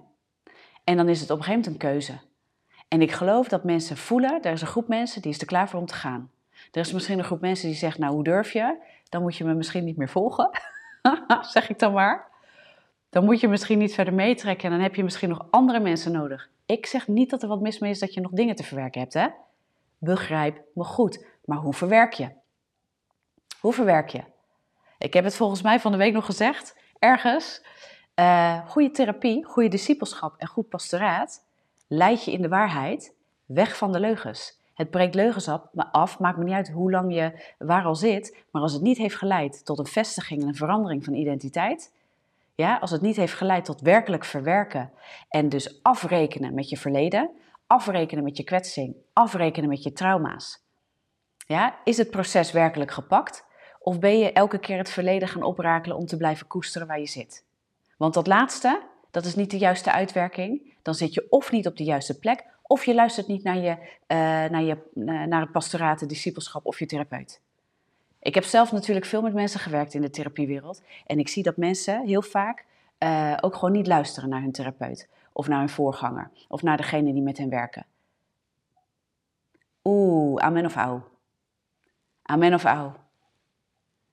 En 0.83 0.97
dan 0.97 1.09
is 1.09 1.21
het 1.21 1.29
op 1.29 1.37
een 1.37 1.43
gegeven 1.43 1.71
moment 1.71 1.83
een 1.83 1.89
keuze. 1.89 2.19
En 2.87 3.01
ik 3.01 3.11
geloof 3.11 3.47
dat 3.47 3.63
mensen 3.63 3.97
voelen, 3.97 4.41
er 4.41 4.51
is 4.51 4.61
een 4.61 4.67
groep 4.67 4.87
mensen 4.87 5.21
die 5.21 5.31
is 5.31 5.39
er 5.39 5.47
klaar 5.47 5.69
voor 5.69 5.79
om 5.79 5.85
te 5.85 5.93
gaan. 5.93 6.31
Er 6.71 6.81
is 6.81 6.91
misschien 6.91 7.17
een 7.17 7.25
groep 7.25 7.41
mensen 7.41 7.67
die 7.67 7.77
zegt, 7.77 7.97
nou 7.97 8.13
hoe 8.13 8.23
durf 8.23 8.51
je? 8.51 8.77
Dan 9.09 9.21
moet 9.21 9.35
je 9.35 9.43
me 9.43 9.53
misschien 9.53 9.83
niet 9.83 9.97
meer 9.97 10.09
volgen, 10.09 10.49
zeg 11.53 11.69
ik 11.69 11.79
dan 11.79 11.93
maar. 11.93 12.27
Dan 13.09 13.25
moet 13.25 13.39
je 13.39 13.47
misschien 13.47 13.77
niet 13.77 13.93
verder 13.93 14.13
meetrekken 14.13 14.65
en 14.65 14.71
dan 14.71 14.83
heb 14.83 14.95
je 14.95 15.03
misschien 15.03 15.29
nog 15.29 15.47
andere 15.49 15.79
mensen 15.79 16.11
nodig. 16.11 16.49
Ik 16.65 16.85
zeg 16.85 17.07
niet 17.07 17.29
dat 17.29 17.41
er 17.41 17.47
wat 17.47 17.61
mis 17.61 17.79
mee 17.79 17.91
is 17.91 17.99
dat 17.99 18.13
je 18.13 18.21
nog 18.21 18.31
dingen 18.31 18.55
te 18.55 18.63
verwerken 18.63 19.01
hebt, 19.01 19.13
hè? 19.13 19.27
Begrijp 19.97 20.61
me 20.73 20.83
goed. 20.83 21.25
Maar 21.45 21.57
hoe 21.57 21.73
verwerk 21.73 22.13
je? 22.13 22.29
Hoe 23.59 23.73
verwerk 23.73 24.09
je? 24.09 24.23
Ik 24.97 25.13
heb 25.13 25.23
het 25.23 25.35
volgens 25.35 25.61
mij 25.61 25.79
van 25.79 25.91
de 25.91 25.97
week 25.97 26.13
nog 26.13 26.25
gezegd, 26.25 26.77
ergens. 26.99 27.63
Uh, 28.15 28.69
goede 28.69 28.91
therapie, 28.91 29.45
goede 29.45 29.69
discipelschap 29.69 30.35
en 30.37 30.47
goed 30.47 30.69
pastoraat 30.69 31.45
leidt 31.87 32.25
je 32.25 32.31
in 32.31 32.41
de 32.41 32.47
waarheid 32.47 33.13
weg 33.45 33.77
van 33.77 33.91
de 33.91 33.99
leugens. 33.99 34.59
Het 34.75 34.89
breekt 34.89 35.15
leugens 35.15 35.49
af, 35.91 36.19
maakt 36.19 36.37
me 36.37 36.43
niet 36.43 36.53
uit 36.53 36.69
hoe 36.69 36.91
lang 36.91 37.13
je 37.13 37.53
waar 37.57 37.83
al 37.83 37.95
zit, 37.95 38.37
maar 38.51 38.61
als 38.61 38.73
het 38.73 38.81
niet 38.81 38.97
heeft 38.97 39.15
geleid 39.15 39.65
tot 39.65 39.79
een 39.79 39.85
vestiging 39.85 40.41
en 40.41 40.47
een 40.47 40.55
verandering 40.55 41.03
van 41.03 41.13
identiteit, 41.13 41.93
ja, 42.55 42.77
als 42.77 42.91
het 42.91 43.01
niet 43.01 43.15
heeft 43.15 43.33
geleid 43.33 43.65
tot 43.65 43.81
werkelijk 43.81 44.25
verwerken 44.25 44.91
en 45.29 45.49
dus 45.49 45.83
afrekenen 45.83 46.53
met 46.53 46.69
je 46.69 46.77
verleden, 46.77 47.31
afrekenen 47.67 48.23
met 48.23 48.37
je 48.37 48.43
kwetsing, 48.43 48.95
afrekenen 49.13 49.69
met 49.69 49.83
je 49.83 49.93
trauma's, 49.93 50.63
ja, 51.47 51.75
is 51.83 51.97
het 51.97 52.11
proces 52.11 52.51
werkelijk 52.51 52.91
gepakt? 52.91 53.45
Of 53.79 53.99
ben 53.99 54.19
je 54.19 54.31
elke 54.31 54.57
keer 54.57 54.77
het 54.77 54.89
verleden 54.89 55.27
gaan 55.27 55.43
oprakelen 55.43 55.97
om 55.97 56.05
te 56.05 56.17
blijven 56.17 56.47
koesteren 56.47 56.87
waar 56.87 56.99
je 56.99 57.07
zit? 57.07 57.43
Want 57.97 58.13
dat 58.13 58.27
laatste, 58.27 58.81
dat 59.11 59.25
is 59.25 59.35
niet 59.35 59.51
de 59.51 59.57
juiste 59.57 59.91
uitwerking. 59.91 60.73
Dan 60.81 60.93
zit 60.93 61.13
je 61.13 61.27
of 61.29 61.51
niet 61.51 61.67
op 61.67 61.77
de 61.77 61.83
juiste 61.83 62.19
plek, 62.19 62.45
of 62.67 62.85
je 62.85 62.95
luistert 62.95 63.27
niet 63.27 63.43
naar, 63.43 63.57
je, 63.57 63.69
uh, 63.69 63.77
naar, 64.49 64.61
je, 64.61 64.77
uh, 64.93 65.23
naar 65.23 65.41
het 65.41 65.51
pastoraat, 65.51 65.99
de 65.99 66.05
discipelschap 66.05 66.65
of 66.65 66.79
je 66.79 66.85
therapeut. 66.85 67.41
Ik 68.19 68.35
heb 68.35 68.43
zelf 68.43 68.71
natuurlijk 68.71 69.05
veel 69.05 69.21
met 69.21 69.33
mensen 69.33 69.59
gewerkt 69.59 69.93
in 69.93 70.01
de 70.01 70.09
therapiewereld. 70.09 70.81
En 71.05 71.19
ik 71.19 71.27
zie 71.27 71.43
dat 71.43 71.57
mensen 71.57 72.05
heel 72.05 72.21
vaak 72.21 72.65
uh, 72.99 73.37
ook 73.41 73.53
gewoon 73.55 73.71
niet 73.71 73.87
luisteren 73.87 74.29
naar 74.29 74.41
hun 74.41 74.51
therapeut. 74.51 75.07
Of 75.31 75.47
naar 75.47 75.59
hun 75.59 75.69
voorganger. 75.69 76.31
Of 76.47 76.61
naar 76.61 76.77
degene 76.77 77.13
die 77.13 77.21
met 77.21 77.37
hen 77.37 77.49
werken. 77.49 77.85
Oeh, 79.83 80.43
amen 80.43 80.65
of 80.65 80.75
au. 80.75 81.01
Amen 82.21 82.53
of 82.53 82.63
au. 82.63 82.91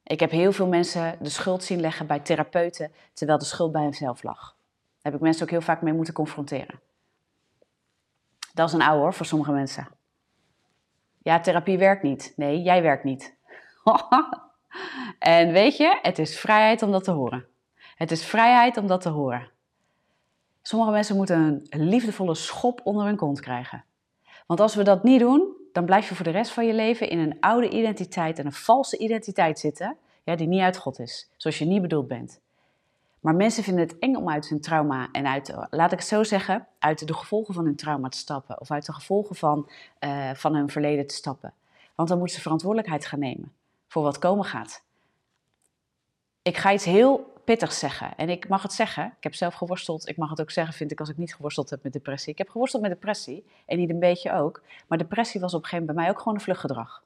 Ik 0.02 0.20
heb 0.20 0.30
heel 0.30 0.52
veel 0.52 0.66
mensen 0.66 1.16
de 1.20 1.28
schuld 1.28 1.64
zien 1.64 1.80
leggen 1.80 2.06
bij 2.06 2.20
therapeuten, 2.20 2.92
terwijl 3.12 3.38
de 3.38 3.44
schuld 3.44 3.72
bij 3.72 3.82
henzelf 3.82 4.22
lag. 4.22 4.38
Daar 4.38 5.12
heb 5.12 5.14
ik 5.14 5.20
mensen 5.20 5.42
ook 5.42 5.50
heel 5.50 5.60
vaak 5.60 5.82
mee 5.82 5.92
moeten 5.92 6.14
confronteren. 6.14 6.80
Dat 8.52 8.68
is 8.68 8.74
een 8.74 8.82
oude 8.82 9.02
hoor, 9.02 9.14
voor 9.14 9.26
sommige 9.26 9.52
mensen. 9.52 9.88
Ja, 11.18 11.40
therapie 11.40 11.78
werkt 11.78 12.02
niet. 12.02 12.32
Nee, 12.36 12.62
jij 12.62 12.82
werkt 12.82 13.04
niet. 13.04 13.36
en 15.18 15.52
weet 15.52 15.76
je, 15.76 15.98
het 16.02 16.18
is 16.18 16.38
vrijheid 16.38 16.82
om 16.82 16.90
dat 16.90 17.04
te 17.04 17.10
horen. 17.10 17.46
Het 17.94 18.10
is 18.10 18.24
vrijheid 18.24 18.76
om 18.76 18.86
dat 18.86 19.00
te 19.00 19.08
horen. 19.08 19.50
Sommige 20.62 20.90
mensen 20.90 21.16
moeten 21.16 21.66
een 21.68 21.88
liefdevolle 21.88 22.34
schop 22.34 22.80
onder 22.84 23.04
hun 23.04 23.16
kont 23.16 23.40
krijgen. 23.40 23.84
Want 24.46 24.60
als 24.60 24.74
we 24.74 24.82
dat 24.82 25.02
niet 25.02 25.20
doen, 25.20 25.56
dan 25.72 25.84
blijf 25.84 26.08
je 26.08 26.14
voor 26.14 26.24
de 26.24 26.30
rest 26.30 26.52
van 26.52 26.66
je 26.66 26.74
leven 26.74 27.08
in 27.08 27.18
een 27.18 27.36
oude 27.40 27.68
identiteit 27.68 28.38
en 28.38 28.46
een 28.46 28.52
valse 28.52 28.98
identiteit 28.98 29.58
zitten, 29.58 29.96
ja, 30.24 30.36
die 30.36 30.46
niet 30.46 30.60
uit 30.60 30.76
God 30.76 30.98
is, 30.98 31.30
zoals 31.36 31.58
je 31.58 31.64
niet 31.64 31.82
bedoeld 31.82 32.08
bent. 32.08 32.40
Maar 33.22 33.34
mensen 33.34 33.62
vinden 33.62 33.84
het 33.88 33.98
eng 33.98 34.14
om 34.14 34.30
uit 34.30 34.48
hun 34.48 34.60
trauma 34.60 35.08
en 35.12 35.26
uit, 35.26 35.54
laat 35.70 35.92
ik 35.92 35.98
het 35.98 36.08
zo 36.08 36.22
zeggen, 36.22 36.66
uit 36.78 37.06
de 37.06 37.14
gevolgen 37.14 37.54
van 37.54 37.64
hun 37.64 37.76
trauma 37.76 38.08
te 38.08 38.16
stappen 38.16 38.60
of 38.60 38.70
uit 38.70 38.86
de 38.86 38.92
gevolgen 38.92 39.36
van, 39.36 39.70
uh, 40.00 40.30
van 40.34 40.54
hun 40.54 40.70
verleden 40.70 41.06
te 41.06 41.14
stappen. 41.14 41.52
Want 41.94 42.08
dan 42.08 42.18
moeten 42.18 42.36
ze 42.36 42.42
verantwoordelijkheid 42.42 43.06
gaan 43.06 43.18
nemen 43.18 43.52
voor 43.86 44.02
wat 44.02 44.18
komen 44.18 44.44
gaat. 44.44 44.82
Ik 46.42 46.56
ga 46.56 46.72
iets 46.72 46.84
heel 46.84 47.32
pittigs 47.44 47.78
zeggen. 47.78 48.16
En 48.16 48.28
ik 48.28 48.48
mag 48.48 48.62
het 48.62 48.72
zeggen. 48.72 49.04
Ik 49.16 49.22
heb 49.22 49.34
zelf 49.34 49.54
geworsteld. 49.54 50.08
Ik 50.08 50.16
mag 50.16 50.30
het 50.30 50.40
ook 50.40 50.50
zeggen, 50.50 50.74
vind 50.74 50.90
ik, 50.90 51.00
als 51.00 51.08
ik 51.08 51.16
niet 51.16 51.34
geworsteld 51.34 51.70
heb 51.70 51.82
met 51.82 51.92
depressie. 51.92 52.32
Ik 52.32 52.38
heb 52.38 52.48
geworsteld 52.48 52.82
met 52.82 52.92
depressie. 52.92 53.44
En 53.66 53.78
niet 53.78 53.90
een 53.90 53.98
beetje 53.98 54.32
ook. 54.32 54.62
Maar 54.86 54.98
depressie 54.98 55.40
was 55.40 55.54
op 55.54 55.62
een 55.62 55.68
gegeven 55.68 55.86
moment 55.86 55.96
bij 55.96 56.04
mij 56.04 56.14
ook 56.14 56.18
gewoon 56.18 56.34
een 56.34 56.44
vluchtgedrag. 56.44 57.02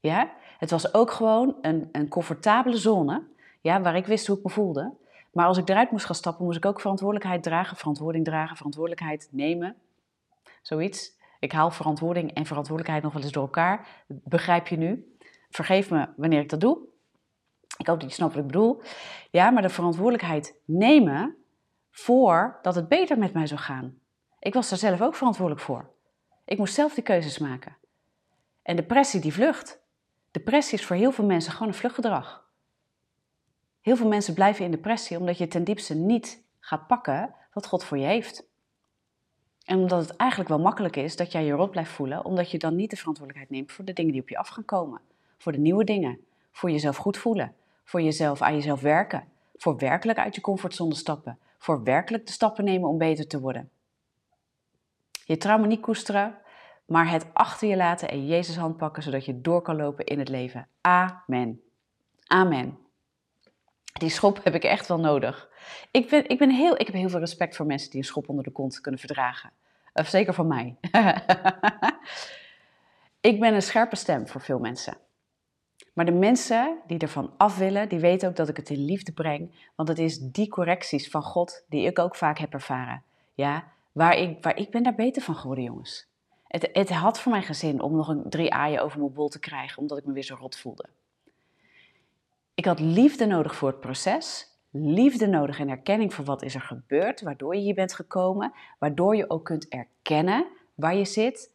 Ja? 0.00 0.30
Het 0.58 0.70
was 0.70 0.94
ook 0.94 1.10
gewoon 1.10 1.56
een, 1.62 1.88
een 1.92 2.08
comfortabele 2.08 2.76
zone. 2.76 3.22
Ja, 3.60 3.80
waar 3.80 3.96
ik 3.96 4.06
wist 4.06 4.26
hoe 4.26 4.36
ik 4.36 4.42
me 4.42 4.50
voelde. 4.50 4.92
Maar 5.32 5.46
als 5.46 5.58
ik 5.58 5.68
eruit 5.68 5.90
moest 5.90 6.04
gaan 6.04 6.14
stappen, 6.14 6.44
moest 6.44 6.56
ik 6.56 6.64
ook 6.64 6.80
verantwoordelijkheid 6.80 7.42
dragen. 7.42 7.76
Verantwoording 7.76 8.24
dragen, 8.24 8.56
verantwoordelijkheid 8.56 9.28
nemen. 9.30 9.76
Zoiets. 10.62 11.18
Ik 11.38 11.52
haal 11.52 11.70
verantwoording 11.70 12.34
en 12.34 12.46
verantwoordelijkheid 12.46 13.02
nog 13.02 13.12
wel 13.12 13.22
eens 13.22 13.32
door 13.32 13.42
elkaar. 13.42 14.04
Begrijp 14.06 14.66
je 14.66 14.76
nu? 14.76 15.16
Vergeef 15.50 15.90
me 15.90 16.08
wanneer 16.16 16.40
ik 16.40 16.48
dat 16.48 16.60
doe. 16.60 16.78
Ik 17.78 17.86
hoop 17.86 18.00
dat 18.00 18.08
je 18.08 18.14
snapt 18.14 18.34
wat 18.34 18.42
ik 18.42 18.50
bedoel. 18.50 18.82
Ja, 19.30 19.50
maar 19.50 19.62
de 19.62 19.68
verantwoordelijkheid 19.68 20.54
nemen 20.64 21.36
voor 21.90 22.58
dat 22.62 22.74
het 22.74 22.88
beter 22.88 23.18
met 23.18 23.32
mij 23.32 23.46
zou 23.46 23.60
gaan. 23.60 23.98
Ik 24.38 24.54
was 24.54 24.68
daar 24.68 24.78
zelf 24.78 25.00
ook 25.00 25.14
verantwoordelijk 25.14 25.64
voor. 25.64 25.90
Ik 26.44 26.58
moest 26.58 26.74
zelf 26.74 26.94
die 26.94 27.02
keuzes 27.02 27.38
maken. 27.38 27.76
En 28.62 28.76
depressie 28.76 29.20
die 29.20 29.32
vlucht. 29.32 29.80
Depressie 30.30 30.78
is 30.78 30.84
voor 30.84 30.96
heel 30.96 31.12
veel 31.12 31.24
mensen 31.24 31.52
gewoon 31.52 31.68
een 31.68 31.74
vluchtgedrag. 31.74 32.49
Heel 33.80 33.96
veel 33.96 34.08
mensen 34.08 34.34
blijven 34.34 34.64
in 34.64 34.70
depressie 34.70 35.18
omdat 35.18 35.38
je 35.38 35.48
ten 35.48 35.64
diepste 35.64 35.94
niet 35.94 36.42
gaat 36.60 36.86
pakken 36.86 37.34
wat 37.52 37.66
God 37.66 37.84
voor 37.84 37.98
je 37.98 38.06
heeft. 38.06 38.48
En 39.64 39.78
omdat 39.78 40.00
het 40.08 40.16
eigenlijk 40.16 40.50
wel 40.50 40.60
makkelijk 40.60 40.96
is 40.96 41.16
dat 41.16 41.32
jij 41.32 41.44
je 41.44 41.52
rot 41.52 41.70
blijft 41.70 41.90
voelen, 41.90 42.24
omdat 42.24 42.50
je 42.50 42.58
dan 42.58 42.76
niet 42.76 42.90
de 42.90 42.96
verantwoordelijkheid 42.96 43.58
neemt 43.58 43.72
voor 43.72 43.84
de 43.84 43.92
dingen 43.92 44.12
die 44.12 44.20
op 44.20 44.28
je 44.28 44.38
af 44.38 44.48
gaan 44.48 44.64
komen. 44.64 45.00
Voor 45.38 45.52
de 45.52 45.58
nieuwe 45.58 45.84
dingen. 45.84 46.18
Voor 46.52 46.70
jezelf 46.70 46.96
goed 46.96 47.16
voelen 47.16 47.54
voor 47.90 48.02
jezelf 48.02 48.42
aan 48.42 48.54
jezelf 48.54 48.80
werken. 48.80 49.24
Voor 49.56 49.76
werkelijk 49.76 50.18
uit 50.18 50.34
je 50.34 50.40
comfortzone 50.40 50.94
stappen. 50.94 51.38
Voor 51.58 51.82
werkelijk 51.82 52.26
de 52.26 52.32
stappen 52.32 52.64
nemen 52.64 52.88
om 52.88 52.98
beter 52.98 53.26
te 53.26 53.40
worden. 53.40 53.70
Je 55.24 55.36
trauma 55.36 55.66
niet 55.66 55.80
koesteren, 55.80 56.38
maar 56.84 57.10
het 57.10 57.26
achter 57.32 57.68
je 57.68 57.76
laten 57.76 58.08
en 58.08 58.26
Jezus 58.26 58.56
hand 58.56 58.76
pakken 58.76 59.02
zodat 59.02 59.24
je 59.24 59.40
door 59.40 59.62
kan 59.62 59.76
lopen 59.76 60.04
in 60.04 60.18
het 60.18 60.28
leven. 60.28 60.68
Amen. 60.80 61.60
Amen. 62.26 62.78
Die 64.00 64.10
schop 64.10 64.44
heb 64.44 64.54
ik 64.54 64.64
echt 64.64 64.86
wel 64.86 65.00
nodig. 65.00 65.48
Ik, 65.90 66.08
ben, 66.08 66.28
ik, 66.28 66.38
ben 66.38 66.50
heel, 66.50 66.80
ik 66.80 66.86
heb 66.86 66.94
heel 66.94 67.08
veel 67.08 67.18
respect 67.18 67.56
voor 67.56 67.66
mensen 67.66 67.90
die 67.90 68.00
een 68.00 68.06
schop 68.06 68.28
onder 68.28 68.44
de 68.44 68.50
kont 68.50 68.80
kunnen 68.80 69.00
verdragen. 69.00 69.50
Of 69.92 70.08
zeker 70.08 70.34
voor 70.34 70.46
mij. 70.46 70.76
ik 73.30 73.40
ben 73.40 73.54
een 73.54 73.62
scherpe 73.62 73.96
stem 73.96 74.28
voor 74.28 74.40
veel 74.40 74.58
mensen. 74.58 74.98
Maar 75.92 76.04
de 76.04 76.12
mensen 76.12 76.78
die 76.86 76.98
ervan 76.98 77.32
af 77.36 77.58
willen, 77.58 77.88
die 77.88 77.98
weten 77.98 78.28
ook 78.28 78.36
dat 78.36 78.48
ik 78.48 78.56
het 78.56 78.70
in 78.70 78.84
liefde 78.84 79.12
breng. 79.12 79.70
Want 79.76 79.88
het 79.88 79.98
is 79.98 80.18
die 80.18 80.48
correcties 80.48 81.10
van 81.10 81.22
God 81.22 81.64
die 81.68 81.86
ik 81.86 81.98
ook 81.98 82.16
vaak 82.16 82.38
heb 82.38 82.52
ervaren. 82.52 83.02
Ja, 83.34 83.64
waar 83.92 84.16
ik, 84.16 84.42
waar 84.42 84.56
ik 84.56 84.70
ben 84.70 84.82
daar 84.82 84.94
beter 84.94 85.22
van 85.22 85.34
geworden, 85.34 85.64
jongens. 85.64 86.08
Het, 86.46 86.68
het 86.72 86.90
had 86.90 87.20
voor 87.20 87.32
mijn 87.32 87.44
gezin 87.44 87.80
om 87.80 87.96
nog 87.96 88.08
een 88.08 88.22
drie 88.28 88.52
aaien 88.52 88.82
over 88.82 88.98
mijn 88.98 89.12
bol 89.12 89.28
te 89.28 89.38
krijgen, 89.38 89.78
omdat 89.78 89.98
ik 89.98 90.04
me 90.04 90.12
weer 90.12 90.22
zo 90.22 90.34
rot 90.34 90.58
voelde. 90.58 90.88
Ik 92.60 92.66
had 92.66 92.80
liefde 92.80 93.26
nodig 93.26 93.54
voor 93.54 93.68
het 93.68 93.80
proces. 93.80 94.48
Liefde 94.70 95.26
nodig 95.26 95.58
en 95.58 95.68
erkenning 95.68 96.14
voor 96.14 96.24
wat 96.24 96.42
is 96.42 96.54
er 96.54 96.60
gebeurd, 96.60 97.20
waardoor 97.20 97.54
je 97.54 97.60
hier 97.60 97.74
bent 97.74 97.94
gekomen. 97.94 98.52
Waardoor 98.78 99.16
je 99.16 99.30
ook 99.30 99.44
kunt 99.44 99.68
erkennen 99.68 100.46
waar 100.74 100.94
je 100.94 101.04
zit 101.04 101.50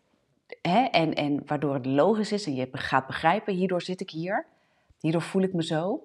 hè, 0.61 0.83
en, 0.83 1.13
en 1.13 1.41
waardoor 1.45 1.73
het 1.73 1.85
logisch 1.85 2.31
is 2.31 2.45
en 2.45 2.55
je 2.55 2.67
gaat 2.71 3.07
begrijpen, 3.07 3.53
hierdoor 3.53 3.81
zit 3.81 4.01
ik 4.01 4.09
hier, 4.09 4.45
hierdoor 4.99 5.21
voel 5.21 5.41
ik 5.41 5.53
me 5.53 5.63
zo. 5.63 6.03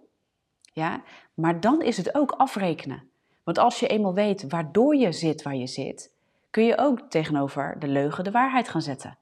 Ja? 0.72 1.02
Maar 1.34 1.60
dan 1.60 1.82
is 1.82 1.96
het 1.96 2.14
ook 2.14 2.30
afrekenen. 2.30 3.08
Want 3.44 3.58
als 3.58 3.80
je 3.80 3.86
eenmaal 3.86 4.14
weet 4.14 4.48
waardoor 4.48 4.96
je 4.96 5.12
zit 5.12 5.42
waar 5.42 5.56
je 5.56 5.66
zit, 5.66 6.12
kun 6.50 6.64
je 6.64 6.78
ook 6.78 7.00
tegenover 7.10 7.76
de 7.78 7.88
leugen 7.88 8.24
de 8.24 8.30
waarheid 8.30 8.68
gaan 8.68 8.82
zetten. 8.82 9.18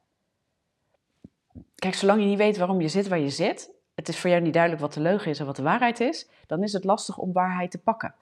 Kijk, 1.74 1.94
zolang 1.94 2.20
je 2.20 2.26
niet 2.26 2.38
weet 2.38 2.56
waarom 2.56 2.80
je 2.80 2.88
zit 2.88 3.08
waar 3.08 3.18
je 3.18 3.30
zit, 3.30 3.76
het 3.98 4.08
is 4.08 4.18
voor 4.18 4.30
jou 4.30 4.42
niet 4.42 4.52
duidelijk 4.52 4.82
wat 4.82 4.92
de 4.92 5.00
leugen 5.00 5.30
is 5.30 5.40
en 5.40 5.46
wat 5.46 5.56
de 5.56 5.62
waarheid 5.62 6.00
is, 6.00 6.28
dan 6.46 6.62
is 6.62 6.72
het 6.72 6.84
lastig 6.84 7.18
om 7.18 7.32
waarheid 7.32 7.70
te 7.70 7.78
pakken. 7.78 8.14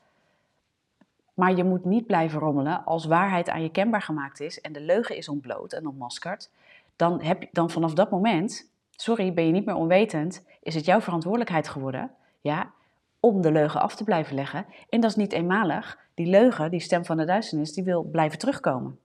Maar 1.34 1.56
je 1.56 1.64
moet 1.64 1.84
niet 1.84 2.06
blijven 2.06 2.38
rommelen 2.38 2.84
als 2.84 3.04
waarheid 3.04 3.48
aan 3.48 3.62
je 3.62 3.70
kenbaar 3.70 4.02
gemaakt 4.02 4.40
is 4.40 4.60
en 4.60 4.72
de 4.72 4.80
leugen 4.80 5.16
is 5.16 5.28
ontbloot 5.28 5.72
en 5.72 5.86
ontmaskerd 5.86 6.50
dan, 6.96 7.22
heb, 7.22 7.48
dan 7.52 7.70
vanaf 7.70 7.94
dat 7.94 8.10
moment, 8.10 8.70
sorry, 8.90 9.32
ben 9.32 9.46
je 9.46 9.52
niet 9.52 9.64
meer 9.64 9.74
onwetend, 9.74 10.46
is 10.62 10.74
het 10.74 10.84
jouw 10.84 11.00
verantwoordelijkheid 11.00 11.68
geworden, 11.68 12.10
ja, 12.40 12.70
om 13.20 13.40
de 13.40 13.52
leugen 13.52 13.80
af 13.80 13.94
te 13.94 14.04
blijven 14.04 14.34
leggen. 14.34 14.66
En 14.88 15.00
dat 15.00 15.10
is 15.10 15.16
niet 15.16 15.32
eenmalig. 15.32 15.98
Die 16.14 16.26
leugen, 16.26 16.70
die 16.70 16.80
stem 16.80 17.04
van 17.04 17.16
de 17.16 17.24
duisternis, 17.24 17.72
die 17.72 17.84
wil 17.84 18.02
blijven 18.02 18.38
terugkomen. 18.38 18.98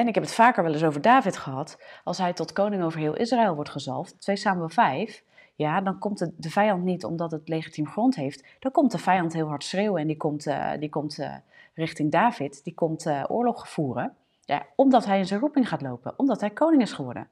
En 0.00 0.08
ik 0.08 0.14
heb 0.14 0.22
het 0.22 0.34
vaker 0.34 0.62
wel 0.62 0.72
eens 0.72 0.84
over 0.84 1.00
David 1.00 1.36
gehad, 1.36 1.78
als 2.04 2.18
hij 2.18 2.32
tot 2.32 2.52
koning 2.52 2.82
over 2.82 3.00
heel 3.00 3.16
Israël 3.16 3.54
wordt 3.54 3.70
gezalfd, 3.70 4.20
2 4.20 4.36
Samuel 4.36 4.68
5, 4.68 5.24
ja, 5.54 5.80
dan 5.80 5.98
komt 5.98 6.18
de, 6.18 6.50
vijand 6.50 6.84
niet 6.84 7.04
omdat 7.04 7.30
het 7.30 7.48
legitiem 7.48 7.86
grond 7.86 8.14
heeft. 8.14 8.44
Dan 8.58 8.72
komt 8.72 8.90
de 8.90 8.98
vijand 8.98 9.32
heel 9.32 9.48
hard 9.48 9.64
schreeuwen 9.64 10.00
en 10.00 10.06
die 10.06 10.16
komt, 10.16 10.46
uh, 10.46 10.70
die 10.78 10.88
komt 10.88 11.18
uh, 11.18 11.34
richting 11.74 12.10
David, 12.10 12.64
die 12.64 12.74
komt 12.74 13.06
uh, 13.06 13.24
oorlog 13.28 13.68
voeren. 13.68 14.16
Ja, 14.44 14.66
omdat 14.76 15.04
hij 15.04 15.18
in 15.18 15.26
zijn 15.26 15.40
roeping 15.40 15.68
gaat 15.68 15.82
lopen, 15.82 16.18
omdat 16.18 16.40
hij 16.40 16.50
koning 16.50 16.82
is 16.82 16.92
geworden. 16.92 17.28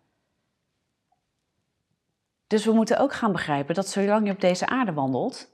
Dus 2.47 2.65
we 2.65 2.73
moeten 2.73 2.99
ook 2.99 3.13
gaan 3.13 3.33
begrijpen 3.33 3.75
dat 3.75 3.89
zolang 3.89 4.27
je 4.27 4.33
op 4.33 4.41
deze 4.41 4.67
aarde 4.67 4.93
wandelt 4.93 5.53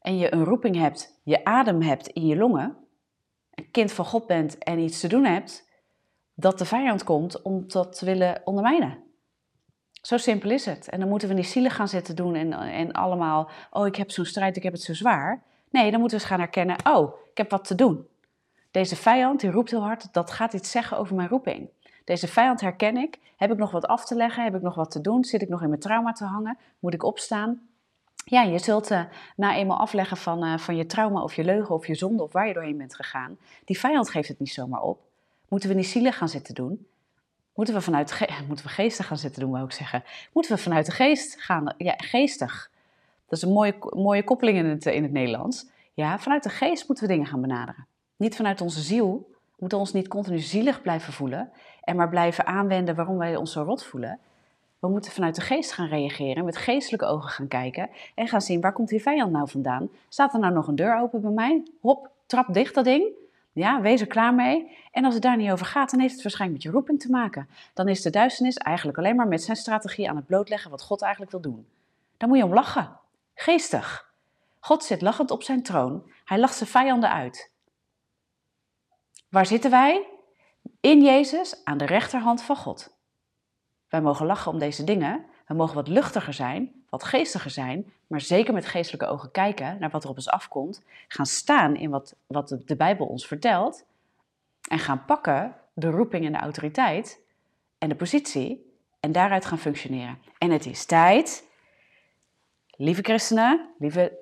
en 0.00 0.18
je 0.18 0.34
een 0.34 0.44
roeping 0.44 0.76
hebt, 0.76 1.20
je 1.22 1.44
adem 1.44 1.82
hebt 1.82 2.06
in 2.06 2.26
je 2.26 2.36
longen, 2.36 2.76
een 3.54 3.70
kind 3.70 3.92
van 3.92 4.04
God 4.04 4.26
bent 4.26 4.58
en 4.58 4.78
iets 4.78 5.00
te 5.00 5.08
doen 5.08 5.24
hebt, 5.24 5.68
dat 6.40 6.58
de 6.58 6.64
vijand 6.64 7.04
komt 7.04 7.42
om 7.42 7.64
dat 7.68 7.98
te 7.98 8.04
willen 8.04 8.40
ondermijnen. 8.44 8.98
Zo 9.92 10.16
simpel 10.16 10.50
is 10.50 10.64
het. 10.64 10.88
En 10.88 11.00
dan 11.00 11.08
moeten 11.08 11.28
we 11.28 11.34
niet 11.34 11.46
zielig 11.46 11.74
gaan 11.76 11.88
zitten 11.88 12.16
doen 12.16 12.34
en, 12.34 12.52
en 12.52 12.92
allemaal, 12.92 13.50
oh 13.70 13.86
ik 13.86 13.96
heb 13.96 14.10
zo'n 14.10 14.24
strijd, 14.24 14.56
ik 14.56 14.62
heb 14.62 14.72
het 14.72 14.82
zo 14.82 14.94
zwaar. 14.94 15.42
Nee, 15.70 15.90
dan 15.90 16.00
moeten 16.00 16.18
we 16.18 16.24
eens 16.24 16.32
gaan 16.32 16.40
herkennen, 16.40 16.76
oh, 16.84 17.14
ik 17.30 17.36
heb 17.36 17.50
wat 17.50 17.64
te 17.64 17.74
doen. 17.74 18.06
Deze 18.70 18.96
vijand, 18.96 19.40
die 19.40 19.50
roept 19.50 19.70
heel 19.70 19.82
hard, 19.82 20.12
dat 20.12 20.30
gaat 20.30 20.52
iets 20.52 20.70
zeggen 20.70 20.98
over 20.98 21.16
mijn 21.16 21.28
roeping. 21.28 21.68
Deze 22.04 22.28
vijand 22.28 22.60
herken 22.60 22.96
ik. 22.96 23.18
Heb 23.36 23.50
ik 23.50 23.58
nog 23.58 23.70
wat 23.70 23.86
af 23.86 24.04
te 24.04 24.14
leggen? 24.14 24.44
Heb 24.44 24.54
ik 24.54 24.62
nog 24.62 24.74
wat 24.74 24.90
te 24.90 25.00
doen? 25.00 25.24
Zit 25.24 25.42
ik 25.42 25.48
nog 25.48 25.62
in 25.62 25.68
mijn 25.68 25.80
trauma 25.80 26.12
te 26.12 26.24
hangen? 26.24 26.58
Moet 26.78 26.94
ik 26.94 27.02
opstaan? 27.04 27.60
Ja, 28.24 28.42
je 28.42 28.58
zult 28.58 28.90
uh, 28.90 29.02
na 29.36 29.54
eenmaal 29.54 29.78
afleggen 29.78 30.16
van, 30.16 30.44
uh, 30.44 30.58
van 30.58 30.76
je 30.76 30.86
trauma 30.86 31.22
of 31.22 31.34
je 31.34 31.44
leugen 31.44 31.74
of 31.74 31.86
je 31.86 31.94
zonde 31.94 32.22
of 32.22 32.32
waar 32.32 32.46
je 32.46 32.54
doorheen 32.54 32.76
bent 32.76 32.94
gegaan. 32.94 33.38
Die 33.64 33.78
vijand 33.78 34.10
geeft 34.10 34.28
het 34.28 34.38
niet 34.38 34.52
zomaar 34.52 34.80
op. 34.80 35.09
Moeten 35.50 35.68
we 35.68 35.74
niet 35.74 35.86
zielig 35.86 36.16
gaan 36.16 36.28
zitten 36.28 36.54
doen? 36.54 36.86
Moeten 37.54 37.74
we 37.74 37.80
vanuit 37.80 38.26
moeten 38.48 38.66
we 38.66 38.72
geestig 38.72 39.06
gaan 39.06 39.18
zitten 39.18 39.40
doen, 39.40 39.50
wou 39.50 39.64
ik 39.64 39.72
zeggen. 39.72 40.04
Moeten 40.32 40.54
we 40.54 40.62
vanuit 40.62 40.86
de 40.86 40.92
geest 40.92 41.40
gaan? 41.40 41.74
Ja, 41.76 41.94
geestig. 41.96 42.70
Dat 43.28 43.38
is 43.38 43.44
een 43.44 43.52
mooie, 43.52 43.74
mooie 43.90 44.24
koppeling 44.24 44.58
in 44.58 44.64
het, 44.64 44.86
in 44.86 45.02
het 45.02 45.12
Nederlands. 45.12 45.66
Ja, 45.94 46.18
vanuit 46.18 46.42
de 46.42 46.48
geest 46.48 46.88
moeten 46.88 47.06
we 47.06 47.12
dingen 47.12 47.26
gaan 47.26 47.40
benaderen. 47.40 47.86
Niet 48.16 48.36
vanuit 48.36 48.60
onze 48.60 48.80
ziel. 48.80 49.28
We 49.30 49.56
moeten 49.56 49.78
ons 49.78 49.92
niet 49.92 50.08
continu 50.08 50.38
zielig 50.38 50.82
blijven 50.82 51.12
voelen 51.12 51.50
en 51.80 51.96
maar 51.96 52.08
blijven 52.08 52.46
aanwenden 52.46 52.94
waarom 52.94 53.18
wij 53.18 53.36
ons 53.36 53.52
zo 53.52 53.62
rot 53.62 53.84
voelen. 53.84 54.18
We 54.78 54.88
moeten 54.88 55.12
vanuit 55.12 55.34
de 55.34 55.40
geest 55.40 55.72
gaan 55.72 55.88
reageren, 55.88 56.44
met 56.44 56.56
geestelijke 56.56 57.06
ogen 57.06 57.28
gaan 57.28 57.48
kijken 57.48 57.90
en 58.14 58.28
gaan 58.28 58.40
zien 58.40 58.60
waar 58.60 58.72
komt 58.72 58.88
die 58.88 59.02
vijand 59.02 59.32
nou 59.32 59.50
vandaan? 59.50 59.88
Staat 60.08 60.34
er 60.34 60.40
nou 60.40 60.52
nog 60.52 60.66
een 60.66 60.74
deur 60.74 61.00
open 61.00 61.20
bij 61.20 61.30
mij? 61.30 61.62
Hop, 61.80 62.10
trap 62.26 62.54
dicht 62.54 62.74
dat 62.74 62.84
ding. 62.84 63.04
Ja, 63.52 63.80
wees 63.80 64.00
er 64.00 64.06
klaar 64.06 64.34
mee. 64.34 64.76
En 64.90 65.04
als 65.04 65.14
het 65.14 65.22
daar 65.22 65.36
niet 65.36 65.50
over 65.50 65.66
gaat, 65.66 65.90
dan 65.90 66.00
heeft 66.00 66.14
het 66.14 66.22
waarschijnlijk 66.22 66.62
met 66.62 66.72
je 66.72 66.78
roeping 66.78 67.00
te 67.00 67.10
maken. 67.10 67.48
Dan 67.74 67.88
is 67.88 68.02
de 68.02 68.10
duisternis 68.10 68.56
eigenlijk 68.56 68.98
alleen 68.98 69.16
maar 69.16 69.28
met 69.28 69.42
zijn 69.42 69.56
strategie 69.56 70.08
aan 70.08 70.16
het 70.16 70.26
blootleggen 70.26 70.70
wat 70.70 70.82
God 70.82 71.02
eigenlijk 71.02 71.32
wil 71.32 71.40
doen. 71.40 71.68
Dan 72.16 72.28
moet 72.28 72.38
je 72.38 72.44
om 72.44 72.54
lachen. 72.54 72.98
Geestig. 73.34 74.12
God 74.60 74.84
zit 74.84 75.00
lachend 75.00 75.30
op 75.30 75.42
zijn 75.42 75.62
troon. 75.62 76.10
Hij 76.24 76.38
lacht 76.38 76.56
zijn 76.56 76.70
vijanden 76.70 77.10
uit. 77.10 77.50
Waar 79.28 79.46
zitten 79.46 79.70
wij? 79.70 80.06
In 80.80 81.02
Jezus 81.02 81.64
aan 81.64 81.78
de 81.78 81.86
rechterhand 81.86 82.42
van 82.42 82.56
God. 82.56 82.96
Wij 83.88 84.00
mogen 84.00 84.26
lachen 84.26 84.52
om 84.52 84.58
deze 84.58 84.84
dingen. 84.84 85.24
We 85.50 85.56
mogen 85.56 85.74
wat 85.74 85.88
luchtiger 85.88 86.32
zijn, 86.32 86.72
wat 86.88 87.04
geestiger 87.04 87.50
zijn, 87.50 87.92
maar 88.06 88.20
zeker 88.20 88.54
met 88.54 88.66
geestelijke 88.66 89.06
ogen 89.06 89.30
kijken 89.30 89.76
naar 89.80 89.90
wat 89.90 90.04
er 90.04 90.10
op 90.10 90.16
ons 90.16 90.28
afkomt. 90.28 90.82
Gaan 91.08 91.26
staan 91.26 91.76
in 91.76 91.90
wat, 91.90 92.14
wat 92.26 92.56
de 92.66 92.76
Bijbel 92.76 93.06
ons 93.06 93.26
vertelt. 93.26 93.84
En 94.68 94.78
gaan 94.78 95.04
pakken 95.04 95.56
de 95.72 95.90
roeping 95.90 96.26
en 96.26 96.32
de 96.32 96.38
autoriteit 96.38 97.20
en 97.78 97.88
de 97.88 97.94
positie 97.94 98.74
en 99.00 99.12
daaruit 99.12 99.44
gaan 99.44 99.58
functioneren. 99.58 100.18
En 100.38 100.50
het 100.50 100.66
is 100.66 100.84
tijd, 100.84 101.44
lieve 102.70 103.02
christenen, 103.02 103.74
lieve 103.78 104.18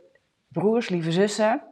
broers, 0.48 0.88
lieve 0.88 1.12
zussen, 1.12 1.62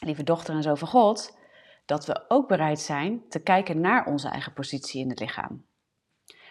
lieve 0.00 0.22
dochter 0.22 0.54
en 0.54 0.62
zo 0.62 0.74
van 0.74 0.88
God, 0.88 1.38
dat 1.84 2.06
we 2.06 2.24
ook 2.28 2.48
bereid 2.48 2.80
zijn 2.80 3.28
te 3.28 3.38
kijken 3.38 3.80
naar 3.80 4.06
onze 4.06 4.28
eigen 4.28 4.52
positie 4.52 5.00
in 5.00 5.08
het 5.08 5.20
lichaam. 5.20 5.64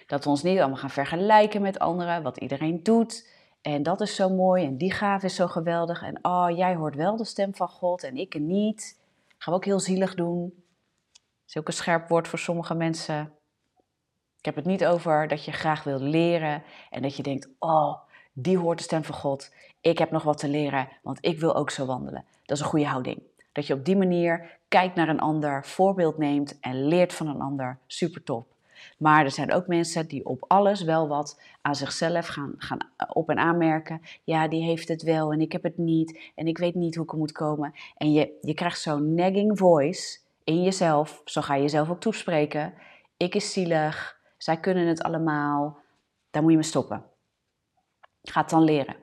Dat 0.06 0.24
we 0.24 0.30
ons 0.30 0.44
niet 0.44 0.60
allemaal 0.60 0.78
gaan 0.78 0.90
vergelijken 0.90 1.62
met 1.62 1.80
anderen, 1.80 2.24
wat 2.24 2.38
iedereen 2.38 2.84
doet. 2.84 3.30
En 3.62 3.84
dat 3.84 4.02
is 4.02 4.16
zo 4.16 4.30
mooi 4.30 4.66
en 4.66 4.78
die 4.78 4.92
gave 4.92 5.26
is 5.26 5.36
zo 5.36 5.48
geweldig. 5.48 6.04
En 6.04 6.20
oh, 6.22 6.48
jij 6.50 6.76
hoort 6.76 6.96
wel 6.96 7.16
de 7.16 7.26
stem 7.26 7.56
van 7.56 7.68
God 7.68 8.04
en 8.04 8.16
ik 8.16 8.40
niet. 8.40 9.00
Gaan 9.38 9.54
we 9.54 9.60
ook 9.60 9.66
heel 9.66 9.80
zielig 9.80 10.16
doen. 10.16 10.54
Dat 11.14 11.48
is 11.48 11.58
ook 11.58 11.68
een 11.68 11.74
scherp 11.74 12.10
woord 12.10 12.28
voor 12.28 12.40
sommige 12.40 12.76
mensen. 12.76 13.34
Ik 14.38 14.46
heb 14.46 14.56
het 14.56 14.66
niet 14.66 14.86
over 14.86 15.28
dat 15.28 15.46
je 15.46 15.52
graag 15.52 15.84
wil 15.84 16.00
leren 16.00 16.64
en 16.90 17.02
dat 17.02 17.16
je 17.16 17.24
denkt, 17.24 17.50
oh, 17.60 17.96
die 18.34 18.58
hoort 18.58 18.78
de 18.78 18.84
stem 18.84 19.04
van 19.04 19.16
God. 19.16 19.54
Ik 19.82 19.98
heb 19.98 20.12
nog 20.12 20.24
wat 20.24 20.38
te 20.38 20.48
leren, 20.48 20.90
want 21.04 21.18
ik 21.22 21.40
wil 21.40 21.56
ook 21.56 21.70
zo 21.70 21.86
wandelen. 21.86 22.26
Dat 22.44 22.58
is 22.58 22.64
een 22.64 22.70
goede 22.70 22.88
houding. 22.88 23.22
Dat 23.52 23.68
je 23.68 23.74
op 23.74 23.86
die 23.86 23.98
manier 23.98 24.60
kijkt 24.68 24.96
naar 24.96 25.10
een 25.10 25.20
ander, 25.20 25.66
voorbeeld 25.66 26.18
neemt 26.18 26.60
en 26.60 26.88
leert 26.88 27.14
van 27.14 27.28
een 27.28 27.42
ander. 27.42 27.80
Super 27.88 28.24
top. 28.24 28.55
Maar 28.98 29.24
er 29.24 29.32
zijn 29.32 29.54
ook 29.54 29.68
mensen 29.68 30.08
die 30.08 30.26
op 30.26 30.46
alles 30.48 30.82
wel 30.84 31.08
wat 31.08 31.42
aan 31.62 31.76
zichzelf 31.76 32.28
gaan, 32.28 32.54
gaan 32.58 32.80
op- 33.14 33.30
en 33.30 33.38
aanmerken. 33.38 34.02
Ja, 34.24 34.48
die 34.48 34.64
heeft 34.64 34.88
het 34.88 35.02
wel 35.02 35.32
en 35.32 35.42
ik 35.42 35.52
heb 35.52 35.64
het 35.64 35.78
niet 35.78 36.32
en 36.36 36.48
ik 36.48 36.58
weet 36.58 36.76
niet 36.76 36.96
hoe 36.96 37.04
ik 37.04 37.12
er 37.12 37.18
moet 37.18 37.32
komen. 37.32 37.74
En 37.98 38.14
je, 38.14 38.38
je 38.42 38.54
krijgt 38.54 38.82
zo'n 38.82 39.14
nagging 39.14 39.58
voice 39.58 40.20
in 40.44 40.64
jezelf, 40.64 41.22
zo 41.26 41.42
ga 41.42 41.56
je 41.56 41.62
jezelf 41.62 41.90
ook 41.90 42.00
toespreken. 42.00 42.74
Ik 43.18 43.36
is 43.36 43.54
zielig, 43.54 44.20
zij 44.38 44.60
kunnen 44.60 44.88
het 44.88 45.04
allemaal. 45.04 45.78
Daar 46.32 46.42
moet 46.42 46.52
je 46.52 46.58
mee 46.58 46.68
stoppen. 46.68 47.04
Ga 48.24 48.42
het 48.42 48.50
dan 48.50 48.64
leren. 48.64 48.96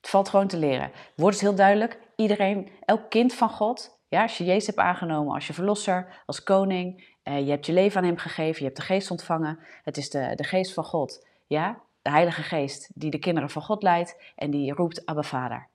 Het 0.00 0.10
valt 0.10 0.28
gewoon 0.28 0.48
te 0.48 0.56
leren. 0.56 0.90
Wordt 1.16 1.36
het 1.36 1.44
heel 1.44 1.54
duidelijk. 1.56 2.00
Iedereen, 2.16 2.70
elk 2.84 3.10
kind 3.10 3.34
van 3.34 3.50
God, 3.50 4.00
ja, 4.08 4.22
als 4.22 4.38
je 4.38 4.44
Jezus 4.44 4.66
hebt 4.66 4.78
aangenomen 4.78 5.34
als 5.34 5.46
je 5.46 5.52
verlosser, 5.52 6.22
als 6.26 6.42
koning, 6.42 7.15
eh, 7.26 7.38
je 7.38 7.50
hebt 7.50 7.66
je 7.66 7.72
leven 7.72 8.00
aan 8.00 8.06
hem 8.06 8.16
gegeven, 8.16 8.58
je 8.58 8.64
hebt 8.64 8.76
de 8.76 8.82
geest 8.82 9.10
ontvangen. 9.10 9.58
Het 9.82 9.96
is 9.96 10.10
de, 10.10 10.32
de 10.34 10.44
geest 10.44 10.72
van 10.72 10.84
God, 10.84 11.26
ja, 11.46 11.80
de 12.02 12.10
heilige 12.10 12.42
geest 12.42 12.90
die 12.94 13.10
de 13.10 13.18
kinderen 13.18 13.50
van 13.50 13.62
God 13.62 13.82
leidt 13.82 14.16
en 14.34 14.50
die 14.50 14.72
roept 14.72 15.06
Abba 15.06 15.22
Vader. 15.22 15.66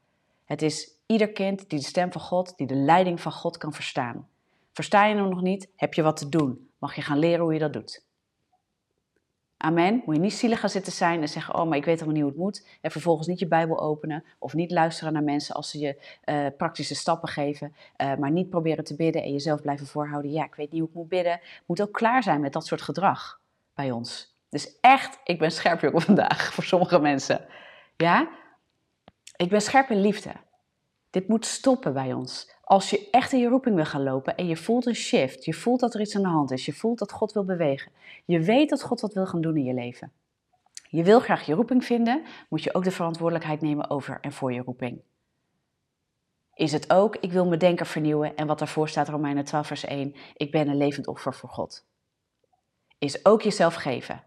Het 0.46 0.62
is 0.62 0.92
ieder 1.06 1.32
kind 1.32 1.70
die 1.70 1.80
de 1.80 1.86
stem 1.86 2.12
van 2.12 2.22
God, 2.22 2.58
die 2.58 2.68
de 2.68 2.76
leiding 2.76 3.22
van 3.22 3.32
God 3.32 3.58
kan 3.58 3.74
verstaan. 3.74 4.28
Versta 4.74 5.06
je 5.06 5.16
hem 5.16 5.30
nog 5.30 5.42
niet, 5.42 5.70
heb 5.76 5.94
je 5.94 6.02
wat 6.02 6.18
te 6.18 6.30
doen. 6.30 6.70
Mag 6.78 6.96
je 6.96 7.02
gaan 7.02 7.20
leren 7.20 7.44
hoe 7.44 7.54
je 7.54 7.60
dat 7.60 7.74
doet. 7.74 8.06
Amen. 9.63 10.02
Moet 10.06 10.15
je 10.15 10.21
niet 10.21 10.34
zielig 10.34 10.60
gaan 10.60 10.69
zitten 10.69 10.93
zijn 10.93 11.21
en 11.21 11.30
zeggen: 11.30 11.56
Oh, 11.56 11.67
maar 11.67 11.78
ik 11.78 11.86
weet 11.86 12.00
helemaal 12.00 12.13
niet 12.13 12.24
hoe 12.24 12.32
het 12.32 12.41
moet. 12.41 12.67
En 12.82 12.91
vervolgens 12.91 13.28
niet 13.28 13.39
je 13.39 13.47
Bijbel 13.47 13.80
openen 13.80 14.24
of 14.39 14.54
niet 14.54 14.71
luisteren 14.71 15.13
naar 15.13 15.24
mensen 15.24 15.56
als 15.56 15.69
ze 15.69 15.80
je 15.80 16.02
uh, 16.26 16.45
praktische 16.58 16.95
stappen 16.95 17.30
geven. 17.30 17.76
Uh, 17.97 18.15
maar 18.15 18.32
niet 18.32 18.50
proberen 18.50 18.84
te 18.84 18.95
bidden 18.95 19.24
en 19.24 19.32
jezelf 19.32 19.62
blijven 19.62 19.88
voorhouden. 19.88 20.32
Ja, 20.32 20.43
ik 20.43 20.56
weet 20.56 20.71
niet 20.71 20.80
hoe 20.80 20.89
ik 20.89 20.95
moet 20.95 21.08
bidden. 21.08 21.39
Moet 21.65 21.82
ook 21.82 21.91
klaar 21.91 22.24
zijn 22.24 22.41
met 22.41 22.54
dat 22.54 22.65
soort 22.65 22.82
gedrag 22.82 23.39
bij 23.74 23.91
ons. 23.91 24.36
Dus 24.50 24.80
echt, 24.80 25.19
ik 25.24 25.39
ben 25.39 25.52
scherp 25.52 25.82
jongen 25.82 26.02
vandaag 26.12 26.54
voor 26.54 26.63
sommige 26.63 27.00
mensen. 27.00 27.45
Ja? 27.97 28.30
Ik 29.36 29.50
ben 29.50 29.62
scherp 29.62 29.89
in 29.89 30.02
liefde. 30.02 30.32
Dit 31.10 31.28
moet 31.28 31.45
stoppen 31.45 31.93
bij 31.93 32.13
ons. 32.13 32.51
Als 32.72 32.90
je 32.90 33.08
echt 33.10 33.32
in 33.32 33.40
je 33.40 33.48
roeping 33.48 33.76
wil 33.76 33.86
gaan 33.86 34.04
lopen 34.04 34.36
en 34.36 34.48
je 34.48 34.58
voelt 34.58 34.86
een 34.86 34.96
shift, 34.96 35.46
je 35.46 35.54
voelt 35.54 35.80
dat 35.80 35.94
er 35.94 36.02
iets 36.02 36.16
aan 36.16 36.22
de 36.22 36.28
hand 36.28 36.52
is, 36.52 36.66
je 36.66 36.74
voelt 36.74 37.00
dat 37.00 37.12
God 37.12 37.32
wil 37.32 37.46
bewegen, 37.46 37.92
je 38.26 38.40
weet 38.40 38.70
dat 38.70 38.84
God 38.84 39.02
wat 39.02 39.14
wil 39.14 39.26
gaan 39.26 39.42
doen 39.42 39.58
in 39.58 39.64
je 39.64 39.74
leven. 39.74 40.12
Je 40.90 41.04
wil 41.04 41.20
graag 41.20 41.46
je 41.46 41.54
roeping 41.54 41.86
vinden, 41.86 42.24
moet 42.50 42.64
je 42.64 42.74
ook 42.74 42.84
de 42.84 42.92
verantwoordelijkheid 42.92 43.62
nemen 43.62 43.90
over 43.90 44.18
en 44.22 44.32
voor 44.32 44.54
je 44.54 44.62
roeping. 44.62 45.02
Is 46.54 46.72
het 46.72 46.94
ook, 46.94 47.16
ik 47.16 47.32
wil 47.32 47.46
mijn 47.46 47.60
denken 47.60 47.86
vernieuwen 47.86 48.36
en 48.36 48.48
wat 48.48 48.60
daarvoor 48.60 48.90
staat, 48.90 49.10
Romeinen 49.10 49.46
12 49.46 49.68
vers 49.68 49.84
1, 49.84 50.16
ik 50.36 50.52
ben 50.52 50.68
een 50.68 50.78
levend 50.78 51.08
offer 51.08 51.34
voor 51.34 51.50
God. 51.50 51.86
Is 52.98 53.26
ook 53.26 53.42
jezelf 53.42 53.76
geven. 53.76 54.24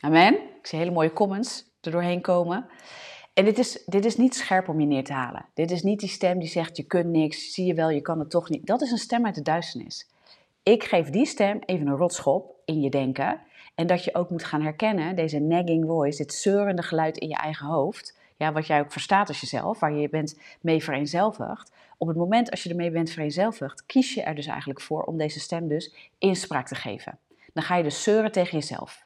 Amen. 0.00 0.34
Ik 0.34 0.66
zie 0.66 0.78
hele 0.78 0.90
mooie 0.90 1.12
comments 1.12 1.72
doorheen 1.90 2.20
komen. 2.20 2.66
En 3.34 3.44
dit 3.44 3.58
is, 3.58 3.82
dit 3.86 4.04
is 4.04 4.16
niet 4.16 4.34
scherp 4.34 4.68
om 4.68 4.80
je 4.80 4.86
neer 4.86 5.04
te 5.04 5.12
halen. 5.12 5.46
Dit 5.54 5.70
is 5.70 5.82
niet 5.82 6.00
die 6.00 6.08
stem 6.08 6.38
die 6.38 6.48
zegt: 6.48 6.76
je 6.76 6.82
kunt 6.82 7.06
niks, 7.06 7.52
zie 7.52 7.66
je 7.66 7.74
wel, 7.74 7.90
je 7.90 8.00
kan 8.00 8.18
het 8.18 8.30
toch 8.30 8.48
niet. 8.48 8.66
Dat 8.66 8.82
is 8.82 8.90
een 8.90 8.98
stem 8.98 9.24
uit 9.24 9.34
de 9.34 9.42
duisternis. 9.42 10.08
Ik 10.62 10.84
geef 10.84 11.10
die 11.10 11.26
stem 11.26 11.58
even 11.66 11.86
een 11.86 11.96
rotschop 11.96 12.54
in 12.64 12.80
je 12.80 12.90
denken. 12.90 13.40
En 13.74 13.86
dat 13.86 14.04
je 14.04 14.14
ook 14.14 14.30
moet 14.30 14.44
gaan 14.44 14.62
herkennen, 14.62 15.16
deze 15.16 15.38
nagging 15.38 15.86
voice, 15.86 16.22
dit 16.22 16.34
zeurende 16.34 16.82
geluid 16.82 17.16
in 17.18 17.28
je 17.28 17.36
eigen 17.36 17.66
hoofd. 17.66 18.18
Ja, 18.36 18.52
wat 18.52 18.66
jij 18.66 18.80
ook 18.80 18.92
verstaat 18.92 19.28
als 19.28 19.40
jezelf, 19.40 19.80
waar 19.80 19.92
je 19.92 20.08
bent 20.08 20.38
mee 20.60 20.82
vereenzelvigd. 20.82 21.72
Op 21.98 22.08
het 22.08 22.16
moment 22.16 22.50
als 22.50 22.62
je 22.62 22.68
ermee 22.68 22.90
bent 22.90 23.10
vereenzelvigd, 23.10 23.86
kies 23.86 24.14
je 24.14 24.22
er 24.22 24.34
dus 24.34 24.46
eigenlijk 24.46 24.80
voor 24.80 25.02
om 25.02 25.16
deze 25.16 25.40
stem 25.40 25.68
dus 25.68 25.94
inspraak 26.18 26.66
te 26.66 26.74
geven. 26.74 27.18
Dan 27.52 27.62
ga 27.62 27.76
je 27.76 27.82
dus 27.82 28.02
zeuren 28.02 28.32
tegen 28.32 28.58
jezelf. 28.58 29.04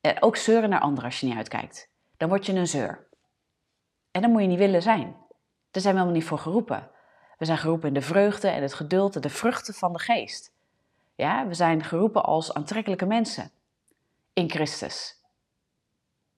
En 0.00 0.22
ook 0.22 0.36
zeuren 0.36 0.70
naar 0.70 0.80
anderen 0.80 1.04
als 1.04 1.20
je 1.20 1.26
niet 1.26 1.36
uitkijkt. 1.36 1.88
Dan 2.22 2.30
word 2.30 2.46
je 2.46 2.52
een 2.52 2.66
zeur. 2.66 3.06
En 4.10 4.22
dan 4.22 4.30
moet 4.30 4.40
je 4.40 4.46
niet 4.46 4.58
willen 4.58 4.82
zijn. 4.82 5.16
Daar 5.70 5.82
zijn 5.82 5.94
we 5.94 6.00
helemaal 6.00 6.20
niet 6.20 6.24
voor 6.24 6.38
geroepen. 6.38 6.90
We 7.38 7.44
zijn 7.44 7.58
geroepen 7.58 7.88
in 7.88 7.94
de 7.94 8.00
vreugde 8.00 8.48
en 8.48 8.62
het 8.62 8.74
geduld 8.74 9.14
en 9.14 9.20
de 9.20 9.28
vruchten 9.28 9.74
van 9.74 9.92
de 9.92 9.98
geest. 9.98 10.52
Ja, 11.14 11.46
we 11.46 11.54
zijn 11.54 11.84
geroepen 11.84 12.24
als 12.24 12.54
aantrekkelijke 12.54 13.06
mensen. 13.06 13.50
in 14.32 14.50
Christus. 14.50 15.20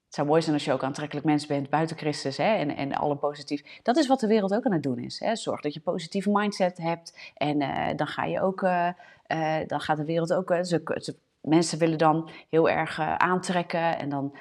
Het 0.04 0.14
zou 0.14 0.26
mooi 0.26 0.42
zijn 0.42 0.54
als 0.54 0.64
je 0.64 0.72
ook 0.72 0.82
aantrekkelijk 0.82 1.26
mens 1.26 1.46
bent 1.46 1.70
buiten 1.70 1.96
Christus 1.96 2.36
hè, 2.36 2.54
en, 2.54 2.76
en 2.76 2.92
alle 2.92 3.16
positief. 3.16 3.80
Dat 3.82 3.96
is 3.96 4.06
wat 4.06 4.20
de 4.20 4.26
wereld 4.26 4.54
ook 4.54 4.64
aan 4.64 4.72
het 4.72 4.82
doen 4.82 4.98
is. 4.98 5.20
Hè. 5.20 5.36
Zorg 5.36 5.60
dat 5.60 5.72
je 5.72 5.78
een 5.78 5.92
positieve 5.92 6.30
mindset 6.30 6.76
hebt 6.76 7.32
en 7.34 7.60
uh, 7.60 7.88
dan 7.96 8.06
ga 8.06 8.24
je 8.24 8.40
ook, 8.40 8.62
uh, 8.62 8.88
uh, 9.28 9.56
dan 9.66 9.80
gaat 9.80 9.96
de 9.96 10.04
wereld 10.04 10.32
ook. 10.32 10.58
Ze, 10.62 11.16
mensen 11.40 11.78
willen 11.78 11.98
dan 11.98 12.30
heel 12.48 12.70
erg 12.70 13.00
aantrekken 13.00 13.98
en 13.98 14.08
dan 14.08 14.36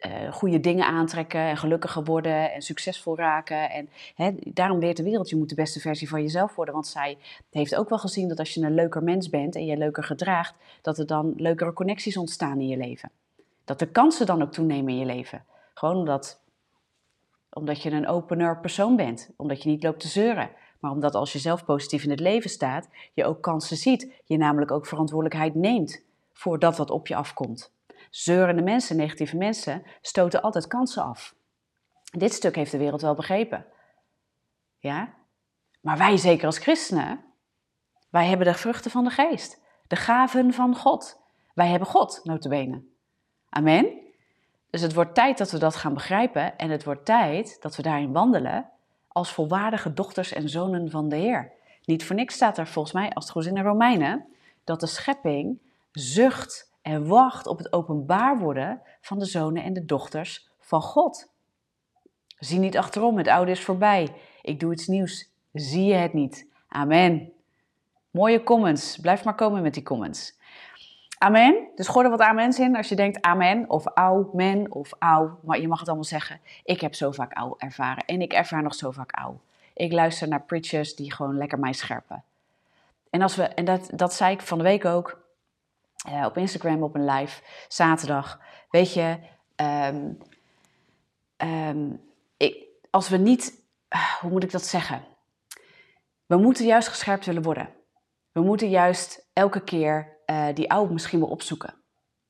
uh, 0.00 0.32
goede 0.32 0.60
dingen 0.60 0.86
aantrekken 0.86 1.40
en 1.40 1.56
gelukkiger 1.56 2.04
worden 2.04 2.52
en 2.52 2.62
succesvol 2.62 3.16
raken. 3.16 3.70
En 3.70 3.88
hè, 4.14 4.30
daarom 4.38 4.78
leert 4.78 4.96
de 4.96 5.02
wereld, 5.02 5.28
je 5.28 5.36
moet 5.36 5.48
de 5.48 5.54
beste 5.54 5.80
versie 5.80 6.08
van 6.08 6.22
jezelf 6.22 6.54
worden. 6.54 6.74
Want 6.74 6.86
zij 6.86 7.18
heeft 7.50 7.76
ook 7.76 7.88
wel 7.88 7.98
gezien 7.98 8.28
dat 8.28 8.38
als 8.38 8.54
je 8.54 8.60
een 8.60 8.74
leuker 8.74 9.02
mens 9.02 9.30
bent 9.30 9.54
en 9.54 9.66
je 9.66 9.76
leuker 9.76 10.04
gedraagt, 10.04 10.54
dat 10.82 10.98
er 10.98 11.06
dan 11.06 11.32
leukere 11.36 11.72
connecties 11.72 12.16
ontstaan 12.16 12.60
in 12.60 12.68
je 12.68 12.76
leven. 12.76 13.10
Dat 13.64 13.78
de 13.78 13.86
kansen 13.86 14.26
dan 14.26 14.42
ook 14.42 14.52
toenemen 14.52 14.92
in 14.92 14.98
je 14.98 15.04
leven. 15.04 15.44
Gewoon 15.74 15.96
omdat, 15.96 16.40
omdat 17.50 17.82
je 17.82 17.90
een 17.90 18.08
opener 18.08 18.60
persoon 18.60 18.96
bent. 18.96 19.30
Omdat 19.36 19.62
je 19.62 19.68
niet 19.68 19.82
loopt 19.82 20.00
te 20.00 20.08
zeuren. 20.08 20.50
Maar 20.80 20.90
omdat 20.90 21.14
als 21.14 21.32
je 21.32 21.38
zelf 21.38 21.64
positief 21.64 22.04
in 22.04 22.10
het 22.10 22.20
leven 22.20 22.50
staat, 22.50 22.88
je 23.12 23.24
ook 23.24 23.42
kansen 23.42 23.76
ziet. 23.76 24.12
Je 24.24 24.36
namelijk 24.36 24.70
ook 24.70 24.86
verantwoordelijkheid 24.86 25.54
neemt 25.54 26.02
voor 26.32 26.58
dat 26.58 26.76
wat 26.76 26.90
op 26.90 27.06
je 27.06 27.14
afkomt. 27.14 27.72
Zeurende 28.14 28.62
mensen, 28.62 28.96
negatieve 28.96 29.36
mensen, 29.36 29.82
stoten 30.00 30.42
altijd 30.42 30.66
kansen 30.66 31.02
af. 31.02 31.34
Dit 32.12 32.32
stuk 32.32 32.54
heeft 32.54 32.70
de 32.70 32.78
wereld 32.78 33.00
wel 33.00 33.14
begrepen. 33.14 33.66
Ja? 34.78 35.14
Maar 35.80 35.98
wij, 35.98 36.16
zeker 36.16 36.46
als 36.46 36.58
christenen, 36.58 37.24
wij 38.10 38.26
hebben 38.26 38.46
de 38.46 38.54
vruchten 38.54 38.90
van 38.90 39.04
de 39.04 39.10
geest. 39.10 39.60
De 39.86 39.96
gaven 39.96 40.52
van 40.52 40.76
God. 40.76 41.20
Wij 41.54 41.68
hebben 41.68 41.88
God, 41.88 42.20
notabene. 42.24 42.82
Amen? 43.48 43.86
Dus 44.70 44.80
het 44.80 44.94
wordt 44.94 45.14
tijd 45.14 45.38
dat 45.38 45.50
we 45.50 45.58
dat 45.58 45.76
gaan 45.76 45.94
begrijpen 45.94 46.58
en 46.58 46.70
het 46.70 46.84
wordt 46.84 47.04
tijd 47.04 47.56
dat 47.60 47.76
we 47.76 47.82
daarin 47.82 48.12
wandelen 48.12 48.70
als 49.08 49.32
volwaardige 49.32 49.92
dochters 49.92 50.32
en 50.32 50.48
zonen 50.48 50.90
van 50.90 51.08
de 51.08 51.16
Heer. 51.16 51.52
Niet 51.84 52.04
voor 52.04 52.16
niks 52.16 52.34
staat 52.34 52.58
er 52.58 52.66
volgens 52.66 52.94
mij, 52.94 53.10
als 53.12 53.24
het 53.24 53.32
goed 53.32 53.42
is 53.42 53.48
in 53.48 53.54
de 53.54 53.60
Romeinen, 53.60 54.26
dat 54.64 54.80
de 54.80 54.86
schepping 54.86 55.58
zucht 55.92 56.72
en 56.84 57.06
wacht 57.06 57.46
op 57.46 57.58
het 57.58 57.72
openbaar 57.72 58.38
worden 58.38 58.80
van 59.00 59.18
de 59.18 59.24
zonen 59.24 59.62
en 59.62 59.72
de 59.72 59.84
dochters 59.84 60.48
van 60.60 60.82
God. 60.82 61.32
Zie 62.38 62.58
niet 62.58 62.76
achterom, 62.76 63.18
het 63.18 63.28
oude 63.28 63.50
is 63.50 63.64
voorbij. 63.64 64.14
Ik 64.42 64.60
doe 64.60 64.72
iets 64.72 64.86
nieuws. 64.86 65.30
Zie 65.52 65.84
je 65.84 65.94
het 65.94 66.12
niet? 66.12 66.46
Amen. 66.68 67.32
Mooie 68.10 68.42
comments. 68.42 68.98
Blijf 68.98 69.24
maar 69.24 69.34
komen 69.34 69.62
met 69.62 69.74
die 69.74 69.82
comments. 69.82 70.38
Amen. 71.18 71.68
Dus 71.74 71.88
gooi 71.88 72.04
er 72.04 72.10
wat 72.10 72.20
amens 72.20 72.58
in 72.58 72.76
als 72.76 72.88
je 72.88 72.96
denkt 72.96 73.22
amen 73.22 73.70
of 73.70 73.86
au, 73.86 74.26
men 74.32 74.72
of 74.72 74.92
au. 74.98 75.30
Maar 75.42 75.60
je 75.60 75.68
mag 75.68 75.78
het 75.78 75.88
allemaal 75.88 76.06
zeggen. 76.06 76.40
Ik 76.64 76.80
heb 76.80 76.94
zo 76.94 77.12
vaak 77.12 77.32
au 77.32 77.54
ervaren 77.58 78.04
en 78.04 78.20
ik 78.20 78.32
ervaar 78.32 78.62
nog 78.62 78.74
zo 78.74 78.90
vaak 78.90 79.12
au. 79.12 79.34
Ik 79.74 79.92
luister 79.92 80.28
naar 80.28 80.42
preachers 80.42 80.94
die 80.94 81.12
gewoon 81.12 81.36
lekker 81.36 81.58
mij 81.58 81.72
scherpen. 81.72 82.22
En, 83.10 83.22
als 83.22 83.36
we, 83.36 83.42
en 83.42 83.64
dat, 83.64 83.90
dat 83.94 84.14
zei 84.14 84.32
ik 84.32 84.40
van 84.40 84.58
de 84.58 84.64
week 84.64 84.84
ook. 84.84 85.22
Uh, 86.08 86.24
op 86.24 86.36
Instagram 86.36 86.82
op 86.82 86.94
een 86.94 87.04
live, 87.04 87.42
zaterdag. 87.68 88.40
Weet 88.70 88.94
je, 88.94 89.18
um, 89.56 90.18
um, 91.36 92.00
ik, 92.36 92.66
als 92.90 93.08
we 93.08 93.16
niet, 93.16 93.64
uh, 93.94 94.12
hoe 94.20 94.30
moet 94.30 94.42
ik 94.42 94.50
dat 94.50 94.64
zeggen? 94.64 95.04
We 96.26 96.36
moeten 96.36 96.66
juist 96.66 96.88
gescherpt 96.88 97.26
willen 97.26 97.42
worden. 97.42 97.68
We 98.32 98.40
moeten 98.40 98.68
juist 98.68 99.28
elke 99.32 99.64
keer 99.64 100.18
uh, 100.26 100.46
die 100.54 100.70
oude 100.70 100.92
misschien 100.92 101.20
wel 101.20 101.28
opzoeken. 101.28 101.74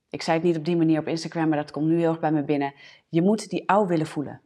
Ik 0.09 0.23
zei 0.23 0.37
het 0.37 0.47
niet 0.47 0.57
op 0.57 0.65
die 0.65 0.77
manier 0.77 1.01
op 1.01 1.09
Instagram, 1.09 1.49
maar 1.49 1.59
dat 1.59 1.71
komt 1.71 1.87
nu 1.87 1.99
heel 1.99 2.11
erg 2.11 2.21
bij 2.21 2.33
me 2.33 2.45
binnen. 2.45 2.75
Je 3.09 3.23
moet 3.23 3.49
die 3.49 3.69
oude 3.69 3.89
willen 3.89 4.07
voelen. 4.07 4.43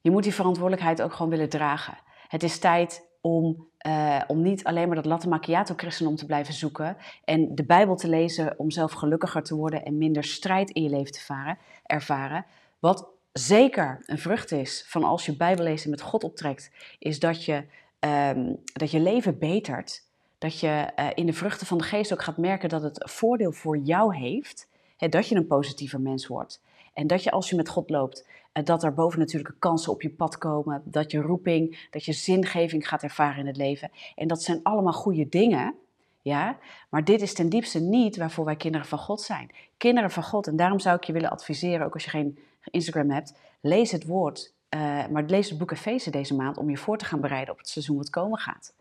Je 0.00 0.10
moet 0.10 0.22
die 0.22 0.34
verantwoordelijkheid 0.34 1.02
ook 1.02 1.12
gewoon 1.12 1.30
willen 1.30 1.48
dragen. 1.48 1.98
Het 2.28 2.42
is 2.42 2.58
tijd 2.58 3.07
om, 3.20 3.68
uh, 3.86 4.20
om 4.26 4.42
niet 4.42 4.64
alleen 4.64 4.86
maar 4.86 4.96
dat 4.96 5.04
latte 5.04 5.28
macchiato 5.28 5.74
christendom 5.76 6.16
te 6.16 6.26
blijven 6.26 6.54
zoeken 6.54 6.96
en 7.24 7.54
de 7.54 7.64
Bijbel 7.64 7.96
te 7.96 8.08
lezen 8.08 8.58
om 8.58 8.70
zelf 8.70 8.92
gelukkiger 8.92 9.42
te 9.42 9.54
worden 9.54 9.84
en 9.84 9.98
minder 9.98 10.24
strijd 10.24 10.70
in 10.70 10.82
je 10.82 10.88
leven 10.90 11.12
te 11.12 11.20
varen, 11.20 11.58
ervaren. 11.82 12.46
Wat 12.78 13.08
zeker 13.32 14.02
een 14.06 14.18
vrucht 14.18 14.52
is 14.52 14.84
van 14.88 15.04
als 15.04 15.26
je 15.26 15.36
Bijbel 15.36 15.64
leest 15.64 15.84
en 15.84 15.90
met 15.90 16.00
God 16.00 16.24
optrekt, 16.24 16.70
is 16.98 17.18
dat 17.18 17.44
je, 17.44 17.64
um, 18.00 18.62
dat 18.72 18.90
je 18.90 19.00
leven 19.00 19.38
betert. 19.38 20.06
Dat 20.38 20.60
je 20.60 20.92
uh, 20.98 21.06
in 21.14 21.26
de 21.26 21.32
vruchten 21.32 21.66
van 21.66 21.78
de 21.78 21.84
geest 21.84 22.12
ook 22.12 22.22
gaat 22.22 22.36
merken 22.36 22.68
dat 22.68 22.82
het 22.82 23.10
voordeel 23.10 23.52
voor 23.52 23.78
jou 23.78 24.16
heeft. 24.16 24.68
Dat 24.96 25.28
je 25.28 25.34
een 25.34 25.46
positiever 25.46 26.00
mens 26.00 26.26
wordt. 26.26 26.62
En 26.92 27.06
dat 27.06 27.22
je 27.22 27.30
als 27.30 27.50
je 27.50 27.56
met 27.56 27.68
God 27.68 27.90
loopt, 27.90 28.26
dat 28.52 28.82
er 28.82 28.94
bovennatuurlijke 28.94 29.58
kansen 29.58 29.92
op 29.92 30.02
je 30.02 30.10
pad 30.10 30.38
komen, 30.38 30.82
dat 30.84 31.10
je 31.10 31.20
roeping, 31.20 31.88
dat 31.90 32.04
je 32.04 32.12
zingeving 32.12 32.88
gaat 32.88 33.02
ervaren 33.02 33.38
in 33.38 33.46
het 33.46 33.56
leven. 33.56 33.90
En 34.14 34.28
dat 34.28 34.42
zijn 34.42 34.60
allemaal 34.62 34.92
goede 34.92 35.28
dingen, 35.28 35.74
ja. 36.22 36.58
Maar 36.90 37.04
dit 37.04 37.22
is 37.22 37.34
ten 37.34 37.48
diepste 37.48 37.80
niet 37.80 38.16
waarvoor 38.16 38.44
wij 38.44 38.56
kinderen 38.56 38.86
van 38.86 38.98
God 38.98 39.20
zijn. 39.20 39.50
Kinderen 39.76 40.10
van 40.10 40.22
God, 40.22 40.46
en 40.46 40.56
daarom 40.56 40.78
zou 40.78 40.96
ik 40.96 41.04
je 41.04 41.12
willen 41.12 41.30
adviseren, 41.30 41.86
ook 41.86 41.94
als 41.94 42.04
je 42.04 42.10
geen 42.10 42.38
Instagram 42.70 43.10
hebt, 43.10 43.34
lees 43.60 43.92
het 43.92 44.06
woord, 44.06 44.54
uh, 44.74 45.06
maar 45.06 45.24
lees 45.24 45.48
het 45.48 45.58
boek 45.58 45.70
Efeze 45.70 46.10
deze 46.10 46.34
maand 46.34 46.56
om 46.56 46.70
je 46.70 46.76
voor 46.76 46.98
te 46.98 47.04
gaan 47.04 47.20
bereiden 47.20 47.52
op 47.52 47.58
het 47.58 47.68
seizoen 47.68 47.96
wat 47.96 48.10
komen 48.10 48.38
gaat. 48.38 48.74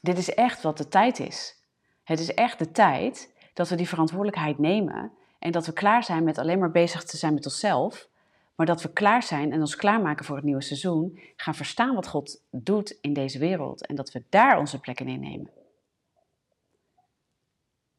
Dit 0.00 0.18
is 0.18 0.34
echt 0.34 0.62
wat 0.62 0.78
de 0.78 0.88
tijd 0.88 1.18
is. 1.18 1.62
Het 2.04 2.20
is 2.20 2.34
echt 2.34 2.58
de 2.58 2.70
tijd 2.70 3.32
dat 3.54 3.68
we 3.68 3.76
die 3.76 3.88
verantwoordelijkheid 3.88 4.58
nemen 4.58 5.12
en 5.38 5.52
dat 5.52 5.66
we 5.66 5.72
klaar 5.72 6.04
zijn 6.04 6.24
met 6.24 6.38
alleen 6.38 6.58
maar 6.58 6.70
bezig 6.70 7.04
te 7.04 7.16
zijn 7.16 7.34
met 7.34 7.44
onszelf, 7.44 8.08
maar 8.54 8.66
dat 8.66 8.82
we 8.82 8.92
klaar 8.92 9.22
zijn 9.22 9.52
en 9.52 9.60
ons 9.60 9.76
klaarmaken 9.76 10.24
voor 10.24 10.36
het 10.36 10.44
nieuwe 10.44 10.62
seizoen, 10.62 11.18
gaan 11.36 11.54
verstaan 11.54 11.94
wat 11.94 12.08
God 12.08 12.42
doet 12.50 12.98
in 13.00 13.12
deze 13.12 13.38
wereld 13.38 13.86
en 13.86 13.94
dat 13.94 14.12
we 14.12 14.22
daar 14.28 14.58
onze 14.58 14.80
plekken 14.80 15.08
in 15.08 15.20
nemen. 15.20 15.50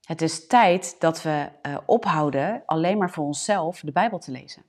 Het 0.03 0.21
is 0.21 0.47
tijd 0.47 0.95
dat 0.99 1.21
we 1.21 1.49
uh, 1.61 1.77
ophouden 1.85 2.63
alleen 2.65 2.97
maar 2.97 3.11
voor 3.11 3.25
onszelf 3.25 3.79
de 3.79 3.91
Bijbel 3.91 4.19
te 4.19 4.31
lezen. 4.31 4.63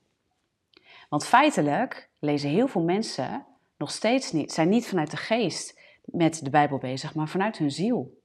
Want 1.09 1.25
feitelijk 1.25 2.09
lezen 2.19 2.49
heel 2.49 2.67
veel 2.67 2.81
mensen 2.81 3.45
nog 3.77 3.91
steeds 3.91 4.31
niet, 4.31 4.51
zijn 4.51 4.69
niet 4.69 4.87
vanuit 4.87 5.11
de 5.11 5.17
geest 5.17 5.79
met 6.03 6.43
de 6.43 6.49
Bijbel 6.49 6.77
bezig, 6.77 7.15
maar 7.15 7.27
vanuit 7.27 7.57
hun 7.57 7.71
ziel. 7.71 8.18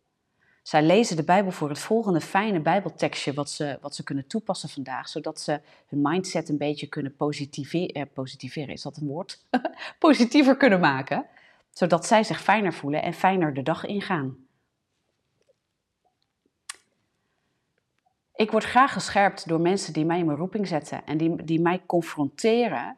Zij 0.64 0.82
lezen 0.82 1.16
de 1.16 1.24
Bijbel 1.24 1.52
voor 1.52 1.68
het 1.68 1.78
volgende 1.78 2.20
fijne 2.20 2.60
Bijbeltekstje 2.60 3.32
wat 3.32 3.50
ze, 3.50 3.78
wat 3.80 3.94
ze 3.94 4.04
kunnen 4.04 4.26
toepassen 4.26 4.68
vandaag, 4.68 5.08
zodat 5.08 5.40
ze 5.40 5.60
hun 5.88 6.02
mindset 6.02 6.48
een 6.48 6.58
beetje 6.58 6.86
kunnen 6.86 7.16
positiveren. 7.16 8.68
Eh, 8.68 8.74
is 8.74 8.82
dat 8.82 8.96
een 8.96 9.06
woord? 9.06 9.44
Positiever 9.98 10.56
kunnen 10.56 10.80
maken, 10.80 11.26
zodat 11.70 12.06
zij 12.06 12.24
zich 12.24 12.42
fijner 12.42 12.72
voelen 12.72 13.02
en 13.02 13.12
fijner 13.12 13.54
de 13.54 13.62
dag 13.62 13.84
ingaan. 13.84 14.36
Ik 18.34 18.50
word 18.50 18.64
graag 18.64 18.92
gescherpt 18.92 19.48
door 19.48 19.60
mensen 19.60 19.92
die 19.92 20.04
mij 20.04 20.18
in 20.18 20.26
mijn 20.26 20.38
roeping 20.38 20.68
zetten 20.68 21.06
en 21.06 21.16
die, 21.16 21.44
die 21.44 21.60
mij 21.60 21.82
confronteren. 21.86 22.96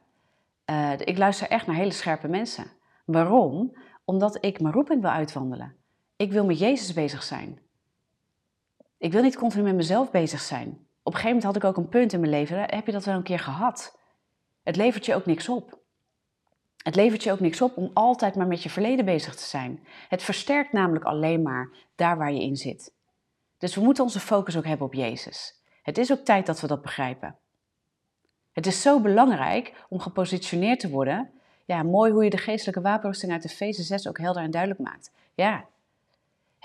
Uh, 0.71 0.93
ik 0.99 1.19
luister 1.19 1.49
echt 1.49 1.67
naar 1.67 1.77
hele 1.77 1.93
scherpe 1.93 2.29
mensen. 2.29 2.67
Waarom? 3.05 3.77
Omdat 4.05 4.45
ik 4.45 4.61
mijn 4.61 4.75
roeping 4.75 5.01
wil 5.01 5.11
uitwandelen. 5.11 5.77
Ik 6.17 6.33
wil 6.33 6.45
met 6.45 6.59
Jezus 6.59 6.93
bezig 6.93 7.23
zijn. 7.23 7.59
Ik 8.99 9.13
wil 9.13 9.23
niet 9.23 9.37
continu 9.37 9.63
met 9.63 9.75
mezelf 9.75 10.11
bezig 10.11 10.41
zijn. 10.41 10.69
Op 10.69 11.13
een 11.13 11.21
gegeven 11.21 11.27
moment 11.27 11.45
had 11.45 11.57
ik 11.57 11.65
ook 11.65 11.77
een 11.77 11.89
punt 11.89 12.13
in 12.13 12.21
mijn 12.21 12.33
leven, 12.33 12.59
heb 12.59 12.87
je 12.87 12.93
dat 12.93 13.05
wel 13.05 13.15
een 13.15 13.23
keer 13.23 13.39
gehad. 13.39 13.99
Het 14.63 14.77
levert 14.77 15.07
je 15.07 15.15
ook 15.15 15.27
niks 15.27 15.49
op. 15.49 15.79
Het 16.77 16.95
levert 16.95 17.23
je 17.23 17.33
ook 17.33 17.41
niks 17.41 17.61
op 17.61 17.77
om 17.77 17.91
altijd 17.95 18.35
maar 18.35 18.47
met 18.47 18.63
je 18.63 18.71
verleden 18.71 19.05
bezig 19.05 19.35
te 19.35 19.45
zijn. 19.45 19.87
Het 20.09 20.23
versterkt 20.23 20.73
namelijk 20.73 21.05
alleen 21.05 21.43
maar 21.43 21.71
daar 21.95 22.17
waar 22.17 22.33
je 22.33 22.43
in 22.43 22.57
zit. 22.57 22.93
Dus 23.59 23.75
we 23.75 23.81
moeten 23.81 24.05
onze 24.05 24.21
focus 24.21 24.57
ook 24.57 24.67
hebben 24.67 24.87
op 24.87 24.95
Jezus. 24.95 25.63
Het 25.83 25.99
is 25.99 26.13
ook 26.13 26.25
tijd 26.25 26.47
dat 26.47 26.61
we 26.61 26.67
dat 26.67 26.83
begrijpen. 26.83 27.37
Het 28.53 28.67
is 28.67 28.83
zo 28.83 29.01
belangrijk 29.01 29.85
om 29.89 30.01
gepositioneerd 30.01 30.81
te 30.81 30.91
worden. 30.91 31.31
Ja, 31.65 31.83
mooi 31.83 32.13
hoe 32.13 32.25
je 32.25 32.31
de 32.31 32.39
geestelijke 32.39 32.81
wapenrusting 32.81 33.33
uit 33.33 33.43
de 33.43 33.49
Efeze 33.49 33.83
6 33.83 34.09
ook 34.09 34.19
helder 34.19 34.43
en 34.43 34.51
duidelijk 34.51 34.81
maakt. 34.81 35.13
Ja, 35.35 35.67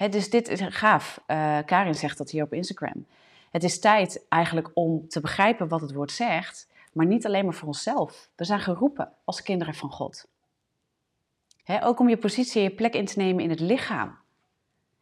dus 0.10 0.30
dit 0.30 0.48
is 0.48 0.62
gaaf. 0.62 1.22
Uh, 1.28 1.58
Karin 1.66 1.96
zegt 1.96 2.18
dat 2.18 2.30
hier 2.30 2.44
op 2.44 2.54
Instagram. 2.54 3.06
Het 3.52 3.64
is 3.64 3.80
tijd 3.80 4.26
eigenlijk 4.30 4.72
om 4.74 5.08
te 5.08 5.20
begrijpen 5.20 5.68
wat 5.68 5.82
het 5.82 5.94
woord 5.94 6.12
zegt, 6.12 6.68
maar 6.94 7.06
niet 7.06 7.26
alleen 7.26 7.46
maar 7.46 7.54
voor 7.54 7.68
onszelf. 7.68 8.30
We 8.36 8.46
zijn 8.46 8.60
geroepen 8.60 9.12
als 9.24 9.42
kinderen 9.42 9.74
van 9.74 9.92
God. 9.92 10.28
ook 11.82 12.00
om 12.00 12.10
je 12.10 12.18
positie 12.18 12.62
en 12.62 12.70
je 12.70 12.76
plek 12.76 12.94
in 12.94 13.06
te 13.06 13.18
nemen 13.18 13.44
in 13.44 13.50
het 13.50 13.60
lichaam. 13.60 14.18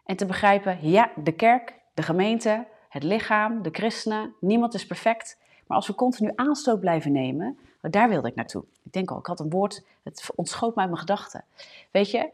En 0.05 0.15
te 0.15 0.25
begrijpen, 0.25 0.89
ja, 0.89 1.11
de 1.15 1.31
kerk, 1.31 1.73
de 1.93 2.01
gemeente, 2.01 2.67
het 2.89 3.03
lichaam, 3.03 3.61
de 3.61 3.69
christenen, 3.71 4.33
niemand 4.39 4.73
is 4.73 4.85
perfect. 4.85 5.37
Maar 5.67 5.77
als 5.77 5.87
we 5.87 5.95
continu 5.95 6.31
aanstoot 6.35 6.79
blijven 6.79 7.11
nemen, 7.11 7.57
daar 7.81 8.09
wilde 8.09 8.27
ik 8.27 8.35
naartoe. 8.35 8.63
Ik 8.83 8.91
denk 8.91 9.11
al, 9.11 9.19
ik 9.19 9.25
had 9.25 9.39
een 9.39 9.49
woord, 9.49 9.83
het 10.03 10.29
ontschoot 10.35 10.75
mij 10.75 10.85
mijn 10.85 10.97
gedachten. 10.97 11.43
Weet 11.91 12.11
je, 12.11 12.29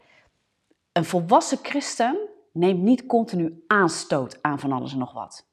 een 0.92 1.04
volwassen 1.04 1.58
christen 1.62 2.18
neemt 2.56 2.82
niet 2.82 3.06
continu 3.06 3.64
aanstoot 3.66 4.42
aan 4.42 4.58
van 4.58 4.72
alles 4.72 4.92
en 4.92 4.98
nog 4.98 5.12
wat. 5.12 5.46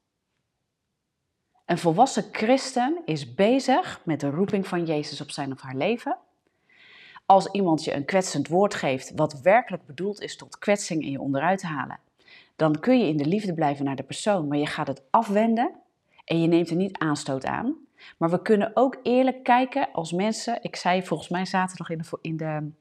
Een 1.65 1.77
volwassen 1.77 2.25
christen 2.31 3.01
is 3.05 3.33
bezig 3.33 4.01
met 4.05 4.19
de 4.19 4.29
roeping 4.29 4.67
van 4.67 4.85
Jezus 4.85 5.21
op 5.21 5.31
zijn 5.31 5.51
of 5.51 5.61
haar 5.61 5.75
leven. 5.75 6.17
Als 7.25 7.47
iemand 7.51 7.83
je 7.83 7.93
een 7.93 8.05
kwetsend 8.05 8.47
woord 8.47 8.73
geeft, 8.73 9.11
wat 9.15 9.41
werkelijk 9.41 9.85
bedoeld 9.85 10.21
is 10.21 10.37
tot 10.37 10.59
kwetsing 10.59 11.03
en 11.03 11.11
je 11.11 11.21
onderuit 11.21 11.59
te 11.59 11.67
halen, 11.67 11.99
dan 12.55 12.79
kun 12.79 12.99
je 12.99 13.07
in 13.07 13.17
de 13.17 13.25
liefde 13.25 13.53
blijven 13.53 13.85
naar 13.85 13.95
de 13.95 14.03
persoon, 14.03 14.47
maar 14.47 14.57
je 14.57 14.65
gaat 14.65 14.87
het 14.87 15.03
afwenden 15.09 15.71
en 16.25 16.41
je 16.41 16.47
neemt 16.47 16.69
er 16.69 16.75
niet 16.75 16.97
aanstoot 16.97 17.45
aan. 17.45 17.75
Maar 18.17 18.29
we 18.29 18.41
kunnen 18.41 18.71
ook 18.73 18.99
eerlijk 19.03 19.43
kijken 19.43 19.91
als 19.91 20.11
mensen. 20.11 20.59
Ik 20.61 20.75
zei 20.75 21.03
volgens 21.03 21.29
mij 21.29 21.45
zaterdag 21.45 21.89
in 21.89 21.97
de, 21.97 22.17
in 22.21 22.37
de, 22.37 22.71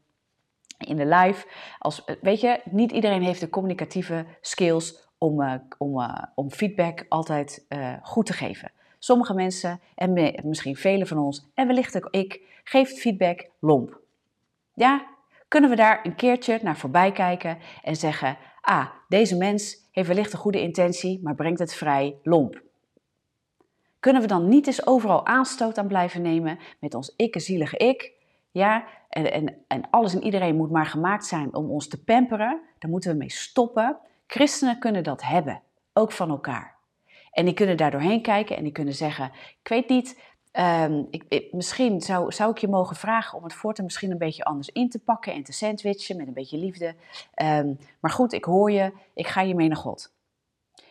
in 0.85 0.97
de 0.97 1.07
live. 1.07 1.47
Als, 1.79 2.05
weet 2.21 2.41
je, 2.41 2.61
niet 2.65 2.93
iedereen 2.93 3.23
heeft 3.23 3.41
de 3.41 3.49
communicatieve 3.49 4.27
skills 4.41 5.09
om, 5.19 5.41
uh, 5.41 5.55
om, 5.79 6.01
uh, 6.01 6.23
om 6.35 6.51
feedback 6.51 7.07
altijd 7.09 7.67
goed 8.03 8.27
te 8.27 8.33
geven. 8.33 8.73
Sommige 8.99 9.35
mensen, 9.35 9.81
en 9.95 10.35
misschien 10.45 10.77
velen 10.77 11.07
van 11.07 11.19
ons, 11.19 11.51
en 11.55 11.67
wellicht 11.67 11.97
ook 11.97 12.09
ik, 12.11 12.41
geeft 12.65 13.01
feedback 13.01 13.49
lomp. 13.61 14.01
Ja, 14.75 15.07
kunnen 15.49 15.71
we 15.71 15.77
daar 15.77 16.01
een 16.03 16.15
keertje 16.15 16.59
naar 16.63 16.77
voorbij 16.77 17.13
kijken 17.13 17.59
en 17.83 17.97
zeggen: 17.97 18.37
Ah, 18.61 18.87
deze 19.09 19.37
mens 19.37 19.89
heeft 19.91 20.09
wellicht 20.09 20.33
een 20.33 20.39
goede 20.39 20.61
intentie, 20.61 21.21
maar 21.23 21.35
brengt 21.35 21.59
het 21.59 21.75
vrij 21.75 22.17
lomp. 22.23 22.63
Kunnen 24.01 24.23
we 24.23 24.29
dan 24.29 24.49
niet 24.49 24.67
eens 24.67 24.87
overal 24.87 25.27
aanstoot 25.27 25.79
aan 25.79 25.87
blijven 25.87 26.23
nemen 26.23 26.59
met 26.81 26.95
ons 26.95 27.15
ikke 27.17 27.41
zielige 27.41 27.77
ik? 27.77 28.13
Ja, 28.53 28.85
en, 29.09 29.33
en, 29.33 29.55
en 29.67 29.91
alles 29.91 30.15
en 30.15 30.23
iedereen 30.23 30.57
moet 30.57 30.71
maar 30.71 30.87
gemaakt 30.87 31.27
zijn 31.27 31.55
om 31.55 31.71
ons 31.71 31.89
te 31.89 32.05
pamperen. 32.05 32.61
Daar 32.79 32.91
moeten 32.91 33.11
we 33.11 33.17
mee 33.17 33.31
stoppen. 33.31 33.99
Christenen 34.27 34.79
kunnen 34.79 35.05
dat 35.05 35.23
hebben, 35.23 35.63
ook 35.93 36.13
van 36.13 36.31
elkaar. 36.31 36.77
En 37.31 37.45
die 37.45 37.55
kunnen 37.55 37.77
daar 37.77 37.91
doorheen 37.91 38.23
kijken 38.23 38.57
en 38.57 38.63
die 38.63 38.73
kunnen 38.73 38.95
zeggen: 38.95 39.31
Ik 39.63 39.69
weet 39.69 39.89
niet, 39.89 40.21
um, 40.53 41.07
ik, 41.11 41.49
misschien 41.53 42.01
zou, 42.01 42.33
zou 42.33 42.51
ik 42.51 42.59
je 42.59 42.69
mogen 42.69 42.97
vragen 42.97 43.39
om 43.39 43.45
het 43.45 43.55
voortaan 43.55 43.85
misschien 43.85 44.11
een 44.11 44.19
beetje 44.19 44.45
anders 44.45 44.69
in 44.69 44.91
te 44.91 44.99
pakken 44.99 45.33
en 45.33 45.43
te 45.43 45.53
sandwichen 45.53 46.17
met 46.17 46.27
een 46.27 46.33
beetje 46.33 46.59
liefde. 46.59 46.95
Um, 47.43 47.79
maar 48.01 48.11
goed, 48.11 48.33
ik 48.33 48.45
hoor 48.45 48.71
je, 48.71 48.93
ik 49.15 49.27
ga 49.27 49.41
je 49.41 49.55
mee 49.55 49.69
naar 49.69 49.77
God. 49.77 50.13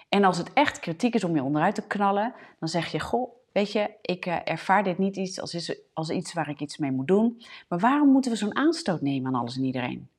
En 0.09 0.23
als 0.23 0.37
het 0.37 0.53
echt 0.53 0.79
kritiek 0.79 1.13
is 1.13 1.23
om 1.23 1.35
je 1.35 1.43
onderuit 1.43 1.75
te 1.75 1.87
knallen, 1.87 2.33
dan 2.59 2.69
zeg 2.69 2.91
je: 2.91 2.99
Goh, 2.99 3.33
weet 3.51 3.71
je, 3.71 3.89
ik 4.01 4.25
uh, 4.25 4.37
ervaar 4.43 4.83
dit 4.83 4.97
niet 4.97 5.15
iets 5.15 5.41
als, 5.41 5.75
als 5.93 6.09
iets 6.09 6.33
waar 6.33 6.49
ik 6.49 6.59
iets 6.59 6.77
mee 6.77 6.91
moet 6.91 7.07
doen. 7.07 7.41
Maar 7.67 7.79
waarom 7.79 8.09
moeten 8.09 8.31
we 8.31 8.37
zo'n 8.37 8.55
aanstoot 8.55 9.01
nemen 9.01 9.33
aan 9.33 9.41
alles 9.41 9.55
en 9.55 9.63
iedereen? 9.63 10.09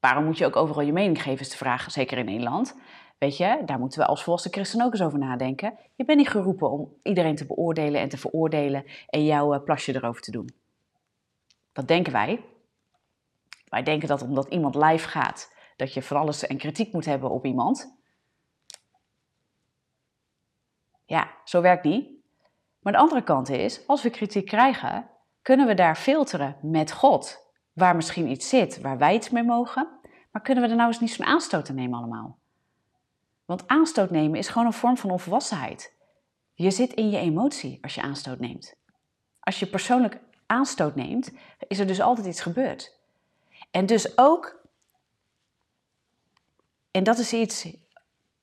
Waarom 0.00 0.24
moet 0.24 0.38
je 0.38 0.46
ook 0.46 0.56
overal 0.56 0.82
je 0.82 0.92
mening 0.92 1.22
geven, 1.22 1.40
is 1.40 1.50
de 1.50 1.56
vraag, 1.56 1.90
zeker 1.90 2.18
in 2.18 2.24
Nederland. 2.24 2.74
Weet 3.18 3.36
je, 3.36 3.62
daar 3.64 3.78
moeten 3.78 3.98
we 3.98 4.06
als 4.06 4.22
volwassen 4.22 4.52
christen 4.52 4.82
ook 4.82 4.92
eens 4.92 5.02
over 5.02 5.18
nadenken. 5.18 5.78
Je 5.94 6.04
bent 6.04 6.18
niet 6.18 6.28
geroepen 6.28 6.70
om 6.70 6.92
iedereen 7.02 7.36
te 7.36 7.46
beoordelen 7.46 8.00
en 8.00 8.08
te 8.08 8.16
veroordelen 8.16 8.84
en 9.08 9.24
jouw 9.24 9.54
uh, 9.54 9.62
plasje 9.64 9.94
erover 9.94 10.22
te 10.22 10.30
doen. 10.30 10.50
Dat 11.72 11.88
denken 11.88 12.12
wij. 12.12 12.44
Wij 13.68 13.82
denken 13.82 14.08
dat 14.08 14.22
omdat 14.22 14.48
iemand 14.48 14.74
live 14.74 15.08
gaat, 15.08 15.52
dat 15.76 15.94
je 15.94 16.02
van 16.02 16.16
alles 16.16 16.46
en 16.46 16.56
kritiek 16.56 16.92
moet 16.92 17.04
hebben 17.04 17.30
op 17.30 17.46
iemand. 17.46 17.96
Ja, 21.06 21.30
zo 21.44 21.60
werkt 21.60 21.84
niet. 21.84 22.21
Maar 22.82 22.92
de 22.92 22.98
andere 22.98 23.22
kant 23.22 23.48
is, 23.48 23.86
als 23.86 24.02
we 24.02 24.10
kritiek 24.10 24.46
krijgen, 24.46 25.10
kunnen 25.42 25.66
we 25.66 25.74
daar 25.74 25.96
filteren 25.96 26.56
met 26.62 26.92
God. 26.92 27.50
Waar 27.72 27.96
misschien 27.96 28.28
iets 28.28 28.48
zit 28.48 28.80
waar 28.80 28.98
wij 28.98 29.14
iets 29.14 29.30
mee 29.30 29.42
mogen, 29.42 29.88
maar 30.30 30.42
kunnen 30.42 30.64
we 30.64 30.70
er 30.70 30.76
nou 30.76 30.88
eens 30.88 31.00
niet 31.00 31.10
zo'n 31.10 31.26
aanstoot 31.26 31.68
aan 31.68 31.74
nemen 31.74 31.98
allemaal? 31.98 32.38
Want 33.44 33.68
aanstoot 33.68 34.10
nemen 34.10 34.38
is 34.38 34.48
gewoon 34.48 34.66
een 34.66 34.72
vorm 34.72 34.96
van 34.96 35.10
onvolwassenheid. 35.10 35.94
Je 36.54 36.70
zit 36.70 36.92
in 36.92 37.10
je 37.10 37.18
emotie 37.18 37.78
als 37.82 37.94
je 37.94 38.02
aanstoot 38.02 38.38
neemt. 38.38 38.74
Als 39.40 39.58
je 39.58 39.66
persoonlijk 39.66 40.20
aanstoot 40.46 40.94
neemt, 40.94 41.32
is 41.68 41.78
er 41.78 41.86
dus 41.86 42.00
altijd 42.00 42.26
iets 42.26 42.40
gebeurd. 42.40 43.00
En 43.70 43.86
dus 43.86 44.18
ook, 44.18 44.66
en 46.90 47.02
dat 47.04 47.18
is 47.18 47.32
iets 47.32 47.68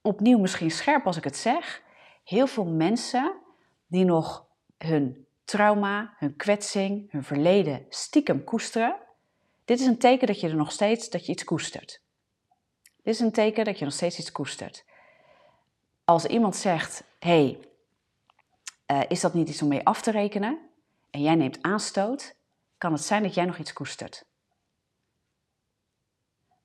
opnieuw 0.02 0.39
misschien 0.39 0.71
scherp 0.71 1.06
als 1.06 1.17
ik 1.17 1.23
het 1.23 1.38
zeg, 1.38 1.84
heel 2.23 2.47
veel 2.47 2.65
mensen 2.65 3.34
die 3.89 4.06
nog 4.06 4.45
hun 4.78 5.28
trauma, 5.43 6.13
hun 6.17 6.36
kwetsing, 6.36 7.12
hun 7.12 7.23
verleden 7.23 7.86
stiekem 7.89 8.43
koesteren. 8.43 8.95
Dit 9.65 9.80
is 9.80 9.86
een 9.86 9.97
teken 9.97 10.28
dat 10.28 10.39
je 10.39 10.49
er 10.49 10.56
nog 10.56 10.71
steeds 10.71 11.10
dat 11.10 11.25
je 11.25 11.32
iets 11.32 11.43
koestert. 11.43 12.02
Dit 13.04 13.13
is 13.13 13.19
een 13.19 13.32
teken 13.32 13.65
dat 13.65 13.80
je 13.80 13.86
nog 13.86 13.93
steeds 13.93 14.19
iets 14.19 14.32
koestert. 14.32 14.86
Als 16.04 16.25
iemand 16.25 16.56
zegt: 16.56 17.04
hey, 17.19 17.60
uh, 18.88 19.02
is 19.08 19.21
dat 19.21 19.34
niet 19.34 19.49
iets 19.49 19.62
om 19.62 19.67
mee 19.67 19.86
af 19.86 20.02
te 20.02 20.12
rekenen? 20.12 20.60
En 21.10 21.21
jij 21.21 21.36
neemt 21.36 21.62
aanstoot, 21.62 22.36
kan 22.78 22.91
het 22.91 23.02
zijn 23.02 23.23
dat 23.23 23.34
jij 23.34 23.45
nog 23.45 23.58
iets 23.58 23.73
koestert. 23.73 24.25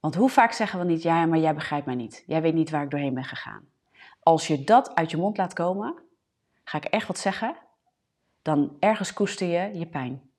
Want 0.01 0.15
hoe 0.15 0.31
vaak 0.31 0.53
zeggen 0.53 0.79
we 0.79 0.85
niet: 0.85 1.03
ja, 1.03 1.27
maar 1.27 1.39
jij 1.39 1.55
begrijpt 1.55 1.87
mij 1.87 1.95
niet. 1.95 2.25
Jij 2.27 2.43
weet 2.43 2.55
niet 2.55 2.71
waar 2.71 2.83
ik 2.83 2.91
doorheen 2.91 3.15
ben 3.15 3.25
gegaan. 3.25 3.69
Als 4.23 4.47
je 4.47 4.65
dat 4.65 4.95
uit 4.95 5.11
je 5.11 5.17
mond 5.17 5.37
laat 5.37 5.53
komen, 5.53 6.04
ga 6.65 6.79
ik 6.79 6.85
echt 6.85 7.07
wat 7.07 7.19
zeggen, 7.19 7.57
dan 8.43 8.77
ergens 8.79 9.13
koester 9.13 9.47
je 9.47 9.79
je 9.79 9.87
pijn. 9.87 10.31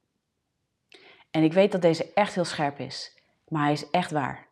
En 1.31 1.43
ik 1.43 1.53
weet 1.53 1.71
dat 1.71 1.81
deze 1.81 2.13
echt 2.13 2.35
heel 2.35 2.45
scherp 2.45 2.79
is, 2.79 3.21
maar 3.47 3.63
hij 3.63 3.71
is 3.71 3.89
echt 3.89 4.11
waar. 4.11 4.47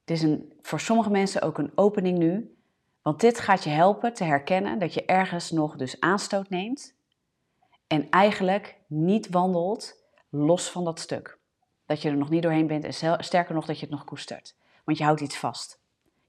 Het 0.00 0.10
is 0.10 0.22
een, 0.22 0.52
voor 0.62 0.80
sommige 0.80 1.10
mensen 1.10 1.42
ook 1.42 1.58
een 1.58 1.72
opening 1.74 2.18
nu, 2.18 2.56
want 3.02 3.20
dit 3.20 3.40
gaat 3.40 3.64
je 3.64 3.70
helpen 3.70 4.14
te 4.14 4.24
herkennen 4.24 4.78
dat 4.78 4.94
je 4.94 5.04
ergens 5.04 5.50
nog 5.50 5.76
dus 5.76 6.00
aanstoot 6.00 6.48
neemt 6.48 6.94
en 7.86 8.10
eigenlijk 8.10 8.76
niet 8.86 9.28
wandelt 9.28 10.04
los 10.28 10.70
van 10.70 10.84
dat 10.84 11.00
stuk. 11.00 11.38
Dat 11.86 12.02
je 12.02 12.08
er 12.08 12.16
nog 12.16 12.30
niet 12.30 12.42
doorheen 12.42 12.66
bent 12.66 12.84
en 12.84 13.24
sterker 13.24 13.54
nog 13.54 13.66
dat 13.66 13.78
je 13.78 13.86
het 13.86 13.94
nog 13.94 14.04
koestert. 14.04 14.56
Want 14.84 14.98
je 14.98 15.04
houdt 15.04 15.20
iets 15.20 15.38
vast. 15.38 15.79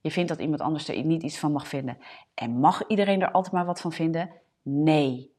Je 0.02 0.10
vindt 0.10 0.28
dat 0.28 0.40
iemand 0.40 0.60
anders 0.60 0.88
er 0.88 1.04
niet 1.04 1.22
iets 1.22 1.38
van 1.38 1.52
mag 1.52 1.68
vinden. 1.68 1.98
En 2.34 2.50
mag 2.50 2.86
iedereen 2.86 3.22
er 3.22 3.30
altijd 3.30 3.54
maar 3.54 3.66
wat 3.66 3.80
van 3.80 3.92
vinden? 3.92 4.30
Nee. 4.62 5.34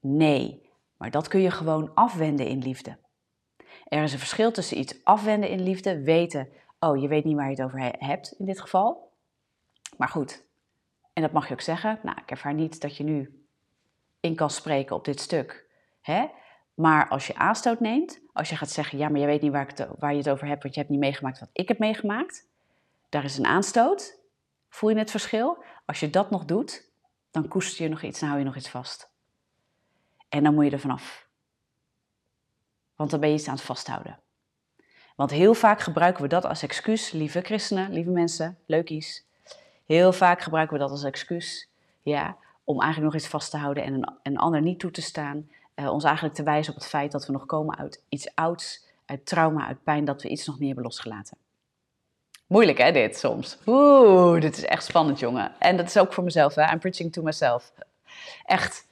Nee. 0.00 0.70
Maar 0.96 1.10
dat 1.10 1.28
kun 1.28 1.40
je 1.40 1.50
gewoon 1.50 1.94
afwenden 1.94 2.46
in 2.46 2.58
liefde. 2.58 2.96
Er 3.88 4.02
is 4.02 4.12
een 4.12 4.18
verschil 4.18 4.52
tussen 4.52 4.78
iets 4.78 5.04
afwenden 5.04 5.48
in 5.48 5.62
liefde, 5.62 6.02
weten, 6.02 6.48
oh, 6.78 7.00
je 7.00 7.08
weet 7.08 7.24
niet 7.24 7.36
waar 7.36 7.44
je 7.50 7.50
het 7.50 7.62
over 7.62 7.92
hebt 7.98 8.34
in 8.38 8.46
dit 8.46 8.60
geval. 8.60 9.12
Maar 9.96 10.08
goed, 10.08 10.44
en 11.12 11.22
dat 11.22 11.32
mag 11.32 11.48
je 11.48 11.52
ook 11.52 11.60
zeggen. 11.60 11.98
Nou, 12.02 12.16
ik 12.20 12.30
ervaar 12.30 12.54
niet 12.54 12.80
dat 12.80 12.96
je 12.96 13.04
nu 13.04 13.46
in 14.20 14.34
kan 14.34 14.50
spreken 14.50 14.96
op 14.96 15.04
dit 15.04 15.20
stuk. 15.20 15.66
Hè? 16.00 16.26
Maar 16.74 17.08
als 17.08 17.26
je 17.26 17.34
aanstoot 17.34 17.80
neemt, 17.80 18.20
als 18.32 18.48
je 18.48 18.56
gaat 18.56 18.70
zeggen, 18.70 18.98
ja, 18.98 19.08
maar 19.08 19.20
je 19.20 19.26
weet 19.26 19.42
niet 19.42 19.52
waar, 19.52 19.66
het, 19.66 19.88
waar 19.98 20.12
je 20.12 20.18
het 20.18 20.28
over 20.28 20.46
hebt, 20.46 20.62
want 20.62 20.74
je 20.74 20.80
hebt 20.80 20.92
niet 20.92 21.02
meegemaakt 21.02 21.40
wat 21.40 21.50
ik 21.52 21.68
heb 21.68 21.78
meegemaakt, 21.78 22.50
daar 23.12 23.24
is 23.24 23.38
een 23.38 23.46
aanstoot. 23.46 24.18
Voel 24.68 24.90
je 24.90 24.98
het 24.98 25.10
verschil? 25.10 25.64
Als 25.86 26.00
je 26.00 26.10
dat 26.10 26.30
nog 26.30 26.44
doet, 26.44 26.90
dan 27.30 27.48
koester 27.48 27.84
je 27.84 27.90
nog 27.90 28.02
iets 28.02 28.20
en 28.20 28.26
hou 28.26 28.38
je 28.38 28.44
nog 28.44 28.56
iets 28.56 28.68
vast. 28.68 29.10
En 30.28 30.42
dan 30.42 30.54
moet 30.54 30.64
je 30.64 30.70
er 30.70 30.80
vanaf. 30.80 31.28
Want 32.96 33.10
dan 33.10 33.20
ben 33.20 33.28
je 33.28 33.34
iets 33.34 33.48
aan 33.48 33.54
het 33.54 33.64
vasthouden. 33.64 34.20
Want 35.16 35.30
heel 35.30 35.54
vaak 35.54 35.80
gebruiken 35.80 36.22
we 36.22 36.28
dat 36.28 36.44
als 36.44 36.62
excuus, 36.62 37.10
lieve 37.10 37.40
christenen, 37.40 37.92
lieve 37.92 38.10
mensen, 38.10 38.58
leukies. 38.66 39.26
Heel 39.86 40.12
vaak 40.12 40.40
gebruiken 40.40 40.76
we 40.76 40.82
dat 40.82 40.90
als 40.90 41.04
excuus, 41.04 41.70
ja, 42.02 42.36
om 42.64 42.80
eigenlijk 42.80 43.12
nog 43.12 43.22
iets 43.22 43.30
vast 43.30 43.50
te 43.50 43.56
houden 43.56 43.84
en 43.84 44.18
een, 44.22 44.38
ander 44.38 44.62
niet 44.62 44.78
toe 44.78 44.90
te 44.90 45.02
staan. 45.02 45.50
Uh, 45.74 45.90
ons 45.90 46.04
eigenlijk 46.04 46.34
te 46.34 46.42
wijzen 46.42 46.72
op 46.72 46.78
het 46.78 46.88
feit 46.88 47.12
dat 47.12 47.26
we 47.26 47.32
nog 47.32 47.46
komen 47.46 47.76
uit 47.76 48.04
iets 48.08 48.34
ouds, 48.34 48.86
uit 49.04 49.26
trauma, 49.26 49.66
uit 49.66 49.82
pijn, 49.82 50.04
dat 50.04 50.22
we 50.22 50.28
iets 50.28 50.46
nog 50.46 50.58
niet 50.58 50.66
hebben 50.66 50.84
losgelaten. 50.84 51.38
Moeilijk 52.52 52.78
hè, 52.78 52.92
dit 52.92 53.16
soms. 53.16 53.58
Oeh, 53.66 54.40
dit 54.40 54.56
is 54.56 54.64
echt 54.64 54.84
spannend, 54.84 55.18
jongen. 55.18 55.52
En 55.58 55.76
dat 55.76 55.86
is 55.86 55.98
ook 55.98 56.12
voor 56.12 56.24
mezelf, 56.24 56.54
hè. 56.54 56.72
I'm 56.72 56.78
preaching 56.78 57.12
to 57.12 57.22
myself. 57.22 57.72
Echt. 58.44 58.86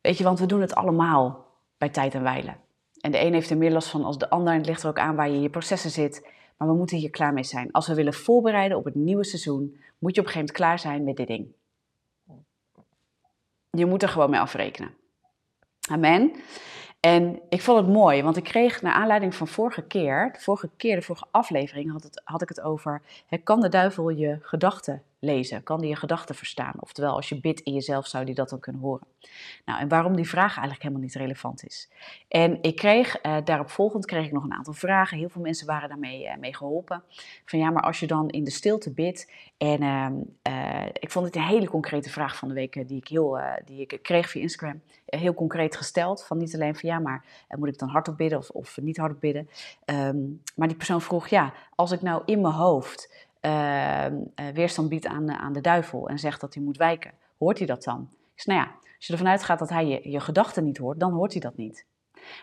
Weet 0.00 0.18
je, 0.18 0.24
want 0.24 0.38
we 0.38 0.46
doen 0.46 0.60
het 0.60 0.74
allemaal 0.74 1.46
bij 1.78 1.88
tijd 1.88 2.14
en 2.14 2.22
wijlen. 2.22 2.56
En 3.00 3.10
de 3.10 3.20
een 3.20 3.32
heeft 3.32 3.50
er 3.50 3.56
meer 3.56 3.70
last 3.70 3.88
van 3.88 4.04
als 4.04 4.18
de 4.18 4.30
ander. 4.30 4.52
En 4.52 4.58
het 4.58 4.66
ligt 4.66 4.82
er 4.82 4.88
ook 4.88 4.98
aan 4.98 5.16
waar 5.16 5.28
je 5.28 5.34
in 5.34 5.42
je 5.42 5.50
processen 5.50 5.90
zit. 5.90 6.28
Maar 6.56 6.68
we 6.68 6.74
moeten 6.74 6.96
hier 6.96 7.10
klaar 7.10 7.32
mee 7.32 7.44
zijn. 7.44 7.72
Als 7.72 7.86
we 7.86 7.94
willen 7.94 8.14
voorbereiden 8.14 8.78
op 8.78 8.84
het 8.84 8.94
nieuwe 8.94 9.24
seizoen, 9.24 9.80
moet 9.98 10.14
je 10.14 10.20
op 10.20 10.26
een 10.26 10.32
gegeven 10.32 10.38
moment 10.38 10.52
klaar 10.52 10.78
zijn 10.78 11.04
met 11.04 11.16
dit 11.16 11.26
ding. 11.26 11.46
Je 13.70 13.86
moet 13.86 14.02
er 14.02 14.08
gewoon 14.08 14.30
mee 14.30 14.40
afrekenen. 14.40 14.94
Amen. 15.90 16.32
En 17.06 17.40
ik 17.48 17.62
vond 17.62 17.78
het 17.78 17.88
mooi, 17.88 18.22
want 18.22 18.36
ik 18.36 18.44
kreeg 18.44 18.82
naar 18.82 18.92
aanleiding 18.92 19.34
van 19.34 19.48
vorige 19.48 19.82
keer, 19.82 20.30
de 20.32 20.40
vorige 20.40 20.70
keer, 20.76 20.96
de 20.96 21.02
vorige 21.02 21.26
aflevering, 21.30 21.92
had, 21.92 22.02
het, 22.02 22.22
had 22.24 22.42
ik 22.42 22.48
het 22.48 22.60
over, 22.60 23.02
kan 23.44 23.60
de 23.60 23.68
duivel 23.68 24.08
je 24.08 24.38
gedachten 24.42 25.02
lezen? 25.22 25.62
Kan 25.62 25.80
die 25.80 25.88
je 25.88 25.96
gedachten 25.96 26.34
verstaan? 26.34 26.74
Oftewel, 26.78 27.14
als 27.14 27.28
je 27.28 27.40
bidt 27.40 27.60
in 27.60 27.72
jezelf, 27.72 28.06
zou 28.06 28.24
die 28.24 28.34
dat 28.34 28.48
dan 28.48 28.60
kunnen 28.60 28.80
horen? 28.80 29.06
Nou, 29.64 29.80
en 29.80 29.88
waarom 29.88 30.16
die 30.16 30.28
vraag 30.28 30.52
eigenlijk 30.52 30.82
helemaal 30.82 31.02
niet 31.02 31.14
relevant 31.14 31.64
is. 31.64 31.90
En 32.28 32.62
ik 32.62 32.76
kreeg, 32.76 33.24
uh, 33.26 33.36
daarop 33.44 33.70
volgend 33.70 34.06
kreeg 34.06 34.26
ik 34.26 34.32
nog 34.32 34.44
een 34.44 34.52
aantal 34.52 34.72
vragen. 34.72 35.18
Heel 35.18 35.28
veel 35.28 35.42
mensen 35.42 35.66
waren 35.66 35.88
daarmee 35.88 36.24
uh, 36.24 36.36
mee 36.36 36.56
geholpen. 36.56 37.02
Van 37.44 37.58
ja, 37.58 37.70
maar 37.70 37.82
als 37.82 38.00
je 38.00 38.06
dan 38.06 38.28
in 38.28 38.44
de 38.44 38.50
stilte 38.50 38.92
bidt. 38.92 39.32
En 39.56 39.82
uh, 39.82 40.86
ik 40.92 41.10
vond 41.10 41.26
het 41.26 41.36
een 41.36 41.42
hele 41.42 41.68
concrete 41.68 42.10
vraag 42.10 42.36
van 42.36 42.48
de 42.48 42.54
week 42.54 42.88
die 42.88 42.98
ik, 42.98 43.08
heel, 43.08 43.38
die 43.64 43.80
ik 43.80 43.98
kreeg 44.02 44.30
via 44.30 44.42
Instagram. 44.42 44.82
heel 45.06 45.34
concreet 45.34 45.76
gesteld. 45.76 46.24
Van 46.24 46.38
niet 46.38 46.54
alleen 46.54 46.76
van 46.76 46.88
ja, 46.88 46.98
maar 46.98 47.24
moet 47.48 47.68
ik 47.68 47.78
dan 47.78 47.88
hardop 47.88 48.16
bidden 48.16 48.38
of, 48.38 48.50
of 48.50 48.78
niet 48.80 48.96
hardop 48.96 49.20
bidden? 49.20 49.48
Um, 49.84 50.42
maar 50.56 50.68
die 50.68 50.76
persoon 50.76 51.00
vroeg 51.00 51.28
ja, 51.28 51.52
als 51.74 51.90
ik 51.92 52.02
nou 52.02 52.22
in 52.24 52.40
mijn 52.40 52.54
hoofd 52.54 53.30
Ehm, 53.42 54.16
eh, 54.34 54.48
weerstand 54.48 54.88
biedt 54.88 55.06
aan, 55.06 55.30
aan 55.30 55.52
de 55.52 55.60
duivel 55.60 56.08
en 56.08 56.18
zegt 56.18 56.40
dat 56.40 56.54
hij 56.54 56.62
moet 56.62 56.76
wijken, 56.76 57.12
hoort 57.38 57.58
hij 57.58 57.66
dat 57.66 57.82
dan? 57.82 58.10
Zeg, 58.34 58.46
nou 58.46 58.60
ja, 58.60 58.74
als 58.96 59.06
je 59.06 59.12
ervan 59.12 59.28
uitgaat 59.28 59.58
dat 59.58 59.68
hij 59.68 59.86
je, 59.86 60.10
je 60.10 60.20
gedachten 60.20 60.64
niet 60.64 60.78
hoort, 60.78 61.00
dan 61.00 61.12
hoort 61.12 61.32
hij 61.32 61.40
dat 61.40 61.56
niet. 61.56 61.86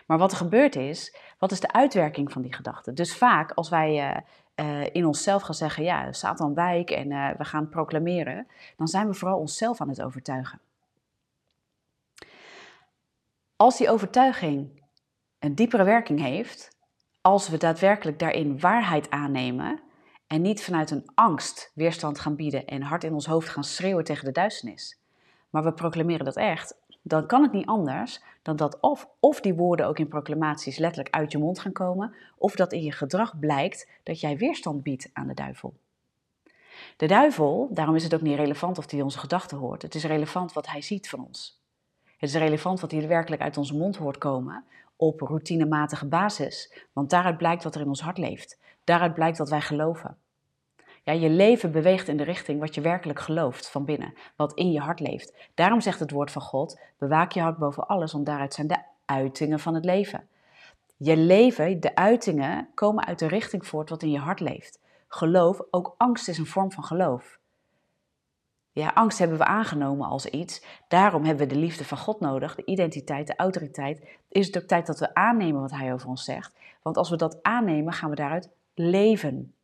Maar 0.06 0.18
wat 0.18 0.30
er 0.30 0.36
gebeurt 0.36 0.76
is, 0.76 1.16
wat 1.38 1.52
is 1.52 1.60
de 1.60 1.72
uitwerking 1.72 2.32
van 2.32 2.42
die 2.42 2.54
gedachten? 2.54 2.94
Dus 2.94 3.16
vaak 3.16 3.52
als 3.52 3.68
wij 3.68 4.14
uh, 4.56 4.66
uh, 4.66 4.86
in 4.92 5.06
onszelf 5.06 5.42
gaan 5.42 5.54
zeggen, 5.54 5.84
ja, 5.84 6.12
Satan 6.12 6.54
wijk 6.54 6.90
en 6.90 7.08
we 7.38 7.44
gaan 7.44 7.68
proclameren, 7.68 8.46
dan 8.76 8.88
zijn 8.88 9.06
we 9.06 9.14
vooral 9.14 9.38
onszelf 9.38 9.80
aan 9.80 9.88
het 9.88 10.02
overtuigen. 10.02 10.60
Als 13.56 13.78
die 13.78 13.90
overtuiging 13.90 14.82
een 15.38 15.54
diepere 15.54 15.84
werking 15.84 16.20
heeft, 16.20 16.76
als 17.20 17.48
we 17.48 17.56
daadwerkelijk 17.56 18.18
daarin 18.18 18.60
waarheid 18.60 19.10
aannemen, 19.10 19.80
en 20.30 20.42
niet 20.42 20.64
vanuit 20.64 20.90
een 20.90 21.10
angst 21.14 21.70
weerstand 21.74 22.18
gaan 22.18 22.36
bieden 22.36 22.66
en 22.66 22.82
hard 22.82 23.04
in 23.04 23.12
ons 23.12 23.26
hoofd 23.26 23.48
gaan 23.48 23.64
schreeuwen 23.64 24.04
tegen 24.04 24.24
de 24.24 24.32
duisternis. 24.32 24.98
Maar 25.50 25.64
we 25.64 25.72
proclameren 25.72 26.24
dat 26.24 26.36
echt. 26.36 26.76
Dan 27.02 27.26
kan 27.26 27.42
het 27.42 27.52
niet 27.52 27.66
anders 27.66 28.22
dan 28.42 28.56
dat 28.56 28.80
of, 28.80 29.08
of 29.20 29.40
die 29.40 29.54
woorden 29.54 29.86
ook 29.86 29.98
in 29.98 30.08
proclamaties 30.08 30.78
letterlijk 30.78 31.14
uit 31.14 31.32
je 31.32 31.38
mond 31.38 31.58
gaan 31.58 31.72
komen, 31.72 32.14
of 32.36 32.54
dat 32.54 32.72
in 32.72 32.82
je 32.82 32.92
gedrag 32.92 33.38
blijkt 33.38 33.88
dat 34.02 34.20
jij 34.20 34.36
weerstand 34.36 34.82
biedt 34.82 35.10
aan 35.12 35.26
de 35.26 35.34
duivel. 35.34 35.74
De 36.96 37.06
duivel, 37.06 37.68
daarom 37.70 37.94
is 37.94 38.02
het 38.02 38.14
ook 38.14 38.20
niet 38.20 38.36
relevant 38.36 38.78
of 38.78 38.90
hij 38.90 39.02
onze 39.02 39.18
gedachten 39.18 39.58
hoort. 39.58 39.82
Het 39.82 39.94
is 39.94 40.04
relevant 40.04 40.52
wat 40.52 40.66
hij 40.66 40.82
ziet 40.82 41.08
van 41.08 41.26
ons. 41.26 41.60
Het 42.16 42.28
is 42.28 42.34
relevant 42.34 42.80
wat 42.80 42.90
hij 42.90 43.08
werkelijk 43.08 43.42
uit 43.42 43.56
onze 43.56 43.76
mond 43.76 43.96
hoort 43.96 44.18
komen 44.18 44.64
op 44.96 45.20
routinematige 45.20 46.06
basis, 46.06 46.86
want 46.92 47.10
daaruit 47.10 47.36
blijkt 47.36 47.64
wat 47.64 47.74
er 47.74 47.80
in 47.80 47.88
ons 47.88 48.00
hart 48.00 48.18
leeft. 48.18 48.58
Daaruit 48.90 49.14
blijkt 49.14 49.38
wat 49.38 49.48
wij 49.48 49.60
geloven. 49.60 50.16
Ja, 51.02 51.12
je 51.12 51.28
leven 51.28 51.72
beweegt 51.72 52.08
in 52.08 52.16
de 52.16 52.24
richting 52.24 52.60
wat 52.60 52.74
je 52.74 52.80
werkelijk 52.80 53.20
gelooft 53.20 53.70
van 53.70 53.84
binnen, 53.84 54.14
wat 54.36 54.54
in 54.54 54.70
je 54.70 54.80
hart 54.80 55.00
leeft. 55.00 55.34
Daarom 55.54 55.80
zegt 55.80 56.00
het 56.00 56.10
woord 56.10 56.30
van 56.30 56.42
God: 56.42 56.80
bewaak 56.98 57.32
je 57.32 57.40
hart 57.40 57.58
boven 57.58 57.86
alles, 57.86 58.12
want 58.12 58.26
daaruit 58.26 58.54
zijn 58.54 58.66
de 58.66 58.82
uitingen 59.04 59.60
van 59.60 59.74
het 59.74 59.84
leven. 59.84 60.28
Je 60.96 61.16
leven, 61.16 61.80
de 61.80 61.94
uitingen, 61.94 62.68
komen 62.74 63.06
uit 63.06 63.18
de 63.18 63.26
richting 63.26 63.66
voort 63.66 63.90
wat 63.90 64.02
in 64.02 64.10
je 64.10 64.18
hart 64.18 64.40
leeft. 64.40 64.80
Geloof, 65.08 65.60
ook 65.70 65.94
angst 65.96 66.28
is 66.28 66.38
een 66.38 66.46
vorm 66.46 66.72
van 66.72 66.84
geloof. 66.84 67.38
Ja, 68.72 68.88
angst 68.94 69.18
hebben 69.18 69.38
we 69.38 69.44
aangenomen 69.44 70.08
als 70.08 70.26
iets. 70.26 70.64
Daarom 70.88 71.24
hebben 71.24 71.48
we 71.48 71.54
de 71.54 71.60
liefde 71.60 71.84
van 71.84 71.98
God 71.98 72.20
nodig, 72.20 72.54
de 72.54 72.64
identiteit, 72.64 73.26
de 73.26 73.36
autoriteit. 73.36 74.08
Is 74.28 74.46
het 74.46 74.58
ook 74.58 74.68
tijd 74.68 74.86
dat 74.86 74.98
we 74.98 75.14
aannemen 75.14 75.60
wat 75.60 75.70
Hij 75.70 75.92
over 75.92 76.08
ons 76.08 76.24
zegt? 76.24 76.52
Want 76.82 76.96
als 76.96 77.10
we 77.10 77.16
dat 77.16 77.42
aannemen, 77.42 77.92
gaan 77.92 78.10
we 78.10 78.16
daaruit 78.16 78.58
leven. 78.74 79.54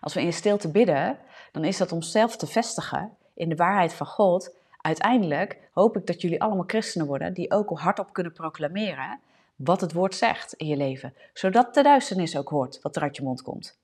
Als 0.00 0.14
we 0.14 0.22
in 0.22 0.32
stilte 0.32 0.70
bidden, 0.70 1.18
dan 1.52 1.64
is 1.64 1.76
dat 1.76 1.92
om 1.92 2.02
zelf 2.02 2.36
te 2.36 2.46
vestigen 2.46 3.16
in 3.34 3.48
de 3.48 3.56
waarheid 3.56 3.92
van 3.92 4.06
God. 4.06 4.54
Uiteindelijk 4.76 5.58
hoop 5.72 5.96
ik 5.96 6.06
dat 6.06 6.20
jullie 6.20 6.42
allemaal 6.42 6.64
christenen 6.66 7.06
worden 7.06 7.34
die 7.34 7.50
ook 7.50 7.78
hardop 7.78 8.12
kunnen 8.12 8.32
proclameren 8.32 9.20
wat 9.56 9.80
het 9.80 9.92
woord 9.92 10.14
zegt 10.14 10.52
in 10.52 10.66
je 10.66 10.76
leven. 10.76 11.14
Zodat 11.32 11.74
de 11.74 11.82
duisternis 11.82 12.36
ook 12.36 12.48
hoort 12.48 12.80
wat 12.82 12.96
er 12.96 13.02
uit 13.02 13.16
je 13.16 13.22
mond 13.22 13.42
komt. 13.42 13.78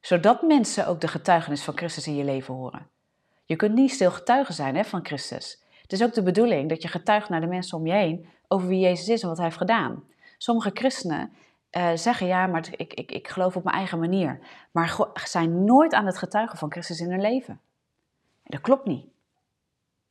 Zodat 0.00 0.42
mensen 0.42 0.86
ook 0.86 1.00
de 1.00 1.08
getuigenis 1.08 1.62
van 1.62 1.76
Christus 1.76 2.06
in 2.06 2.16
je 2.16 2.24
leven 2.24 2.54
horen. 2.54 2.88
Je 3.44 3.56
kunt 3.56 3.74
niet 3.74 3.90
stil 3.90 4.10
getuigen 4.10 4.54
zijn 4.54 4.76
hè, 4.76 4.84
van 4.84 5.04
Christus. 5.04 5.62
Het 5.82 5.92
is 5.92 6.02
ook 6.02 6.14
de 6.14 6.22
bedoeling 6.22 6.68
dat 6.68 6.82
je 6.82 6.88
getuigt 6.88 7.28
naar 7.28 7.40
de 7.40 7.46
mensen 7.46 7.78
om 7.78 7.86
je 7.86 7.92
heen 7.92 8.28
over 8.48 8.68
wie 8.68 8.80
Jezus 8.80 9.08
is 9.08 9.22
en 9.22 9.28
wat 9.28 9.36
hij 9.36 9.46
heeft 9.46 9.58
gedaan. 9.58 10.04
Sommige 10.38 10.70
christenen 10.74 11.32
uh, 11.76 11.90
zeggen, 11.94 12.26
ja, 12.26 12.46
maar 12.46 12.68
ik, 12.76 12.94
ik, 12.94 13.12
ik 13.12 13.28
geloof 13.28 13.56
op 13.56 13.64
mijn 13.64 13.76
eigen 13.76 13.98
manier. 13.98 14.38
Maar 14.70 14.96
zijn 15.24 15.64
nooit 15.64 15.94
aan 15.94 16.06
het 16.06 16.18
getuigen 16.18 16.58
van 16.58 16.72
Christus 16.72 17.00
in 17.00 17.10
hun 17.10 17.20
leven. 17.20 17.60
dat 18.42 18.60
klopt 18.60 18.86
niet. 18.86 19.06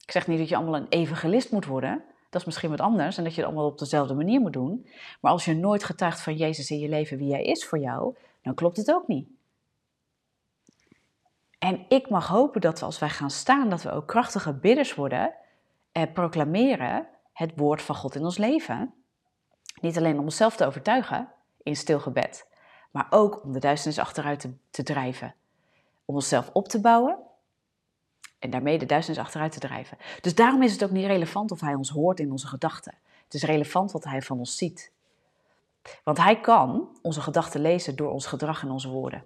Ik 0.06 0.12
zeg 0.12 0.28
niet 0.28 0.40
dat 0.40 0.50
je 0.50 0.56
allemaal 0.56 0.76
een 0.76 0.90
evangelist 0.90 1.52
moet 1.52 1.66
worden. 1.66 2.04
Dat 2.30 2.42
is 2.42 2.48
misschien 2.48 2.70
wat 2.70 2.82
anders 2.82 3.18
en 3.18 3.24
dat 3.24 3.34
je 3.34 3.42
het 3.42 3.50
allemaal 3.50 3.70
op 3.70 3.78
dezelfde 3.78 4.14
manier 4.14 4.40
moet 4.40 4.54
doen. 4.54 4.88
Maar 5.22 5.32
als 5.32 5.46
je 5.46 5.56
nooit 5.56 5.84
getuigt 5.84 6.22
van 6.22 6.36
Jezus 6.36 6.70
in 6.70 6.80
je 6.80 6.90
leven, 6.90 7.18
wie 7.18 7.32
Hij 7.32 7.44
is 7.44 7.66
voor 7.66 7.80
jou, 7.80 8.16
dan 8.42 8.54
klopt 8.54 8.78
het 8.78 8.92
ook 8.92 9.08
niet. 9.08 9.28
En 11.60 11.86
ik 11.88 12.10
mag 12.10 12.28
hopen 12.28 12.62
dat 12.62 12.80
we 12.80 12.86
als 12.86 13.00
wij 13.00 13.10
gaan 13.10 13.30
staan, 13.30 13.70
dat 13.70 13.82
we 13.82 13.92
ook 13.92 14.08
krachtige 14.08 14.54
bidders 14.54 14.96
worden 14.96 15.34
en 15.92 16.12
proclameren 16.12 17.08
het 17.34 17.52
woord 17.56 17.82
van 17.82 17.96
God 17.96 18.16
in 18.16 18.24
ons 18.24 18.38
leven. 18.38 18.94
Niet 19.82 19.98
alleen 19.98 20.18
om 20.18 20.24
onszelf 20.24 20.56
te 20.56 20.66
overtuigen, 20.66 21.32
in 21.64 21.76
stil 21.76 22.00
gebed. 22.00 22.48
Maar 22.92 23.08
ook 23.10 23.44
om 23.44 23.54
de 23.54 23.60
duisternis 23.60 24.00
achteruit 24.00 24.40
te, 24.40 24.54
te 24.70 24.84
drijven. 24.84 25.36
Om 26.06 26.16
onszelf 26.16 26.50
op 26.54 26.68
te 26.68 26.82
bouwen 26.82 27.18
en 28.40 28.50
daarmee 28.50 28.78
de 28.78 28.86
duisternis 28.86 29.24
achteruit 29.24 29.52
te 29.52 29.60
drijven. 29.60 29.98
Dus 30.22 30.36
daarom 30.36 30.64
is 30.64 30.72
het 30.72 30.84
ook 30.84 30.92
niet 30.92 31.06
relevant 31.06 31.52
of 31.52 31.60
hij 31.60 31.74
ons 31.74 31.90
hoort 31.90 32.20
in 32.20 32.32
onze 32.32 32.48
gedachten. 32.48 32.98
Het 33.24 33.34
is 33.34 33.44
relevant 33.44 33.92
wat 33.92 34.04
hij 34.04 34.22
van 34.22 34.40
ons 34.40 34.58
ziet. 34.58 34.92
Want 36.04 36.18
hij 36.18 36.40
kan 36.40 36.98
onze 37.02 37.22
gedachten 37.22 37.62
lezen 37.62 37.96
door 37.96 38.12
ons 38.12 38.26
gedrag 38.26 38.62
en 38.62 38.72
onze 38.72 38.90
woorden. 38.90 39.26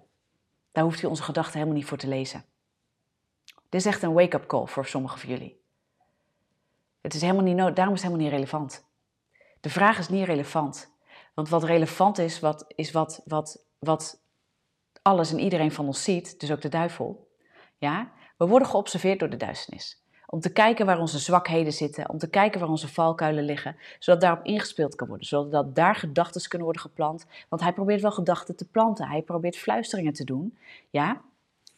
Daar 0.72 0.84
hoeft 0.84 1.00
hij 1.00 1.10
onze 1.10 1.22
gedachten 1.22 1.52
helemaal 1.52 1.76
niet 1.76 1.86
voor 1.86 1.98
te 1.98 2.08
lezen. 2.08 2.44
Dit 3.44 3.80
is 3.80 3.86
echt 3.86 4.02
een 4.02 4.12
wake-up 4.12 4.46
call 4.46 4.66
voor 4.66 4.86
sommigen 4.86 5.18
van 5.18 5.28
jullie. 5.28 5.60
Het 7.00 7.14
is 7.14 7.20
helemaal 7.20 7.42
niet 7.42 7.56
daarom 7.56 7.94
is 7.94 8.02
het 8.02 8.10
helemaal 8.10 8.24
niet 8.24 8.32
relevant. 8.32 8.84
De 9.60 9.70
vraag 9.70 9.98
is 9.98 10.08
niet 10.08 10.26
relevant. 10.26 10.90
Want 11.38 11.50
wat 11.50 11.64
relevant 11.64 12.18
is, 12.18 12.40
wat, 12.40 12.64
is 12.74 12.90
wat, 12.90 13.22
wat, 13.24 13.64
wat 13.78 14.20
alles 15.02 15.32
en 15.32 15.38
iedereen 15.38 15.72
van 15.72 15.86
ons 15.86 16.02
ziet, 16.02 16.40
dus 16.40 16.52
ook 16.52 16.60
de 16.60 16.68
duivel. 16.68 17.28
Ja? 17.76 18.10
We 18.36 18.46
worden 18.46 18.68
geobserveerd 18.68 19.18
door 19.18 19.30
de 19.30 19.36
duisternis. 19.36 20.02
Om 20.26 20.40
te 20.40 20.52
kijken 20.52 20.86
waar 20.86 20.98
onze 20.98 21.18
zwakheden 21.18 21.72
zitten, 21.72 22.08
om 22.08 22.18
te 22.18 22.28
kijken 22.28 22.60
waar 22.60 22.68
onze 22.68 22.88
valkuilen 22.88 23.44
liggen, 23.44 23.76
zodat 23.98 24.20
daarop 24.20 24.44
ingespeeld 24.44 24.94
kan 24.94 25.08
worden, 25.08 25.26
zodat 25.26 25.74
daar 25.74 25.94
gedachten 25.94 26.48
kunnen 26.48 26.66
worden 26.66 26.82
geplant. 26.82 27.26
Want 27.48 27.62
hij 27.62 27.72
probeert 27.72 28.00
wel 28.00 28.12
gedachten 28.12 28.56
te 28.56 28.68
planten, 28.68 29.08
hij 29.08 29.22
probeert 29.22 29.56
fluisteringen 29.56 30.12
te 30.12 30.24
doen. 30.24 30.58
Ja? 30.90 31.20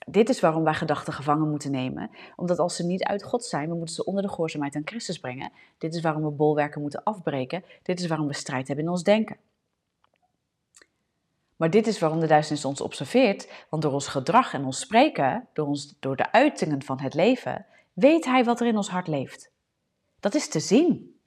Dit 0.07 0.29
is 0.29 0.41
waarom 0.41 0.65
wij 0.65 0.75
gedachten 0.75 1.13
gevangen 1.13 1.51
moeten 1.51 1.71
nemen. 1.71 2.11
Omdat 2.37 2.59
als 2.59 2.77
ze 2.77 2.85
niet 2.85 3.05
uit 3.05 3.23
God 3.23 3.45
zijn, 3.45 3.69
we 3.69 3.75
moeten 3.75 3.95
ze 3.95 4.05
onder 4.05 4.23
de 4.23 4.29
gehoorzaamheid 4.29 4.77
aan 4.77 4.83
Christus 4.85 5.19
brengen. 5.19 5.53
Dit 5.79 5.95
is 5.95 6.01
waarom 6.01 6.23
we 6.23 6.31
bolwerken 6.31 6.81
moeten 6.81 7.03
afbreken. 7.03 7.65
Dit 7.83 8.01
is 8.01 8.07
waarom 8.07 8.27
we 8.27 8.35
strijd 8.35 8.67
hebben 8.67 8.85
in 8.85 8.91
ons 8.91 9.03
denken. 9.03 9.37
Maar 11.61 11.71
dit 11.71 11.87
is 11.87 11.99
waarom 11.99 12.21
de 12.21 12.27
duisternis 12.27 12.65
ons 12.65 12.81
observeert, 12.81 13.67
want 13.71 13.83
door 13.83 13.93
ons 13.93 14.07
gedrag 14.07 14.53
en 14.53 14.65
ons 14.65 14.81
spreken, 14.81 15.49
door, 15.53 15.67
ons, 15.67 15.97
door 15.99 16.17
de 16.17 16.33
uitingen 16.33 16.83
van 16.83 17.01
het 17.01 17.15
leven, 17.15 17.67
weet 17.93 18.25
hij 18.25 18.45
wat 18.45 18.61
er 18.61 18.67
in 18.67 18.77
ons 18.77 18.89
hart 18.89 19.07
leeft. 19.07 19.51
Dat 20.21 20.35
is 20.35 20.49
te 20.49 20.61
zien. 20.61 21.21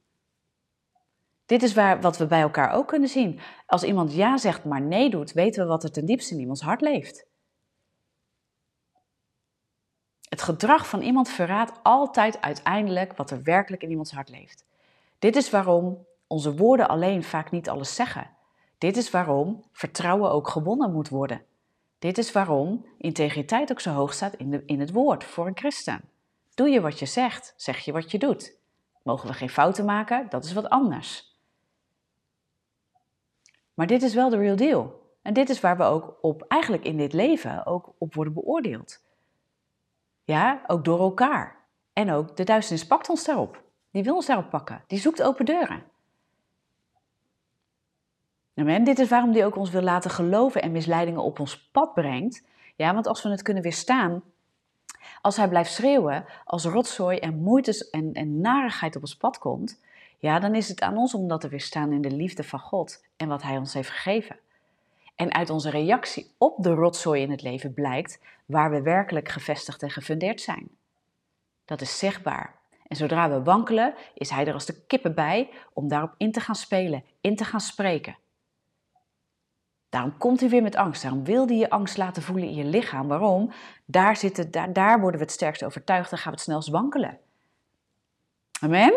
Dit 1.45 1.63
is 1.63 1.73
waar, 1.73 2.01
wat 2.01 2.17
we 2.17 2.25
bij 2.25 2.41
elkaar 2.41 2.71
ook 2.71 2.87
kunnen 2.87 3.09
zien. 3.09 3.39
Als 3.65 3.83
iemand 3.83 4.13
ja 4.13 4.37
zegt, 4.37 4.63
maar 4.63 4.81
nee 4.81 5.09
doet, 5.09 5.31
weten 5.31 5.63
we 5.63 5.69
wat 5.69 5.83
er 5.83 5.91
ten 5.91 6.05
diepste 6.05 6.33
in 6.33 6.39
iemands 6.39 6.61
hart 6.61 6.81
leeft. 6.81 7.25
Het 10.29 10.41
gedrag 10.41 10.87
van 10.87 11.01
iemand 11.01 11.29
verraadt 11.29 11.79
altijd 11.83 12.41
uiteindelijk 12.41 13.17
wat 13.17 13.31
er 13.31 13.43
werkelijk 13.43 13.83
in 13.83 13.89
iemands 13.89 14.11
hart 14.11 14.29
leeft. 14.29 14.65
Dit 15.19 15.35
is 15.35 15.49
waarom 15.49 16.05
onze 16.27 16.55
woorden 16.55 16.87
alleen 16.87 17.23
vaak 17.23 17.51
niet 17.51 17.69
alles 17.69 17.95
zeggen. 17.95 18.41
Dit 18.83 18.97
is 18.97 19.09
waarom 19.09 19.63
vertrouwen 19.71 20.31
ook 20.31 20.47
gewonnen 20.47 20.91
moet 20.91 21.09
worden. 21.09 21.45
Dit 21.99 22.17
is 22.17 22.31
waarom 22.31 22.85
integriteit 22.97 23.71
ook 23.71 23.79
zo 23.79 23.91
hoog 23.91 24.13
staat 24.13 24.33
in, 24.33 24.63
in 24.65 24.79
het 24.79 24.91
woord 24.91 25.23
voor 25.23 25.47
een 25.47 25.57
christen. 25.57 26.01
Doe 26.53 26.69
je 26.69 26.81
wat 26.81 26.99
je 26.99 27.05
zegt, 27.05 27.53
zeg 27.57 27.79
je 27.79 27.91
wat 27.91 28.11
je 28.11 28.17
doet. 28.19 28.55
Mogen 29.03 29.27
we 29.27 29.33
geen 29.33 29.49
fouten 29.49 29.85
maken? 29.85 30.29
Dat 30.29 30.43
is 30.43 30.53
wat 30.53 30.69
anders. 30.69 31.37
Maar 33.73 33.87
dit 33.87 34.01
is 34.01 34.13
wel 34.13 34.29
de 34.29 34.37
real 34.37 34.55
deal. 34.55 35.11
En 35.21 35.33
dit 35.33 35.49
is 35.49 35.59
waar 35.59 35.77
we 35.77 35.83
ook 35.83 36.17
op, 36.21 36.45
eigenlijk 36.47 36.83
in 36.83 36.97
dit 36.97 37.13
leven, 37.13 37.65
ook 37.65 37.93
op 37.97 38.13
worden 38.13 38.33
beoordeeld. 38.33 39.03
Ja, 40.23 40.63
ook 40.67 40.85
door 40.85 40.99
elkaar. 40.99 41.65
En 41.93 42.11
ook 42.11 42.37
de 42.37 42.43
duisternis 42.43 42.87
pakt 42.87 43.09
ons 43.09 43.25
daarop. 43.25 43.63
Die 43.91 44.03
wil 44.03 44.15
ons 44.15 44.25
daarop 44.25 44.49
pakken. 44.49 44.83
Die 44.87 44.99
zoekt 44.99 45.21
open 45.21 45.45
deuren. 45.45 45.91
En 48.53 48.83
dit 48.83 48.99
is 48.99 49.09
waarom 49.09 49.31
die 49.31 49.45
ook 49.45 49.55
ons 49.55 49.69
wil 49.69 49.81
laten 49.81 50.11
geloven 50.11 50.61
en 50.61 50.71
misleidingen 50.71 51.23
op 51.23 51.39
ons 51.39 51.69
pad 51.71 51.93
brengt. 51.93 52.43
Ja, 52.75 52.93
want 52.93 53.07
als 53.07 53.23
we 53.23 53.29
het 53.29 53.41
kunnen 53.41 53.63
weerstaan, 53.63 54.23
Als 55.21 55.37
hij 55.37 55.47
blijft 55.47 55.71
schreeuwen, 55.71 56.25
als 56.45 56.65
rotzooi 56.65 57.17
en 57.17 57.35
moeite 57.35 57.87
en, 57.91 58.13
en 58.13 58.41
narigheid 58.41 58.95
op 58.95 59.01
ons 59.01 59.17
pad 59.17 59.37
komt, 59.37 59.81
ja, 60.17 60.39
dan 60.39 60.55
is 60.55 60.69
het 60.69 60.81
aan 60.81 60.97
ons 60.97 61.13
om 61.13 61.27
dat 61.27 61.41
te 61.41 61.47
weerstaan 61.47 61.91
in 61.91 62.01
de 62.01 62.11
liefde 62.11 62.43
van 62.43 62.59
God 62.59 63.05
en 63.17 63.27
wat 63.27 63.41
Hij 63.41 63.57
ons 63.57 63.73
heeft 63.73 63.89
gegeven. 63.89 64.39
En 65.15 65.33
uit 65.33 65.49
onze 65.49 65.69
reactie 65.69 66.31
op 66.37 66.63
de 66.63 66.73
rotzooi 66.73 67.21
in 67.21 67.31
het 67.31 67.41
leven 67.41 67.73
blijkt 67.73 68.19
waar 68.45 68.71
we 68.71 68.81
werkelijk 68.81 69.29
gevestigd 69.29 69.83
en 69.83 69.89
gefundeerd 69.89 70.41
zijn. 70.41 70.69
Dat 71.65 71.81
is 71.81 71.97
zichtbaar. 71.97 72.55
En 72.87 72.95
zodra 72.95 73.29
we 73.29 73.43
wankelen, 73.43 73.93
is 74.13 74.29
Hij 74.29 74.45
er 74.45 74.53
als 74.53 74.65
de 74.65 74.85
kippen 74.85 75.15
bij 75.15 75.49
om 75.73 75.87
daarop 75.87 76.13
in 76.17 76.31
te 76.31 76.39
gaan 76.39 76.55
spelen, 76.55 77.03
in 77.21 77.35
te 77.35 77.45
gaan 77.45 77.59
spreken. 77.59 78.15
Daarom 79.93 80.17
komt 80.17 80.39
hij 80.39 80.49
weer 80.49 80.61
met 80.61 80.75
angst. 80.75 81.01
Daarom 81.01 81.23
wil 81.23 81.47
hij 81.47 81.55
je 81.55 81.69
angst 81.69 81.97
laten 81.97 82.21
voelen 82.21 82.47
in 82.47 82.55
je 82.55 82.63
lichaam. 82.63 83.07
Waarom? 83.07 83.51
Daar, 83.85 84.15
zitten, 84.15 84.51
daar, 84.51 84.73
daar 84.73 84.99
worden 84.99 85.19
we 85.19 85.25
het 85.25 85.33
sterkst 85.33 85.63
overtuigd. 85.63 86.09
Dan 86.09 86.19
gaan 86.19 86.31
we 86.31 86.37
het 86.37 86.45
snelst 86.45 86.69
wankelen. 86.69 87.19
Amen? 88.61 88.93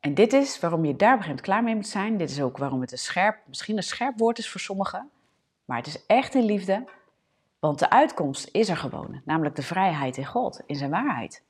En 0.00 0.14
dit 0.14 0.32
is 0.32 0.60
waarom 0.60 0.84
je 0.84 0.96
daar 0.96 1.16
begint 1.16 1.40
klaar 1.40 1.62
mee 1.62 1.74
moet 1.74 1.86
zijn. 1.86 2.16
Dit 2.16 2.30
is 2.30 2.40
ook 2.40 2.58
waarom 2.58 2.80
het 2.80 2.92
een 2.92 2.98
scherp, 2.98 3.38
misschien 3.46 3.76
een 3.76 3.82
scherp 3.82 4.18
woord 4.18 4.38
is 4.38 4.50
voor 4.50 4.60
sommigen. 4.60 5.10
Maar 5.64 5.76
het 5.76 5.86
is 5.86 6.06
echt 6.06 6.34
in 6.34 6.44
liefde. 6.44 6.84
Want 7.58 7.78
de 7.78 7.90
uitkomst 7.90 8.48
is 8.52 8.68
er 8.68 8.76
gewoon. 8.76 9.20
Namelijk 9.24 9.56
de 9.56 9.62
vrijheid 9.62 10.16
in 10.16 10.26
God, 10.26 10.62
in 10.66 10.76
zijn 10.76 10.90
waarheid. 10.90 11.42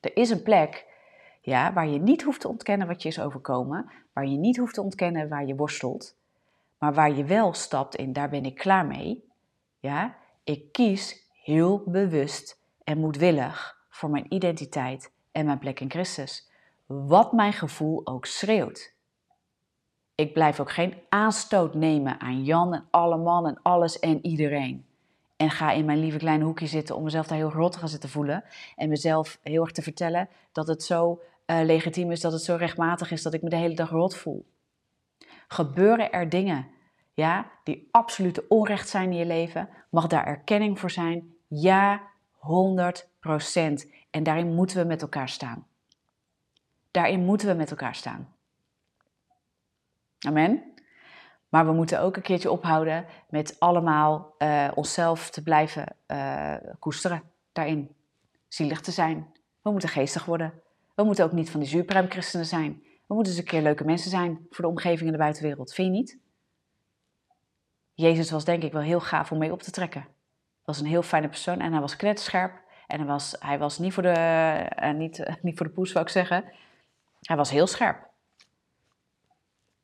Er 0.00 0.16
is 0.16 0.30
een 0.30 0.42
plek 0.42 0.86
ja, 1.40 1.72
waar 1.72 1.88
je 1.88 1.98
niet 1.98 2.22
hoeft 2.22 2.40
te 2.40 2.48
ontkennen 2.48 2.86
wat 2.86 3.02
je 3.02 3.08
is 3.08 3.20
overkomen. 3.20 3.90
Waar 4.12 4.26
je 4.26 4.36
niet 4.36 4.56
hoeft 4.56 4.74
te 4.74 4.82
ontkennen 4.82 5.28
waar 5.28 5.46
je 5.46 5.54
worstelt. 5.54 6.16
Maar 6.78 6.94
waar 6.94 7.12
je 7.12 7.24
wel 7.24 7.54
stapt 7.54 7.94
in, 7.94 8.12
daar 8.12 8.28
ben 8.28 8.44
ik 8.44 8.54
klaar 8.54 8.86
mee. 8.86 9.24
Ja, 9.78 10.16
ik 10.44 10.72
kies 10.72 11.30
heel 11.42 11.82
bewust 11.86 12.60
en 12.84 12.98
moedwillig 12.98 13.78
voor 13.88 14.10
mijn 14.10 14.34
identiteit 14.34 15.12
en 15.32 15.46
mijn 15.46 15.58
plek 15.58 15.80
in 15.80 15.90
Christus. 15.90 16.50
Wat 16.86 17.32
mijn 17.32 17.52
gevoel 17.52 18.06
ook 18.06 18.26
schreeuwt. 18.26 18.94
Ik 20.14 20.32
blijf 20.32 20.60
ook 20.60 20.70
geen 20.70 20.94
aanstoot 21.08 21.74
nemen 21.74 22.20
aan 22.20 22.44
Jan 22.44 22.74
en 22.74 22.86
alle 22.90 23.16
man 23.16 23.46
en 23.46 23.62
alles 23.62 23.98
en 23.98 24.26
iedereen. 24.26 24.86
En 25.36 25.50
ga 25.50 25.72
in 25.72 25.84
mijn 25.84 25.98
lieve 25.98 26.18
kleine 26.18 26.44
hoekje 26.44 26.66
zitten 26.66 26.96
om 26.96 27.02
mezelf 27.02 27.26
daar 27.26 27.38
heel 27.38 27.52
rot 27.52 27.72
te 27.72 27.78
gaan 27.78 27.88
zitten 27.88 28.08
voelen. 28.08 28.44
En 28.76 28.88
mezelf 28.88 29.38
heel 29.42 29.62
erg 29.62 29.72
te 29.72 29.82
vertellen 29.82 30.28
dat 30.52 30.66
het 30.66 30.82
zo 30.82 31.20
uh, 31.46 31.60
legitiem 31.62 32.10
is, 32.10 32.20
dat 32.20 32.32
het 32.32 32.42
zo 32.42 32.56
rechtmatig 32.56 33.10
is 33.10 33.22
dat 33.22 33.34
ik 33.34 33.42
me 33.42 33.48
de 33.48 33.56
hele 33.56 33.74
dag 33.74 33.90
rot 33.90 34.16
voel 34.16 34.46
gebeuren 35.48 36.12
er 36.12 36.28
dingen 36.28 36.68
ja, 37.12 37.50
die 37.64 37.88
absolute 37.90 38.44
onrecht 38.48 38.88
zijn 38.88 39.10
in 39.10 39.16
je 39.16 39.26
leven? 39.26 39.68
Mag 39.90 40.06
daar 40.06 40.26
erkenning 40.26 40.78
voor 40.78 40.90
zijn? 40.90 41.34
Ja, 41.46 42.02
100% 42.32 42.40
En 44.10 44.22
daarin 44.22 44.54
moeten 44.54 44.76
we 44.76 44.84
met 44.84 45.02
elkaar 45.02 45.28
staan. 45.28 45.66
Daarin 46.90 47.24
moeten 47.24 47.48
we 47.48 47.54
met 47.54 47.70
elkaar 47.70 47.94
staan. 47.94 48.34
Amen. 50.18 50.62
Maar 51.48 51.66
we 51.66 51.72
moeten 51.72 52.00
ook 52.00 52.16
een 52.16 52.22
keertje 52.22 52.50
ophouden 52.50 53.06
met 53.28 53.56
allemaal 53.60 54.34
uh, 54.38 54.68
onszelf 54.74 55.30
te 55.30 55.42
blijven 55.42 55.96
uh, 56.06 56.54
koesteren 56.78 57.22
daarin. 57.52 57.96
Zielig 58.48 58.80
te 58.80 58.90
zijn. 58.90 59.32
We 59.62 59.70
moeten 59.70 59.88
geestig 59.88 60.24
worden. 60.24 60.52
We 60.94 61.02
moeten 61.02 61.24
ook 61.24 61.32
niet 61.32 61.50
van 61.50 61.60
die 61.60 61.68
zuurpruimchristenen 61.68 62.46
zijn. 62.46 62.82
We 63.08 63.14
moeten 63.14 63.32
eens 63.32 63.42
een 63.42 63.48
keer 63.48 63.62
leuke 63.62 63.84
mensen 63.84 64.10
zijn 64.10 64.46
voor 64.50 64.64
de 64.64 64.70
omgeving 64.70 65.06
en 65.06 65.12
de 65.12 65.18
buitenwereld. 65.18 65.74
Vind 65.74 65.86
je 65.88 65.92
niet? 65.92 66.18
Jezus 67.92 68.30
was 68.30 68.44
denk 68.44 68.62
ik 68.62 68.72
wel 68.72 68.82
heel 68.82 69.00
gaaf 69.00 69.32
om 69.32 69.38
mee 69.38 69.52
op 69.52 69.62
te 69.62 69.70
trekken. 69.70 70.06
Was 70.64 70.80
een 70.80 70.86
heel 70.86 71.02
fijne 71.02 71.28
persoon 71.28 71.60
en 71.60 71.72
hij 71.72 71.80
was 71.80 71.96
knetscherp. 71.96 72.66
En 72.86 72.98
hij 72.98 73.06
was, 73.06 73.36
hij 73.38 73.58
was 73.58 73.78
niet, 73.78 73.92
voor 73.92 74.02
de, 74.02 74.68
uh, 74.82 74.90
niet, 74.90 75.18
uh, 75.18 75.34
niet 75.42 75.56
voor 75.56 75.66
de 75.66 75.72
poes, 75.72 75.90
zou 75.90 76.04
ik 76.04 76.10
zeggen. 76.10 76.44
Hij 77.20 77.36
was 77.36 77.50
heel 77.50 77.66
scherp. 77.66 78.06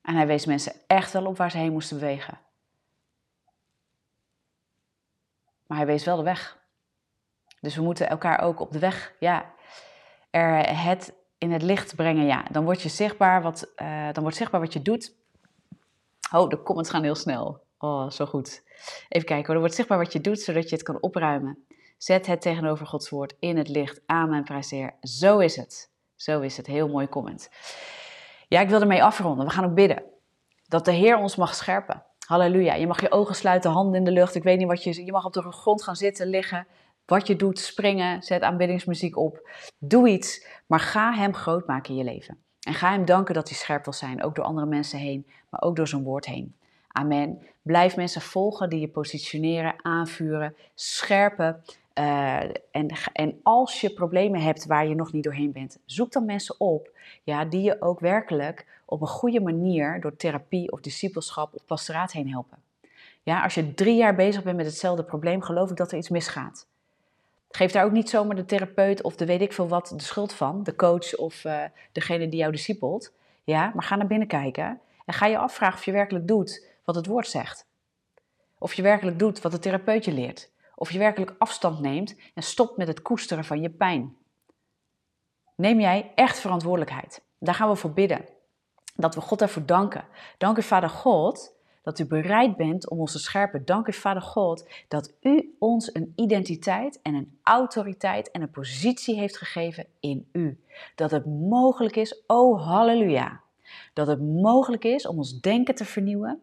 En 0.01 0.15
hij 0.15 0.27
wees 0.27 0.45
mensen 0.45 0.73
echt 0.87 1.11
wel 1.11 1.25
op 1.25 1.37
waar 1.37 1.51
ze 1.51 1.57
heen 1.57 1.71
moesten 1.71 1.99
bewegen. 1.99 2.39
Maar 5.67 5.77
hij 5.77 5.85
wees 5.85 6.05
wel 6.05 6.17
de 6.17 6.23
weg. 6.23 6.57
Dus 7.59 7.75
we 7.75 7.81
moeten 7.81 8.09
elkaar 8.09 8.39
ook 8.39 8.59
op 8.59 8.71
de 8.71 8.79
weg, 8.79 9.15
ja, 9.19 9.53
er 10.29 10.79
het 10.81 11.13
in 11.37 11.51
het 11.51 11.61
licht 11.61 11.95
brengen, 11.95 12.25
ja, 12.25 12.45
dan 12.51 12.63
word 12.63 12.81
je 12.81 12.89
zichtbaar 12.89 13.41
wat, 13.41 13.71
uh, 13.75 14.07
dan 14.11 14.23
wordt 14.23 14.37
zichtbaar 14.37 14.61
wat 14.61 14.73
je 14.73 14.81
doet. 14.81 15.15
Oh, 16.31 16.49
de 16.49 16.63
comments 16.63 16.89
gaan 16.89 17.03
heel 17.03 17.15
snel. 17.15 17.63
Oh, 17.77 18.09
zo 18.09 18.25
goed. 18.25 18.63
Even 19.09 19.27
kijken 19.27 19.35
hoor. 19.35 19.45
Dan 19.53 19.59
wordt 19.59 19.75
zichtbaar 19.75 19.97
wat 19.97 20.13
je 20.13 20.21
doet, 20.21 20.39
zodat 20.39 20.69
je 20.69 20.75
het 20.75 20.83
kan 20.83 21.01
opruimen. 21.01 21.65
Zet 21.97 22.25
het 22.25 22.41
tegenover 22.41 22.87
Gods 22.87 23.09
woord 23.09 23.35
in 23.39 23.57
het 23.57 23.67
licht. 23.67 24.01
Amen, 24.05 24.43
prijs 24.43 24.71
Heer. 24.71 24.95
Zo 25.01 25.39
is 25.39 25.55
het. 25.55 25.91
Zo 26.15 26.41
is 26.41 26.57
het. 26.57 26.67
Heel 26.67 26.87
mooi 26.87 27.07
comment. 27.07 27.49
Ja, 28.47 28.59
ik 28.59 28.69
wil 28.69 28.81
ermee 28.81 29.03
afronden. 29.03 29.45
We 29.45 29.51
gaan 29.51 29.65
ook 29.65 29.73
bidden. 29.73 30.03
Dat 30.67 30.85
de 30.85 30.91
Heer 30.91 31.17
ons 31.17 31.35
mag 31.35 31.55
scherpen. 31.55 32.03
Halleluja. 32.27 32.73
Je 32.73 32.87
mag 32.87 33.01
je 33.01 33.11
ogen 33.11 33.35
sluiten, 33.35 33.71
handen 33.71 33.95
in 33.95 34.03
de 34.03 34.11
lucht. 34.11 34.35
Ik 34.35 34.43
weet 34.43 34.57
niet 34.57 34.67
wat 34.67 34.83
je... 34.83 35.05
Je 35.05 35.11
mag 35.11 35.25
op 35.25 35.33
de 35.33 35.51
grond 35.51 35.83
gaan 35.83 35.95
zitten, 35.95 36.27
liggen. 36.27 36.67
Wat 37.05 37.27
je 37.27 37.35
doet, 37.35 37.59
springen, 37.59 38.23
zet 38.23 38.41
aanbiddingsmuziek 38.41 39.17
op. 39.17 39.49
Doe 39.77 40.09
iets, 40.09 40.47
maar 40.65 40.79
ga 40.79 41.13
hem 41.13 41.33
groot 41.33 41.67
maken 41.67 41.89
in 41.89 41.97
je 41.97 42.03
leven. 42.03 42.37
En 42.67 42.73
ga 42.73 42.91
hem 42.91 43.05
danken 43.05 43.33
dat 43.33 43.49
hij 43.49 43.57
scherp 43.57 43.83
wil 43.83 43.93
zijn, 43.93 44.23
ook 44.23 44.35
door 44.35 44.45
andere 44.45 44.67
mensen 44.67 44.99
heen, 44.99 45.27
maar 45.49 45.61
ook 45.61 45.75
door 45.75 45.87
zijn 45.87 46.03
woord 46.03 46.25
heen. 46.25 46.55
Amen. 46.87 47.39
Blijf 47.61 47.95
mensen 47.95 48.21
volgen 48.21 48.69
die 48.69 48.79
je 48.79 48.87
positioneren, 48.87 49.75
aanvuren, 49.81 50.55
scherpen. 50.73 51.63
Uh, 51.99 52.39
en, 52.71 52.87
en 53.13 53.39
als 53.43 53.81
je 53.81 53.93
problemen 53.93 54.41
hebt 54.41 54.65
waar 54.65 54.87
je 54.87 54.95
nog 54.95 55.11
niet 55.11 55.23
doorheen 55.23 55.51
bent, 55.51 55.77
zoek 55.85 56.11
dan 56.11 56.25
mensen 56.25 56.59
op 56.59 56.89
ja, 57.23 57.45
die 57.45 57.61
je 57.61 57.81
ook 57.81 57.99
werkelijk 57.99 58.65
op 58.85 59.01
een 59.01 59.07
goede 59.07 59.41
manier 59.41 60.01
door 60.01 60.15
therapie 60.15 60.71
of 60.71 60.79
discipelschap 60.79 61.55
of 61.55 61.65
pastoraat 61.65 62.11
heen 62.11 62.29
helpen. 62.29 62.57
Ja, 63.23 63.43
als 63.43 63.53
je 63.53 63.73
drie 63.73 63.95
jaar 63.95 64.15
bezig 64.15 64.43
bent 64.43 64.57
met 64.57 64.65
hetzelfde 64.65 65.03
probleem, 65.03 65.41
geloof 65.41 65.69
ik 65.69 65.77
dat 65.77 65.91
er 65.91 65.97
iets 65.97 66.09
misgaat. 66.09 66.67
Geef 67.55 67.71
daar 67.71 67.85
ook 67.85 67.91
niet 67.91 68.09
zomaar 68.09 68.35
de 68.35 68.45
therapeut 68.45 69.01
of 69.01 69.15
de 69.15 69.25
weet 69.25 69.41
ik 69.41 69.53
veel 69.53 69.67
wat 69.67 69.93
de 69.95 70.03
schuld 70.03 70.33
van, 70.33 70.63
de 70.63 70.75
coach 70.75 71.15
of 71.15 71.43
uh, 71.43 71.63
degene 71.91 72.29
die 72.29 72.39
jou 72.39 72.51
discipelt. 72.51 73.13
Ja, 73.43 73.71
maar 73.73 73.83
ga 73.83 73.95
naar 73.95 74.07
binnen 74.07 74.27
kijken 74.27 74.81
en 75.05 75.13
ga 75.13 75.25
je 75.25 75.37
afvragen 75.37 75.77
of 75.77 75.85
je 75.85 75.91
werkelijk 75.91 76.27
doet 76.27 76.67
wat 76.85 76.95
het 76.95 77.05
woord 77.05 77.27
zegt. 77.27 77.67
Of 78.57 78.73
je 78.73 78.81
werkelijk 78.81 79.19
doet 79.19 79.41
wat 79.41 79.51
de 79.51 79.59
therapeut 79.59 80.05
je 80.05 80.11
leert. 80.11 80.51
Of 80.75 80.91
je 80.91 80.99
werkelijk 80.99 81.35
afstand 81.37 81.79
neemt 81.79 82.15
en 82.33 82.43
stopt 82.43 82.77
met 82.77 82.87
het 82.87 83.01
koesteren 83.01 83.45
van 83.45 83.61
je 83.61 83.69
pijn. 83.69 84.15
Neem 85.55 85.79
jij 85.79 86.11
echt 86.15 86.39
verantwoordelijkheid? 86.39 87.21
Daar 87.39 87.55
gaan 87.55 87.69
we 87.69 87.75
voor 87.75 87.93
bidden. 87.93 88.25
Dat 88.95 89.15
we 89.15 89.21
God 89.21 89.41
ervoor 89.41 89.65
danken. 89.65 90.05
Dank 90.37 90.57
u, 90.57 90.63
Vader 90.63 90.89
God, 90.89 91.54
dat 91.85 91.99
u 91.99 92.05
bereid 92.05 92.55
bent 92.55 92.89
om 92.89 92.99
ons 92.99 93.11
te 93.11 93.19
scherpen. 93.19 93.65
Dank 93.65 93.87
u, 93.87 93.93
Vader 93.93 94.21
God, 94.21 94.67
dat 94.87 95.13
u 95.21 95.55
ons 95.59 95.93
een 95.93 96.13
identiteit 96.15 96.99
en 97.01 97.13
een 97.13 97.37
autoriteit 97.43 98.31
en 98.31 98.41
een 98.41 98.51
positie 98.51 99.15
heeft 99.15 99.37
gegeven 99.37 99.85
in 99.99 100.27
u. 100.31 100.59
Dat 100.95 101.11
het 101.11 101.25
mogelijk 101.25 101.95
is, 101.95 102.23
oh 102.27 102.67
halleluja, 102.67 103.41
dat 103.93 104.07
het 104.07 104.21
mogelijk 104.21 104.83
is 104.83 105.07
om 105.07 105.17
ons 105.17 105.39
denken 105.39 105.75
te 105.75 105.85
vernieuwen. 105.85 106.41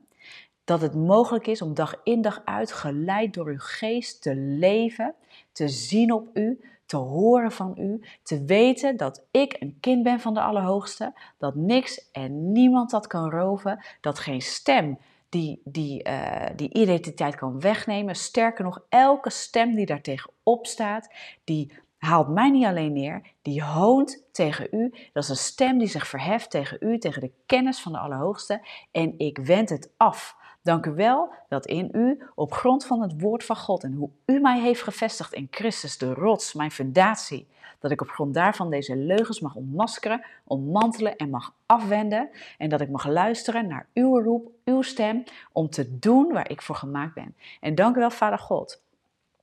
Dat 0.64 0.80
het 0.80 0.94
mogelijk 0.94 1.46
is 1.46 1.62
om 1.62 1.74
dag 1.74 2.00
in 2.04 2.22
dag 2.22 2.42
uit 2.44 2.72
geleid 2.72 3.34
door 3.34 3.46
uw 3.46 3.58
geest 3.58 4.22
te 4.22 4.36
leven, 4.36 5.14
te 5.52 5.68
zien 5.68 6.12
op 6.12 6.28
u, 6.34 6.60
te 6.86 6.96
horen 6.96 7.52
van 7.52 7.74
u, 7.78 8.00
te 8.22 8.44
weten 8.44 8.96
dat 8.96 9.22
ik 9.30 9.56
een 9.58 9.76
kind 9.80 10.02
ben 10.02 10.20
van 10.20 10.34
de 10.34 10.40
Allerhoogste, 10.40 11.12
dat 11.38 11.54
niks 11.54 12.10
en 12.12 12.52
niemand 12.52 12.90
dat 12.90 13.06
kan 13.06 13.30
roven, 13.30 13.84
dat 14.00 14.18
geen 14.18 14.42
stem 14.42 14.98
die, 15.32 15.60
die, 15.64 16.08
uh, 16.08 16.46
die 16.56 16.72
identiteit 16.72 17.34
kan 17.34 17.60
wegnemen. 17.60 18.14
Sterker 18.14 18.64
nog, 18.64 18.84
elke 18.88 19.30
stem 19.30 19.74
die 19.74 19.86
daar 19.86 20.00
tegenop 20.00 20.66
staat, 20.66 21.14
die 21.44 21.72
haalt 21.98 22.28
mij 22.28 22.50
niet 22.50 22.64
alleen 22.64 22.92
neer, 22.92 23.22
die 23.42 23.62
hoont 23.62 24.24
tegen 24.32 24.68
u. 24.70 24.94
Dat 25.12 25.22
is 25.22 25.28
een 25.28 25.36
stem 25.36 25.78
die 25.78 25.88
zich 25.88 26.06
verheft 26.06 26.50
tegen 26.50 26.76
u, 26.80 26.98
tegen 26.98 27.20
de 27.20 27.32
kennis 27.46 27.80
van 27.80 27.92
de 27.92 27.98
Allerhoogste. 27.98 28.66
En 28.90 29.18
ik 29.18 29.38
wend 29.38 29.68
het 29.68 29.90
af. 29.96 30.36
Dank 30.62 30.86
u 30.86 30.90
wel 30.90 31.32
dat 31.48 31.66
in 31.66 31.88
u, 31.92 32.22
op 32.34 32.52
grond 32.52 32.84
van 32.84 33.02
het 33.02 33.20
woord 33.20 33.44
van 33.44 33.56
God 33.56 33.82
en 33.82 33.92
hoe 33.92 34.10
u 34.26 34.40
mij 34.40 34.60
heeft 34.60 34.82
gevestigd 34.82 35.32
in 35.32 35.48
Christus, 35.50 35.98
de 35.98 36.14
rots, 36.14 36.52
mijn 36.52 36.70
fundatie, 36.70 37.48
dat 37.78 37.90
ik 37.90 38.00
op 38.00 38.08
grond 38.08 38.34
daarvan 38.34 38.70
deze 38.70 38.96
leugens 38.96 39.40
mag 39.40 39.54
ontmaskeren, 39.54 40.24
ontmantelen 40.44 41.16
en 41.16 41.30
mag 41.30 41.54
afwenden. 41.66 42.30
En 42.58 42.68
dat 42.68 42.80
ik 42.80 42.90
mag 42.90 43.06
luisteren 43.06 43.66
naar 43.66 43.86
uw 43.94 44.22
roep, 44.22 44.50
uw 44.64 44.82
stem, 44.82 45.24
om 45.52 45.68
te 45.70 45.98
doen 45.98 46.32
waar 46.32 46.50
ik 46.50 46.62
voor 46.62 46.76
gemaakt 46.76 47.14
ben. 47.14 47.36
En 47.60 47.74
dank 47.74 47.96
u 47.96 47.98
wel, 47.98 48.10
Vader 48.10 48.38
God, 48.38 48.82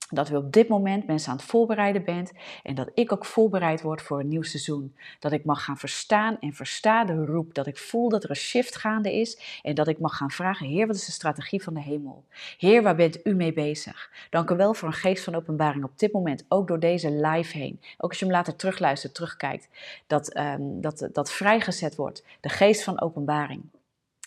dat 0.10 0.30
u 0.30 0.36
op 0.36 0.54
dit 0.54 0.68
moment 0.68 1.08
mensen 1.08 1.32
aan 1.32 1.38
het 1.38 1.46
voorbereiden 1.46 2.04
bent 2.04 2.32
en 2.64 2.76
dat 2.76 2.90
ik 2.94 3.12
ook 3.12 3.26
voorbereid 3.26 3.82
word 3.82 4.02
voor 4.02 4.20
een 4.20 4.28
nieuw 4.28 4.42
seizoen. 4.42 4.96
Dat 5.20 5.32
ik 5.32 5.46
mag 5.46 5.64
gaan 5.64 5.78
verstaan 5.78 6.40
en 6.40 6.54
versta 6.54 7.06
de 7.06 7.26
roep. 7.26 7.54
Dat 7.54 7.68
ik 7.68 7.78
voel 7.78 8.10
dat 8.10 8.24
er 8.24 8.30
een 8.30 8.36
shift 8.36 8.76
gaande 8.76 9.14
is 9.14 9.60
en 9.62 9.76
dat 9.76 9.88
ik 9.88 10.00
mag 10.00 10.18
gaan 10.18 10.32
vragen, 10.32 10.68
Heer, 10.68 10.88
wat 10.88 10.96
is 10.96 11.06
de 11.06 11.12
strategie 11.12 11.64
van 11.64 11.74
de 11.74 11.82
hemel? 11.82 12.24
Heer, 12.58 12.84
waar 12.84 12.96
bent 12.96 13.26
u 13.26 13.34
mee 13.34 13.54
bezig? 13.54 14.12
Dank 14.30 14.50
u 14.50 14.56
wel 14.56 14.74
voor 14.74 14.88
een 14.88 14.94
geest 14.94 15.24
van 15.24 15.36
openbaring 15.36 15.84
op 15.84 16.00
dit 16.00 16.12
moment, 16.12 16.46
ook 16.48 16.68
door 16.68 16.80
deze 16.80 17.12
live 17.12 17.58
heen. 17.58 17.80
Ook 17.98 18.10
als 18.10 18.20
je 18.20 18.26
hem 18.26 18.34
later 18.34 18.56
terugluistert, 18.56 19.14
terugkijkt, 19.14 19.70
dat, 20.08 20.38
um, 20.38 20.82
dat, 20.82 21.10
dat 21.12 21.32
vrijgezet 21.32 21.96
wordt. 21.96 22.24
De 22.40 22.50
geest 22.50 22.84
van 22.84 23.02
openbaring. 23.02 23.62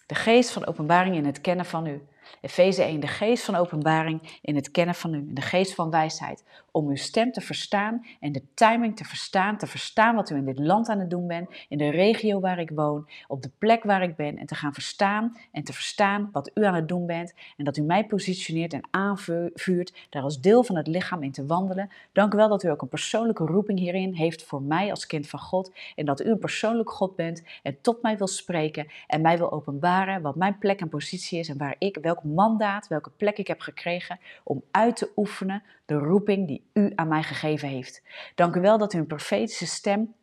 De 0.07 0.15
geest 0.15 0.51
van 0.51 0.67
openbaring 0.67 1.17
in 1.17 1.27
het 1.27 1.41
kennen 1.41 1.67
van 1.67 1.87
u. 1.87 2.03
Efeze 2.41 2.83
1, 2.83 3.01
de 3.01 3.07
geest 3.07 3.45
van 3.45 3.55
openbaring 3.55 4.39
in 4.43 4.55
het 4.55 4.71
kennen 4.71 4.95
van 4.95 5.15
u, 5.15 5.33
de 5.33 5.41
geest 5.41 5.75
van 5.75 5.91
wijsheid, 5.91 6.45
om 6.71 6.89
uw 6.89 6.97
stem 6.97 7.33
te 7.33 7.41
verstaan 7.41 8.07
en 8.21 8.33
de 8.33 8.43
timing 8.55 8.97
te 8.97 9.05
verstaan, 9.05 9.57
te 9.57 9.67
verstaan 9.67 10.15
wat 10.15 10.31
u 10.31 10.37
in 10.37 10.45
dit 10.45 10.59
land 10.59 10.89
aan 10.89 10.99
het 10.99 11.11
doen 11.11 11.27
bent, 11.27 11.51
in 11.69 11.79
de 11.79 11.91
regio 11.91 12.41
waar 12.41 12.59
ik 12.59 12.71
woon, 12.75 13.09
op 13.27 13.43
de 13.43 13.51
plek 13.59 13.83
waar 13.83 14.03
ik 14.03 14.17
ben 14.17 14.39
en 14.39 14.47
te 14.47 14.55
gaan 14.55 14.73
verstaan 14.73 15.37
en 15.53 15.65
te 15.65 15.73
verstaan 15.73 16.29
wat 16.33 16.51
u 16.55 16.65
aan 16.65 16.75
het 16.75 16.89
doen 16.89 17.07
bent 17.07 17.35
en 17.57 17.65
dat 17.65 17.77
u 17.77 17.83
mij 17.83 18.07
positioneert 18.07 18.73
en 18.73 18.89
aanvuurt 18.91 20.07
daar 20.11 20.23
als 20.23 20.41
deel 20.41 20.65
van 20.65 20.77
het 20.77 20.87
lichaam 20.87 21.23
in 21.23 21.33
te 21.33 21.47
wandelen. 21.47 21.91
Dank 22.13 22.35
u 22.35 22.37
wel 22.37 22.49
dat 22.49 22.63
u 22.63 22.69
ook 22.69 22.83
een 22.83 22.89
persoonlijke 22.89 23.45
roeping 23.45 23.79
hierin 23.79 24.15
heeft 24.15 24.45
voor 24.45 24.63
mij 24.63 24.91
als 24.91 25.07
kind 25.07 25.29
van 25.29 25.39
God 25.39 25.73
en 25.95 26.05
dat 26.05 26.21
u 26.21 26.31
een 26.31 26.39
persoonlijk 26.39 26.91
God 26.91 27.17
bent 27.17 27.43
en 27.63 27.81
tot 27.81 28.03
mij 28.03 28.17
wil 28.17 28.27
spreken 28.27 28.87
en 29.07 29.21
mij 29.21 29.39
wil 29.39 29.53
openbaren 29.53 30.23
wat 30.23 30.37
mijn 30.37 30.59
plek 30.59 30.81
en 30.81 30.89
positie 30.89 31.39
is 31.39 31.49
en 31.49 31.59
waar 31.59 31.77
ik, 31.79 31.99
welk 32.03 32.22
mandaat, 32.25 32.89
welke 32.89 33.11
plek 33.11 33.39
ik 33.39 33.47
heb 33.47 33.61
gekregen 33.61 34.21
om 34.45 34.63
uit 34.71 34.97
te 34.97 35.13
oefenen 35.17 35.63
de 35.87 35.95
roeping 35.95 36.47
die 36.47 36.71
u 36.73 36.93
aan 36.95 37.09
mij 37.09 37.23
gegeven 37.23 37.69
heeft. 37.69 38.03
Dank 38.35 38.55
u 38.55 38.61
wel 38.61 38.79
dat 38.79 38.93
u 38.93 38.99
een 38.99 39.07
profetische 39.07 39.67
stem 39.67 40.15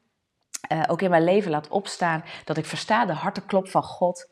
uh, 0.72 0.84
ook 0.88 1.02
in 1.02 1.10
mijn 1.10 1.24
leven 1.24 1.52
laat 1.52 1.68
opstaan, 1.68 2.24
dat 2.46 2.58
ik 2.58 2.66
versta 2.66 3.06
de 3.06 3.14
harteklop 3.14 3.70
van 3.70 3.84
God 3.84 4.30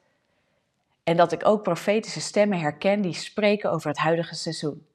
en 1.03 1.17
dat 1.17 1.31
ik 1.31 1.45
ook 1.45 1.63
profetische 1.63 2.21
stemmen 2.21 2.59
herken 2.59 3.01
die 3.01 3.13
spreken 3.13 3.71
over 3.71 3.89
het 3.89 3.97
huidige 3.97 4.35
seizoen. 4.35 4.86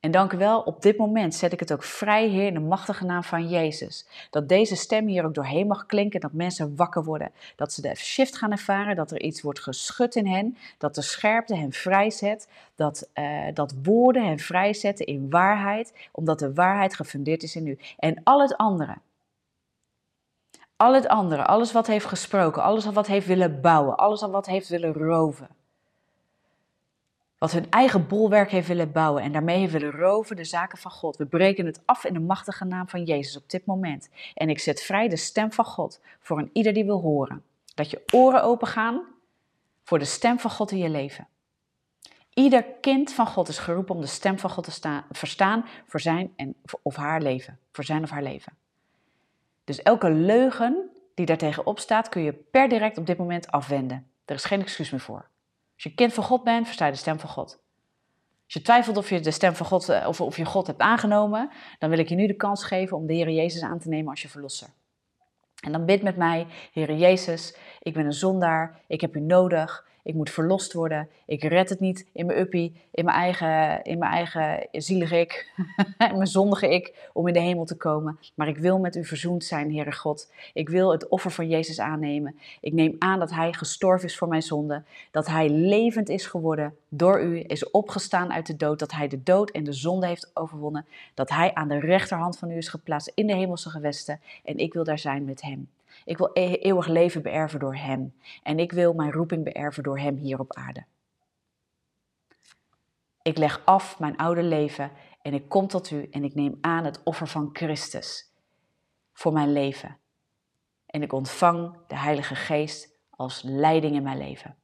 En 0.00 0.10
dank 0.10 0.32
u 0.32 0.36
wel, 0.36 0.60
op 0.60 0.82
dit 0.82 0.96
moment 0.96 1.34
zet 1.34 1.52
ik 1.52 1.60
het 1.60 1.72
ook 1.72 1.82
vrij, 1.82 2.28
Heer, 2.28 2.46
in 2.46 2.54
de 2.54 2.60
machtige 2.60 3.04
naam 3.04 3.22
van 3.22 3.48
Jezus. 3.48 4.06
Dat 4.30 4.48
deze 4.48 4.76
stem 4.76 5.06
hier 5.06 5.24
ook 5.24 5.34
doorheen 5.34 5.66
mag 5.66 5.86
klinken, 5.86 6.20
dat 6.20 6.32
mensen 6.32 6.76
wakker 6.76 7.04
worden. 7.04 7.32
Dat 7.56 7.72
ze 7.72 7.82
de 7.82 7.94
shift 7.94 8.36
gaan 8.36 8.50
ervaren, 8.50 8.96
dat 8.96 9.10
er 9.10 9.20
iets 9.20 9.42
wordt 9.42 9.60
geschud 9.60 10.14
in 10.14 10.26
hen, 10.26 10.56
dat 10.78 10.94
de 10.94 11.02
scherpte 11.02 11.56
hen 11.56 11.72
vrijzet, 11.72 12.48
dat, 12.74 13.08
uh, 13.14 13.46
dat 13.54 13.74
woorden 13.82 14.26
hen 14.26 14.38
vrijzetten 14.38 15.06
in 15.06 15.30
waarheid, 15.30 16.08
omdat 16.12 16.38
de 16.38 16.54
waarheid 16.54 16.94
gefundeerd 16.94 17.42
is 17.42 17.56
in 17.56 17.66
u. 17.66 17.78
En 17.96 18.20
al 18.24 18.40
het 18.40 18.56
andere, 18.56 18.96
al 20.76 20.94
het 20.94 21.08
andere, 21.08 21.44
alles 21.44 21.72
wat 21.72 21.86
heeft 21.86 22.06
gesproken, 22.06 22.62
alles 22.62 22.84
wat 22.84 23.06
heeft 23.06 23.26
willen 23.26 23.60
bouwen, 23.60 23.96
alles 23.96 24.20
wat 24.20 24.46
heeft 24.46 24.68
willen 24.68 24.92
roven 24.92 25.57
wat 27.38 27.52
hun 27.52 27.70
eigen 27.70 28.06
bolwerk 28.06 28.50
heeft 28.50 28.68
willen 28.68 28.92
bouwen 28.92 29.22
en 29.22 29.32
daarmee 29.32 29.58
heeft 29.58 29.72
willen 29.72 29.90
roven 29.90 30.36
de 30.36 30.44
zaken 30.44 30.78
van 30.78 30.90
God. 30.90 31.16
We 31.16 31.26
breken 31.26 31.66
het 31.66 31.80
af 31.84 32.04
in 32.04 32.12
de 32.12 32.20
machtige 32.20 32.64
naam 32.64 32.88
van 32.88 33.04
Jezus 33.04 33.36
op 33.36 33.50
dit 33.50 33.66
moment. 33.66 34.08
En 34.34 34.48
ik 34.48 34.58
zet 34.58 34.82
vrij 34.82 35.08
de 35.08 35.16
stem 35.16 35.52
van 35.52 35.64
God 35.64 36.00
voor 36.20 36.38
een 36.38 36.50
ieder 36.52 36.72
die 36.72 36.84
wil 36.84 37.00
horen. 37.00 37.42
Dat 37.74 37.90
je 37.90 38.02
oren 38.12 38.42
open 38.42 38.68
gaan 38.68 39.02
voor 39.84 39.98
de 39.98 40.04
stem 40.04 40.38
van 40.38 40.50
God 40.50 40.70
in 40.70 40.78
je 40.78 40.88
leven. 40.88 41.26
Ieder 42.34 42.64
kind 42.80 43.12
van 43.12 43.26
God 43.26 43.48
is 43.48 43.58
geroepen 43.58 43.94
om 43.94 44.00
de 44.00 44.06
stem 44.06 44.38
van 44.38 44.50
God 44.50 44.64
te 44.64 44.70
staan, 44.70 45.04
verstaan 45.10 45.64
voor 45.86 46.00
zijn 46.00 46.32
en, 46.36 46.54
of 46.82 46.96
haar 46.96 47.22
leven. 47.22 47.58
Voor 47.72 47.84
zijn 47.84 48.02
of 48.02 48.10
haar 48.10 48.22
leven. 48.22 48.52
Dus 49.64 49.82
elke 49.82 50.10
leugen 50.10 50.90
die 51.14 51.26
daartegen 51.26 51.66
opstaat, 51.66 52.08
kun 52.08 52.22
je 52.22 52.32
per 52.32 52.68
direct 52.68 52.98
op 52.98 53.06
dit 53.06 53.18
moment 53.18 53.50
afwenden. 53.50 54.06
Er 54.24 54.34
is 54.34 54.44
geen 54.44 54.60
excuus 54.60 54.90
meer 54.90 55.00
voor. 55.00 55.28
Als 55.78 55.86
je 55.86 55.94
kind 55.94 56.14
van 56.14 56.24
God 56.24 56.44
bent, 56.44 56.66
versta 56.66 56.86
je 56.86 56.92
de 56.92 56.98
stem 56.98 57.18
van 57.18 57.28
God. 57.28 57.60
Als 58.44 58.54
je 58.54 58.62
twijfelt 58.62 58.96
of 58.96 59.10
je 59.10 59.20
de 59.20 59.30
stem 59.30 59.54
van 59.54 59.66
God, 59.66 59.88
eh, 59.88 60.06
of, 60.08 60.20
of 60.20 60.36
je 60.36 60.44
God 60.44 60.66
hebt 60.66 60.80
aangenomen, 60.80 61.50
dan 61.78 61.90
wil 61.90 61.98
ik 61.98 62.08
je 62.08 62.14
nu 62.14 62.26
de 62.26 62.36
kans 62.36 62.64
geven 62.64 62.96
om 62.96 63.06
de 63.06 63.14
Heer 63.14 63.30
Jezus 63.30 63.62
aan 63.62 63.78
te 63.78 63.88
nemen 63.88 64.10
als 64.10 64.22
je 64.22 64.28
verlosser. 64.28 64.68
En 65.64 65.72
dan 65.72 65.84
bid 65.84 66.02
met 66.02 66.16
mij, 66.16 66.46
Heer 66.72 66.94
Jezus, 66.94 67.56
ik 67.80 67.94
ben 67.94 68.04
een 68.04 68.12
zondaar, 68.12 68.80
ik 68.86 69.00
heb 69.00 69.16
u 69.16 69.20
nodig, 69.20 69.86
ik 70.08 70.14
moet 70.14 70.30
verlost 70.30 70.72
worden. 70.72 71.08
Ik 71.26 71.42
red 71.42 71.68
het 71.68 71.80
niet 71.80 72.06
in 72.12 72.26
mijn 72.26 72.38
uppie, 72.38 72.80
in 72.90 73.04
mijn 73.04 73.16
eigen, 73.16 73.84
in 73.84 73.98
mijn 73.98 74.12
eigen 74.12 74.68
zielige 74.72 75.20
ik, 75.20 75.52
in 76.10 76.16
mijn 76.16 76.26
zondige 76.26 76.68
ik, 76.68 77.10
om 77.12 77.26
in 77.26 77.32
de 77.32 77.40
hemel 77.40 77.64
te 77.64 77.76
komen. 77.76 78.18
Maar 78.34 78.48
ik 78.48 78.58
wil 78.58 78.78
met 78.78 78.96
u 78.96 79.04
verzoend 79.04 79.44
zijn, 79.44 79.74
Heere 79.74 79.92
God. 79.92 80.32
Ik 80.52 80.68
wil 80.68 80.92
het 80.92 81.08
offer 81.08 81.30
van 81.30 81.48
Jezus 81.48 81.80
aannemen. 81.80 82.38
Ik 82.60 82.72
neem 82.72 82.96
aan 82.98 83.18
dat 83.18 83.30
Hij 83.30 83.52
gestorven 83.52 84.08
is 84.08 84.16
voor 84.16 84.28
mijn 84.28 84.42
zonde. 84.42 84.82
Dat 85.10 85.26
Hij 85.26 85.48
levend 85.48 86.08
is 86.08 86.26
geworden 86.26 86.74
door 86.88 87.22
u, 87.22 87.44
is 87.46 87.70
opgestaan 87.70 88.32
uit 88.32 88.46
de 88.46 88.56
dood. 88.56 88.78
Dat 88.78 88.92
Hij 88.92 89.08
de 89.08 89.22
dood 89.22 89.50
en 89.50 89.64
de 89.64 89.72
zonde 89.72 90.06
heeft 90.06 90.30
overwonnen. 90.34 90.86
Dat 91.14 91.28
Hij 91.28 91.54
aan 91.54 91.68
de 91.68 91.80
rechterhand 91.80 92.38
van 92.38 92.50
u 92.50 92.56
is 92.56 92.68
geplaatst 92.68 93.12
in 93.14 93.26
de 93.26 93.34
hemelse 93.34 93.70
gewesten. 93.70 94.20
En 94.44 94.58
ik 94.58 94.72
wil 94.72 94.84
daar 94.84 94.98
zijn 94.98 95.24
met 95.24 95.42
Hem. 95.42 95.68
Ik 96.08 96.18
wil 96.18 96.30
e-, 96.32 96.54
eeuwig 96.54 96.86
leven 96.86 97.22
beërven 97.22 97.60
door 97.60 97.76
Hem. 97.76 98.14
En 98.42 98.58
ik 98.58 98.72
wil 98.72 98.92
mijn 98.92 99.12
roeping 99.12 99.44
beërven 99.44 99.82
door 99.82 99.98
Hem 99.98 100.16
hier 100.16 100.38
op 100.38 100.54
aarde. 100.54 100.84
Ik 103.22 103.38
leg 103.38 103.62
af 103.64 103.98
mijn 103.98 104.16
oude 104.16 104.42
leven 104.42 104.90
en 105.22 105.34
ik 105.34 105.48
kom 105.48 105.66
tot 105.66 105.90
u 105.90 106.08
en 106.10 106.24
ik 106.24 106.34
neem 106.34 106.58
aan 106.60 106.84
het 106.84 107.02
offer 107.04 107.26
van 107.26 107.50
Christus 107.52 108.32
voor 109.12 109.32
mijn 109.32 109.52
leven. 109.52 109.98
En 110.86 111.02
ik 111.02 111.12
ontvang 111.12 111.76
de 111.86 111.96
Heilige 111.96 112.34
Geest 112.34 112.98
als 113.10 113.42
leiding 113.42 113.94
in 113.94 114.02
mijn 114.02 114.18
leven. 114.18 114.56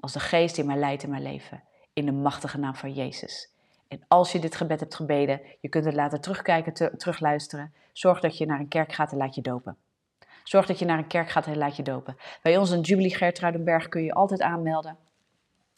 Als 0.00 0.12
de 0.12 0.20
Geest 0.20 0.54
die 0.54 0.64
mij 0.64 0.76
leidt 0.76 1.02
in 1.02 1.10
mijn 1.10 1.22
leven. 1.22 1.62
In 1.92 2.06
de 2.06 2.12
machtige 2.12 2.58
naam 2.58 2.74
van 2.74 2.92
Jezus. 2.92 3.52
En 3.88 4.04
als 4.08 4.32
je 4.32 4.38
dit 4.38 4.56
gebed 4.56 4.80
hebt 4.80 4.94
gebeden, 4.94 5.40
je 5.60 5.68
kunt 5.68 5.84
het 5.84 5.94
later 5.94 6.20
terugkijken, 6.20 6.98
terugluisteren. 6.98 7.74
Zorg 7.92 8.20
dat 8.20 8.38
je 8.38 8.46
naar 8.46 8.60
een 8.60 8.68
kerk 8.68 8.92
gaat 8.92 9.12
en 9.12 9.18
laat 9.18 9.34
je 9.34 9.42
dopen. 9.42 9.76
Zorg 10.48 10.66
dat 10.66 10.78
je 10.78 10.84
naar 10.84 10.98
een 10.98 11.06
kerk 11.06 11.30
gaat 11.30 11.46
en 11.46 11.58
laat 11.58 11.76
je 11.76 11.82
dopen. 11.82 12.16
Bij 12.42 12.56
ons 12.56 12.70
in 12.70 12.80
Jubilee 12.80 13.14
Gertruidenberg 13.14 13.88
kun 13.88 14.02
je 14.02 14.12
altijd 14.12 14.40
aanmelden. 14.40 14.96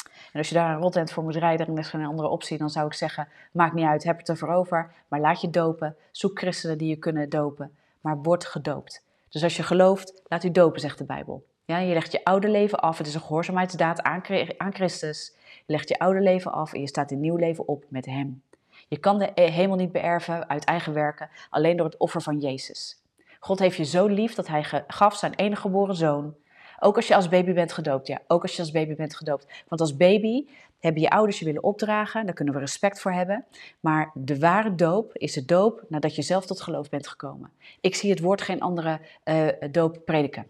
En 0.05 0.39
als 0.39 0.49
je 0.49 0.55
daar 0.55 0.75
een 0.75 0.81
rottent 0.81 1.13
voor 1.13 1.23
moet 1.23 1.37
rijden 1.37 1.67
en 1.67 1.79
is 1.79 1.89
geen 1.89 2.05
andere 2.05 2.29
optie, 2.29 2.59
dan 2.59 2.71
zou 2.71 2.87
ik 2.87 2.95
zeggen, 2.95 3.29
maakt 3.53 3.75
niet 3.75 3.87
uit, 3.87 4.05
heb 4.05 4.19
het 4.19 4.29
ervoor 4.29 4.49
over. 4.49 4.93
Maar 5.09 5.21
laat 5.21 5.41
je 5.41 5.51
dopen. 5.51 5.97
Zoek 6.11 6.39
christenen 6.39 6.79
die 6.79 6.89
je 6.89 6.97
kunnen 6.97 7.29
dopen. 7.29 7.77
Maar 8.01 8.17
word 8.17 8.45
gedoopt. 8.45 9.05
Dus 9.29 9.43
als 9.43 9.57
je 9.57 9.63
gelooft, 9.63 10.23
laat 10.25 10.45
u 10.45 10.51
dopen, 10.51 10.81
zegt 10.81 10.99
de 10.99 11.05
Bijbel. 11.05 11.47
Ja, 11.65 11.79
je 11.79 11.93
legt 11.93 12.13
je 12.13 12.25
oude 12.25 12.49
leven 12.49 12.81
af. 12.81 12.99
Het 12.99 13.07
is 13.07 13.15
een 13.15 13.21
gehoorzaamheidsdaad 13.21 14.03
aan, 14.03 14.73
Christus. 14.73 15.35
Je 15.67 15.73
legt 15.73 15.89
je 15.89 15.99
oude 15.99 16.21
leven 16.21 16.53
af 16.53 16.73
en 16.73 16.81
je 16.81 16.89
staat 16.89 17.11
een 17.11 17.21
nieuw 17.21 17.37
leven 17.37 17.69
op 17.69 17.85
met 17.89 18.07
Hem. 18.07 18.43
Je 18.89 18.99
kan 18.99 19.19
de 19.19 19.31
hemel 19.35 19.77
niet 19.77 19.93
beërven 19.93 20.49
uit 20.49 20.65
eigen 20.65 20.93
werken, 20.93 21.31
alleen 21.51 21.77
door 21.77 21.87
het 21.87 21.97
offer 21.97 22.23
van 22.23 22.39
Jezus. 22.39 23.01
God 23.41 23.59
heeft 23.59 23.77
je 23.77 23.85
zo 23.85 24.07
lief 24.07 24.35
dat 24.35 24.47
hij 24.47 24.85
gaf 24.87 25.17
zijn 25.17 25.35
enige 25.35 25.61
geboren 25.61 25.97
zoon. 25.97 26.35
Ook 26.79 26.97
als 26.97 27.09
je 27.09 27.15
als 27.15 27.29
baby 27.29 27.53
bent 27.53 27.73
gedoopt, 27.73 28.07
ja. 28.07 28.21
Ook 28.27 28.43
als 28.43 28.57
je 28.57 28.63
als 28.63 28.71
baby 28.71 28.95
bent 28.95 29.17
gedoopt. 29.17 29.47
Want 29.69 29.81
als 29.81 29.97
baby 29.97 30.47
hebben 30.79 31.03
je 31.03 31.11
ouders 31.11 31.39
je 31.39 31.45
willen 31.45 31.63
opdragen, 31.63 32.25
daar 32.27 32.35
kunnen 32.35 32.55
we 32.55 32.61
respect 32.61 33.01
voor 33.01 33.13
hebben. 33.13 33.45
Maar 33.81 34.11
de 34.15 34.39
ware 34.39 34.75
doop 34.75 35.17
is 35.17 35.33
de 35.33 35.45
doop 35.45 35.85
nadat 35.89 36.15
je 36.15 36.23
zelf 36.23 36.47
tot 36.47 36.61
geloof 36.61 36.89
bent 36.89 37.09
gekomen. 37.09 37.51
Ik 37.81 37.95
zie 37.95 38.11
het 38.11 38.21
woord 38.21 38.43
geen 38.43 38.61
andere 38.61 39.01
uh, 39.25 39.49
doop 39.71 39.99
prediken. 40.05 40.47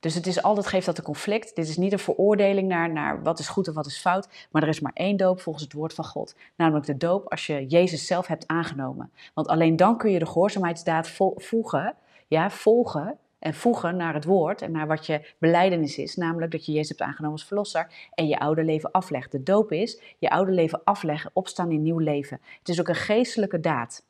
Dus 0.00 0.14
het 0.14 0.26
is 0.26 0.42
altijd, 0.42 0.66
geeft 0.66 0.86
dat 0.86 0.98
een 0.98 1.04
conflict. 1.04 1.56
Dit 1.56 1.68
is 1.68 1.76
niet 1.76 1.92
een 1.92 1.98
veroordeling 1.98 2.68
naar, 2.68 2.92
naar 2.92 3.22
wat 3.22 3.38
is 3.38 3.48
goed 3.48 3.66
en 3.66 3.74
wat 3.74 3.86
is 3.86 3.98
fout. 3.98 4.28
Maar 4.50 4.62
er 4.62 4.68
is 4.68 4.80
maar 4.80 4.92
één 4.94 5.16
doop 5.16 5.40
volgens 5.40 5.64
het 5.64 5.72
woord 5.72 5.94
van 5.94 6.04
God. 6.04 6.34
Namelijk 6.56 6.86
de 6.86 6.96
doop 6.96 7.30
als 7.30 7.46
je 7.46 7.66
Jezus 7.66 8.06
zelf 8.06 8.26
hebt 8.26 8.46
aangenomen. 8.46 9.12
Want 9.34 9.48
alleen 9.48 9.76
dan 9.76 9.98
kun 9.98 10.10
je 10.10 10.18
de 10.18 10.26
gehoorzaamheidsdaad 10.26 11.10
voegen, 11.36 11.94
ja, 12.26 12.50
volgen 12.50 13.18
en 13.38 13.54
voegen 13.54 13.96
naar 13.96 14.14
het 14.14 14.24
woord 14.24 14.62
en 14.62 14.72
naar 14.72 14.86
wat 14.86 15.06
je 15.06 15.34
beleidenis 15.38 15.98
is. 15.98 16.16
Namelijk 16.16 16.52
dat 16.52 16.66
je 16.66 16.72
Jezus 16.72 16.88
hebt 16.88 17.00
aangenomen 17.00 17.32
als 17.32 17.46
verlosser 17.46 18.08
en 18.14 18.28
je 18.28 18.38
oude 18.38 18.64
leven 18.64 18.90
aflegt. 18.90 19.32
De 19.32 19.42
doop 19.42 19.72
is 19.72 20.00
je 20.18 20.30
oude 20.30 20.52
leven 20.52 20.84
afleggen, 20.84 21.30
opstaan 21.34 21.70
in 21.70 21.82
nieuw 21.82 21.98
leven. 21.98 22.40
Het 22.58 22.68
is 22.68 22.80
ook 22.80 22.88
een 22.88 22.94
geestelijke 22.94 23.60
daad. 23.60 24.04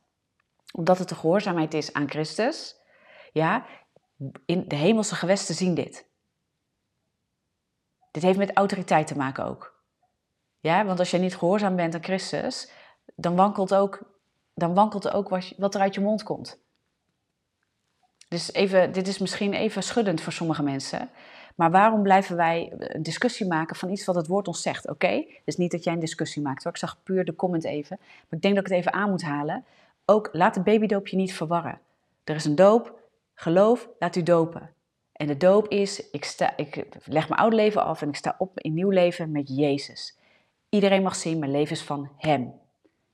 Omdat 0.73 0.99
het 0.99 1.09
de 1.09 1.15
gehoorzaamheid 1.15 1.75
is 1.75 1.93
aan 1.93 2.11
Christus. 2.11 2.79
Ja, 3.33 3.65
in 4.45 4.65
de 4.69 4.77
hemelse 4.77 5.15
gewesten 5.15 5.55
zien 5.55 5.75
dit. 5.75 6.09
Dit 8.11 8.23
heeft 8.23 8.39
met 8.39 8.57
autoriteit 8.57 9.07
te 9.07 9.17
maken 9.17 9.45
ook. 9.45 9.79
Ja, 10.61 10.85
want 10.85 10.99
als 10.99 11.11
je 11.11 11.19
niet 11.19 11.37
gehoorzaam 11.37 11.77
bent 11.77 11.95
aan 11.95 12.03
Christus, 12.03 12.71
dan 13.15 13.37
wankelt 13.37 13.75
ook, 13.75 14.03
dan 14.55 14.75
wankelt 14.75 15.11
ook 15.11 15.29
wat 15.57 15.75
er 15.75 15.81
uit 15.81 15.95
je 15.95 16.01
mond 16.01 16.23
komt. 16.23 16.59
Dus 18.29 18.53
even, 18.53 18.93
dit 18.93 19.09
is 19.09 19.19
misschien 19.19 19.53
even 19.53 19.83
schuddend 19.83 20.21
voor 20.21 20.33
sommige 20.33 20.63
mensen. 20.63 21.11
Maar 21.55 21.71
waarom 21.71 22.03
blijven 22.03 22.37
wij 22.37 22.73
een 22.77 23.03
discussie 23.03 23.47
maken 23.47 23.77
van 23.77 23.91
iets 23.91 24.05
wat 24.05 24.15
het 24.15 24.27
woord 24.27 24.49
ons 24.49 24.63
zegt? 24.63 24.85
Oké, 24.85 24.93
okay? 25.07 25.41
dus 25.45 25.57
niet 25.57 25.71
dat 25.71 25.85
jij 25.85 25.93
een 25.93 25.99
discussie 25.99 26.43
maakt 26.43 26.63
hoor. 26.63 26.73
Ik 26.73 26.79
zag 26.79 27.03
puur 27.03 27.25
de 27.25 27.35
comment 27.35 27.65
even. 27.65 27.97
Maar 28.01 28.29
ik 28.31 28.43
denk 28.43 28.55
dat 28.55 28.65
ik 28.65 28.71
het 28.71 28.79
even 28.79 28.93
aan 28.93 29.11
moet 29.11 29.23
halen. 29.23 29.65
Ook 30.05 30.29
laat 30.33 30.55
de 30.55 30.61
babydoopje 30.61 31.17
niet 31.17 31.35
verwarren. 31.35 31.81
Er 32.25 32.35
is 32.35 32.45
een 32.45 32.55
doop, 32.55 33.00
geloof, 33.41 33.89
laat 33.99 34.17
u 34.17 34.23
dopen. 34.23 34.71
En 35.13 35.27
de 35.27 35.37
doop 35.37 35.69
is, 35.69 36.11
ik, 36.11 36.25
sta, 36.25 36.57
ik 36.57 36.87
leg 37.05 37.29
mijn 37.29 37.41
oude 37.41 37.57
leven 37.57 37.85
af 37.85 38.03
en 38.03 38.09
ik 38.09 38.17
sta 38.17 38.35
op 38.39 38.61
in 38.61 38.75
nieuw 38.75 38.91
leven 38.91 39.33
met 39.33 39.57
Jezus. 39.57 40.19
Iedereen 40.69 41.03
mag 41.03 41.15
zien, 41.15 41.39
mijn 41.39 41.51
leven 41.51 41.77
is 41.77 41.83
van 41.83 42.11
Hem. 42.17 42.53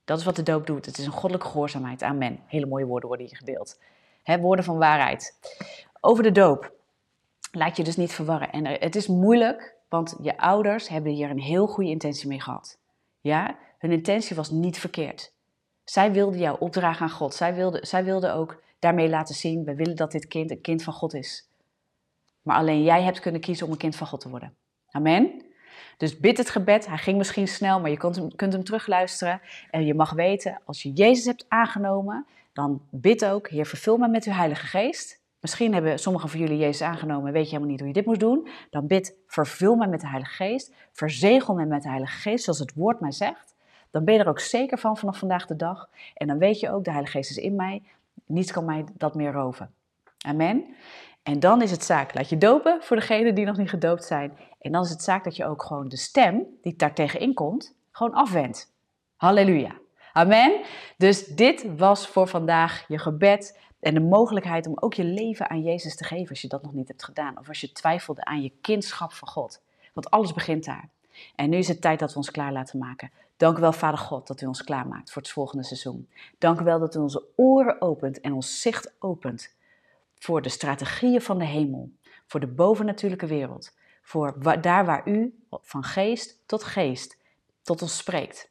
Dat 0.04 0.18
is 0.18 0.24
wat 0.24 0.36
de 0.36 0.42
doop 0.42 0.66
doet. 0.66 0.86
Het 0.86 0.98
is 0.98 1.06
een 1.06 1.12
goddelijke 1.12 1.48
gehoorzaamheid. 1.48 2.02
Amen. 2.02 2.40
Hele 2.46 2.66
mooie 2.66 2.86
woorden 2.86 3.08
worden 3.08 3.26
hier 3.26 3.36
gedeeld. 3.36 3.78
Woorden 4.40 4.64
van 4.64 4.78
waarheid. 4.78 5.38
Over 6.00 6.22
de 6.22 6.32
doop. 6.32 6.72
Laat 7.52 7.76
je 7.76 7.84
dus 7.84 7.96
niet 7.96 8.12
verwarren. 8.12 8.52
En 8.52 8.66
het 8.66 8.96
is 8.96 9.06
moeilijk, 9.06 9.74
want 9.88 10.16
je 10.22 10.38
ouders 10.38 10.88
hebben 10.88 11.12
hier 11.12 11.30
een 11.30 11.40
heel 11.40 11.66
goede 11.66 11.90
intentie 11.90 12.28
mee 12.28 12.40
gehad. 12.40 12.78
Ja, 13.20 13.56
hun 13.78 13.92
intentie 13.92 14.36
was 14.36 14.50
niet 14.50 14.78
verkeerd. 14.78 15.32
Zij 15.84 16.12
wilden 16.12 16.40
jou 16.40 16.56
opdragen 16.58 17.02
aan 17.02 17.10
God. 17.10 17.34
Zij 17.34 17.54
wilden, 17.54 17.86
zij 17.86 18.04
wilden 18.04 18.34
ook 18.34 18.62
daarmee 18.86 19.08
laten 19.08 19.34
zien: 19.34 19.64
we 19.64 19.74
willen 19.74 19.96
dat 19.96 20.12
dit 20.12 20.26
kind 20.26 20.50
een 20.50 20.60
kind 20.60 20.82
van 20.82 20.92
God 20.92 21.14
is. 21.14 21.48
Maar 22.42 22.56
alleen 22.56 22.82
jij 22.82 23.02
hebt 23.02 23.20
kunnen 23.20 23.40
kiezen 23.40 23.66
om 23.66 23.72
een 23.72 23.78
kind 23.78 23.96
van 23.96 24.06
God 24.06 24.20
te 24.20 24.28
worden. 24.28 24.54
Amen. 24.90 25.44
Dus 25.96 26.18
bid 26.18 26.38
het 26.38 26.50
gebed. 26.50 26.86
Hij 26.86 26.98
ging 26.98 27.16
misschien 27.16 27.48
snel, 27.48 27.80
maar 27.80 27.90
je 27.90 27.96
kunt 27.96 28.16
hem, 28.16 28.36
kunt 28.36 28.52
hem 28.52 28.64
terugluisteren. 28.64 29.40
En 29.70 29.84
je 29.84 29.94
mag 29.94 30.12
weten, 30.12 30.60
als 30.64 30.82
je 30.82 30.92
Jezus 30.92 31.24
hebt 31.24 31.44
aangenomen, 31.48 32.26
dan 32.52 32.82
bid 32.90 33.24
ook, 33.24 33.48
Heer, 33.48 33.66
vervul 33.66 33.96
me 33.96 34.08
met 34.08 34.24
uw 34.24 34.32
Heilige 34.32 34.66
Geest. 34.66 35.20
Misschien 35.40 35.72
hebben 35.72 35.98
sommigen 35.98 36.28
van 36.28 36.40
jullie 36.40 36.58
Jezus 36.58 36.82
aangenomen 36.82 37.26
en 37.26 37.32
weet 37.32 37.44
je 37.44 37.48
helemaal 37.48 37.70
niet 37.70 37.78
hoe 37.78 37.88
je 37.88 37.94
dit 37.94 38.06
moet 38.06 38.20
doen. 38.20 38.48
Dan 38.70 38.86
bid, 38.86 39.14
vervul 39.26 39.74
me 39.74 39.86
met 39.86 40.00
de 40.00 40.08
Heilige 40.08 40.34
Geest. 40.34 40.72
Verzegel 40.92 41.54
me 41.54 41.64
met 41.64 41.82
de 41.82 41.88
Heilige 41.88 42.20
Geest, 42.20 42.44
zoals 42.44 42.58
het 42.58 42.74
woord 42.74 43.00
mij 43.00 43.12
zegt. 43.12 43.54
Dan 43.90 44.04
ben 44.04 44.14
je 44.14 44.20
er 44.20 44.28
ook 44.28 44.40
zeker 44.40 44.78
van 44.78 44.96
vanaf 44.96 45.18
vandaag 45.18 45.46
de 45.46 45.56
dag. 45.56 45.88
En 46.14 46.26
dan 46.26 46.38
weet 46.38 46.60
je 46.60 46.70
ook, 46.70 46.84
de 46.84 46.90
Heilige 46.90 47.16
Geest 47.16 47.30
is 47.30 47.36
in 47.36 47.56
mij. 47.56 47.82
Niets 48.24 48.52
kan 48.52 48.64
mij 48.64 48.84
dat 48.94 49.14
meer 49.14 49.32
roven. 49.32 49.74
Amen. 50.18 50.64
En 51.22 51.40
dan 51.40 51.62
is 51.62 51.70
het 51.70 51.84
zaak, 51.84 52.14
laat 52.14 52.28
je 52.28 52.38
dopen 52.38 52.82
voor 52.82 52.96
degenen 52.96 53.34
die 53.34 53.44
nog 53.44 53.56
niet 53.56 53.70
gedoopt 53.70 54.04
zijn. 54.04 54.38
En 54.60 54.72
dan 54.72 54.82
is 54.82 54.90
het 54.90 55.02
zaak 55.02 55.24
dat 55.24 55.36
je 55.36 55.46
ook 55.46 55.62
gewoon 55.62 55.88
de 55.88 55.96
stem 55.96 56.46
die 56.62 56.76
daar 56.76 56.94
tegenin 56.94 57.34
komt, 57.34 57.74
gewoon 57.90 58.14
afwendt. 58.14 58.72
Halleluja. 59.16 59.78
Amen. 60.12 60.60
Dus 60.96 61.26
dit 61.26 61.76
was 61.76 62.08
voor 62.08 62.28
vandaag 62.28 62.84
je 62.88 62.98
gebed 62.98 63.58
en 63.80 63.94
de 63.94 64.00
mogelijkheid 64.00 64.66
om 64.66 64.78
ook 64.78 64.94
je 64.94 65.04
leven 65.04 65.50
aan 65.50 65.62
Jezus 65.62 65.96
te 65.96 66.04
geven 66.04 66.28
als 66.28 66.40
je 66.40 66.48
dat 66.48 66.62
nog 66.62 66.72
niet 66.72 66.88
hebt 66.88 67.04
gedaan. 67.04 67.38
Of 67.38 67.48
als 67.48 67.60
je 67.60 67.72
twijfelde 67.72 68.24
aan 68.24 68.42
je 68.42 68.52
kindschap 68.60 69.12
van 69.12 69.28
God. 69.28 69.62
Want 69.92 70.10
alles 70.10 70.32
begint 70.32 70.64
daar. 70.64 70.88
En 71.34 71.50
nu 71.50 71.56
is 71.56 71.68
het 71.68 71.80
tijd 71.80 71.98
dat 71.98 72.10
we 72.10 72.16
ons 72.16 72.30
klaar 72.30 72.52
laten 72.52 72.78
maken. 72.78 73.10
Dank 73.36 73.58
u 73.58 73.60
wel, 73.60 73.72
Vader 73.72 73.98
God, 73.98 74.26
dat 74.26 74.40
u 74.40 74.46
ons 74.46 74.64
klaarmaakt 74.64 75.12
voor 75.12 75.22
het 75.22 75.30
volgende 75.30 75.64
seizoen. 75.64 76.08
Dank 76.38 76.60
u 76.60 76.64
wel 76.64 76.78
dat 76.78 76.94
u 76.94 76.98
onze 76.98 77.24
oren 77.36 77.80
opent 77.80 78.20
en 78.20 78.32
ons 78.32 78.60
zicht 78.60 78.94
opent 78.98 79.54
voor 80.14 80.42
de 80.42 80.48
strategieën 80.48 81.22
van 81.22 81.38
de 81.38 81.44
hemel, 81.44 81.92
voor 82.26 82.40
de 82.40 82.46
bovennatuurlijke 82.46 83.26
wereld, 83.26 83.76
voor 84.02 84.60
daar 84.60 84.84
waar 84.84 85.08
u 85.08 85.38
van 85.50 85.84
geest 85.84 86.42
tot 86.46 86.64
geest 86.64 87.18
tot 87.62 87.82
ons 87.82 87.96
spreekt 87.96 88.50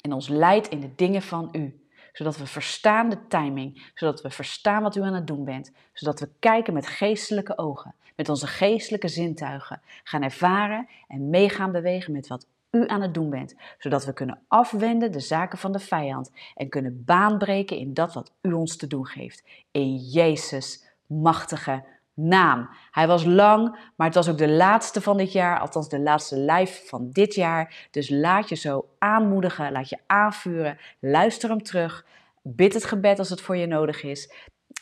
en 0.00 0.12
ons 0.12 0.28
leidt 0.28 0.68
in 0.68 0.80
de 0.80 0.94
dingen 0.94 1.22
van 1.22 1.48
u 1.52 1.82
zodat 2.12 2.36
we 2.36 2.46
verstaan 2.46 3.08
de 3.08 3.26
timing, 3.26 3.90
zodat 3.94 4.22
we 4.22 4.30
verstaan 4.30 4.82
wat 4.82 4.96
u 4.96 5.00
aan 5.00 5.14
het 5.14 5.26
doen 5.26 5.44
bent, 5.44 5.72
zodat 5.92 6.20
we 6.20 6.28
kijken 6.38 6.74
met 6.74 6.86
geestelijke 6.86 7.58
ogen, 7.58 7.94
met 8.16 8.28
onze 8.28 8.46
geestelijke 8.46 9.08
zintuigen, 9.08 9.80
gaan 10.04 10.22
ervaren 10.22 10.88
en 11.08 11.30
mee 11.30 11.48
gaan 11.48 11.72
bewegen 11.72 12.12
met 12.12 12.26
wat 12.26 12.46
u 12.72 12.88
aan 12.88 13.02
het 13.02 13.14
doen 13.14 13.30
bent, 13.30 13.54
zodat 13.78 14.04
we 14.04 14.12
kunnen 14.12 14.38
afwenden 14.48 15.12
de 15.12 15.20
zaken 15.20 15.58
van 15.58 15.72
de 15.72 15.78
vijand 15.78 16.30
en 16.54 16.68
kunnen 16.68 17.04
baanbreken 17.04 17.76
in 17.76 17.94
dat 17.94 18.14
wat 18.14 18.32
u 18.40 18.52
ons 18.52 18.76
te 18.76 18.86
doen 18.86 19.06
geeft. 19.06 19.44
In 19.70 19.96
Jezus 19.96 20.84
machtige 21.06 21.84
naam. 22.14 22.68
Hij 22.90 23.06
was 23.06 23.24
lang, 23.24 23.90
maar 23.96 24.06
het 24.06 24.16
was 24.16 24.28
ook 24.28 24.38
de 24.38 24.50
laatste 24.50 25.00
van 25.00 25.16
dit 25.16 25.32
jaar, 25.32 25.58
althans 25.58 25.88
de 25.88 26.00
laatste 26.00 26.38
live 26.38 26.86
van 26.86 27.10
dit 27.10 27.34
jaar. 27.34 27.88
Dus 27.90 28.10
laat 28.10 28.48
je 28.48 28.54
zo 28.54 28.88
aanmoedigen, 28.98 29.72
laat 29.72 29.88
je 29.88 29.98
aanvuren, 30.06 30.78
luister 30.98 31.48
hem 31.48 31.62
terug, 31.62 32.06
bid 32.42 32.74
het 32.74 32.84
gebed 32.84 33.18
als 33.18 33.30
het 33.30 33.40
voor 33.40 33.56
je 33.56 33.66
nodig 33.66 34.02
is. 34.02 34.32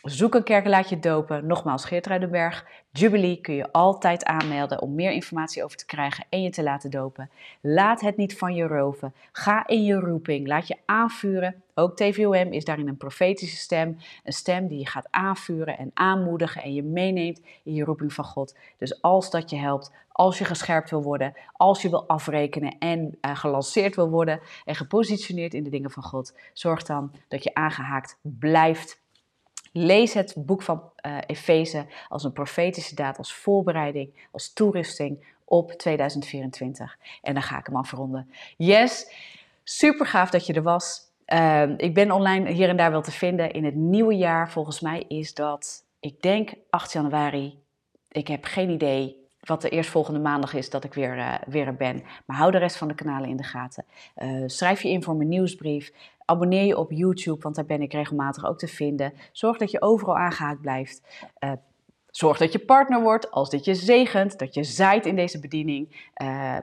Zoek 0.02 0.34
een 0.34 0.42
kerk 0.42 0.66
laat 0.66 0.88
je 0.88 0.98
dopen. 0.98 1.46
Nogmaals, 1.46 1.84
Geert 1.84 2.06
Ruidenberg. 2.06 2.66
Jubilee 2.92 3.40
kun 3.40 3.54
je 3.54 3.72
altijd 3.72 4.24
aanmelden 4.24 4.82
om 4.82 4.94
meer 4.94 5.10
informatie 5.10 5.64
over 5.64 5.76
te 5.76 5.86
krijgen 5.86 6.24
en 6.28 6.42
je 6.42 6.50
te 6.50 6.62
laten 6.62 6.90
dopen. 6.90 7.30
Laat 7.60 8.00
het 8.00 8.16
niet 8.16 8.38
van 8.38 8.54
je 8.54 8.66
roven. 8.66 9.14
Ga 9.32 9.66
in 9.66 9.84
je 9.84 9.94
roeping. 9.94 10.46
Laat 10.46 10.68
je 10.68 10.76
aanvuren. 10.84 11.62
Ook 11.74 11.96
TVOM 11.96 12.52
is 12.52 12.64
daarin 12.64 12.88
een 12.88 12.96
profetische 12.96 13.56
stem. 13.56 13.96
Een 14.24 14.32
stem 14.32 14.66
die 14.66 14.78
je 14.78 14.86
gaat 14.86 15.06
aanvuren 15.10 15.78
en 15.78 15.90
aanmoedigen 15.94 16.62
en 16.62 16.74
je 16.74 16.82
meeneemt 16.82 17.40
in 17.64 17.74
je 17.74 17.84
roeping 17.84 18.12
van 18.12 18.24
God. 18.24 18.56
Dus 18.78 19.02
als 19.02 19.30
dat 19.30 19.50
je 19.50 19.56
helpt, 19.56 19.92
als 20.12 20.38
je 20.38 20.44
gescherpt 20.44 20.90
wil 20.90 21.02
worden, 21.02 21.34
als 21.52 21.82
je 21.82 21.90
wil 21.90 22.08
afrekenen 22.08 22.78
en 22.78 23.18
uh, 23.20 23.36
gelanceerd 23.36 23.96
wil 23.96 24.10
worden 24.10 24.40
en 24.64 24.74
gepositioneerd 24.74 25.54
in 25.54 25.62
de 25.62 25.70
dingen 25.70 25.90
van 25.90 26.02
God, 26.02 26.34
zorg 26.52 26.82
dan 26.82 27.12
dat 27.28 27.44
je 27.44 27.54
aangehaakt 27.54 28.18
blijft 28.22 29.00
Lees 29.72 30.14
het 30.14 30.34
boek 30.36 30.62
van 30.62 30.82
uh, 31.06 31.18
Efeze 31.26 31.86
als 32.08 32.24
een 32.24 32.32
profetische 32.32 32.94
daad, 32.94 33.18
als 33.18 33.34
voorbereiding, 33.34 34.28
als 34.32 34.52
toerusting 34.52 35.24
op 35.44 35.72
2024. 35.72 36.98
En 37.22 37.34
dan 37.34 37.42
ga 37.42 37.58
ik 37.58 37.66
hem 37.66 37.76
afronden. 37.76 38.30
Yes, 38.56 39.12
super 39.64 40.06
gaaf 40.06 40.30
dat 40.30 40.46
je 40.46 40.52
er 40.52 40.62
was. 40.62 41.08
Uh, 41.26 41.68
ik 41.76 41.94
ben 41.94 42.10
online 42.10 42.50
hier 42.50 42.68
en 42.68 42.76
daar 42.76 42.90
wel 42.90 43.02
te 43.02 43.10
vinden. 43.10 43.52
In 43.52 43.64
het 43.64 43.74
nieuwe 43.74 44.16
jaar, 44.16 44.50
volgens 44.50 44.80
mij, 44.80 45.04
is 45.08 45.34
dat, 45.34 45.84
ik 46.00 46.22
denk 46.22 46.52
8 46.70 46.92
januari. 46.92 47.58
Ik 48.08 48.28
heb 48.28 48.44
geen 48.44 48.70
idee 48.70 49.19
wat 49.40 49.62
de 49.62 49.68
eerstvolgende 49.68 50.20
maandag 50.20 50.54
is 50.54 50.70
dat 50.70 50.84
ik 50.84 50.94
weer, 50.94 51.16
uh, 51.16 51.34
weer 51.46 51.66
er 51.66 51.76
ben. 51.76 52.02
Maar 52.26 52.36
hou 52.36 52.50
de 52.50 52.58
rest 52.58 52.76
van 52.76 52.88
de 52.88 52.94
kanalen 52.94 53.28
in 53.28 53.36
de 53.36 53.42
gaten. 53.42 53.84
Uh, 54.16 54.42
schrijf 54.46 54.82
je 54.82 54.88
in 54.88 55.02
voor 55.02 55.16
mijn 55.16 55.28
nieuwsbrief. 55.28 55.92
Abonneer 56.24 56.64
je 56.64 56.78
op 56.78 56.90
YouTube, 56.90 57.42
want 57.42 57.54
daar 57.54 57.64
ben 57.64 57.82
ik 57.82 57.92
regelmatig 57.92 58.46
ook 58.46 58.58
te 58.58 58.68
vinden. 58.68 59.12
Zorg 59.32 59.58
dat 59.58 59.70
je 59.70 59.82
overal 59.82 60.16
aangehaakt 60.16 60.60
blijft. 60.60 61.02
Uh, 61.44 61.52
Zorg 62.10 62.38
dat 62.38 62.52
je 62.52 62.58
partner 62.58 63.02
wordt, 63.02 63.30
als 63.30 63.50
dit 63.50 63.64
je 63.64 63.74
zegent, 63.74 64.38
dat 64.38 64.54
je 64.54 64.64
zaait 64.64 65.06
in 65.06 65.16
deze 65.16 65.40
bediening 65.40 66.10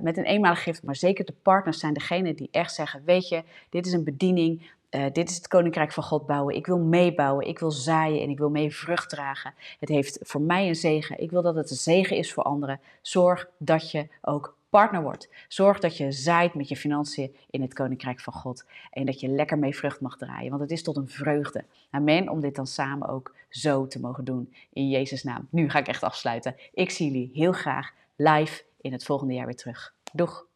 met 0.02 0.18
een 0.18 0.24
eenmalig 0.24 0.64
gift. 0.64 0.84
Maar 0.84 0.96
zeker 0.96 1.26
de 1.26 1.34
partners 1.42 1.80
zijn 1.80 1.94
degene 1.94 2.34
die 2.34 2.48
echt 2.52 2.74
zeggen, 2.74 3.02
weet 3.06 3.28
je, 3.28 3.44
dit 3.70 3.86
is 3.86 3.94
een 3.94 4.04
bediening, 4.04 4.72
uh, 4.98 5.06
dit 5.12 5.30
is 5.30 5.36
het 5.36 5.48
Koninkrijk 5.48 5.92
van 5.92 6.04
God 6.04 6.26
bouwen. 6.26 6.56
Ik 6.56 6.66
wil 6.66 6.80
meebouwen, 6.80 7.48
ik 7.48 7.60
wil 7.60 7.72
zaaien 7.72 8.22
en 8.22 8.30
ik 8.30 8.38
wil 8.38 8.50
mee 8.50 8.76
vrucht 8.76 9.10
dragen. 9.10 9.54
Het 9.80 9.90
heeft 9.90 10.20
voor 10.22 10.42
mij 10.42 10.68
een 10.68 10.76
zegen. 10.76 11.22
Ik 11.22 11.32
wil 11.32 11.42
dat 11.42 11.56
het 11.56 11.70
een 11.70 11.76
zegen 11.76 12.18
is 12.18 12.34
voor 12.34 12.44
anderen. 12.44 12.80
Zorg 13.02 13.50
dat 13.58 13.92
je 13.92 14.08
ook 14.22 14.56
partner 14.70 15.02
wordt. 15.02 15.30
Zorg 15.48 15.80
dat 15.80 15.98
je 15.98 16.12
zaait 16.12 16.54
met 16.54 16.70
je 16.70 16.76
financiën 16.76 17.36
in 17.50 17.62
het 17.62 17.74
Koninkrijk 17.74 18.20
van 18.20 18.34
God. 18.34 18.66
En 18.92 19.06
dat 19.06 19.20
je 19.20 19.28
lekker 19.28 19.58
mee 19.58 19.76
vrucht 19.76 20.02
mag 20.02 20.18
draaien. 20.18 20.50
Want 20.50 20.62
het 20.62 20.72
is 20.72 20.84
tot 20.84 20.98
een 20.98 21.10
vreugde. 21.10 21.64
Amen. 21.90 22.30
Om 22.30 22.40
dit 22.40 22.56
dan 22.56 22.68
samen 22.68 23.08
ook 23.08 23.36
zo 23.50 23.88
te 23.88 24.00
mogen 24.00 24.26
doen. 24.26 24.54
In 24.74 24.90
Jezus' 24.90 25.24
naam. 25.24 25.48
Nu 25.50 25.70
ga 25.70 25.80
ik 25.80 25.88
echt 25.88 26.04
afsluiten. 26.04 26.56
Ik 26.74 26.92
zie 26.92 27.12
jullie 27.12 27.32
heel 27.34 27.52
graag 27.52 27.92
live 28.16 28.64
in 28.82 28.92
het 28.92 29.04
volgende 29.04 29.34
jaar 29.34 29.46
weer 29.46 29.56
terug. 29.56 29.94
Doeg! 30.14 30.47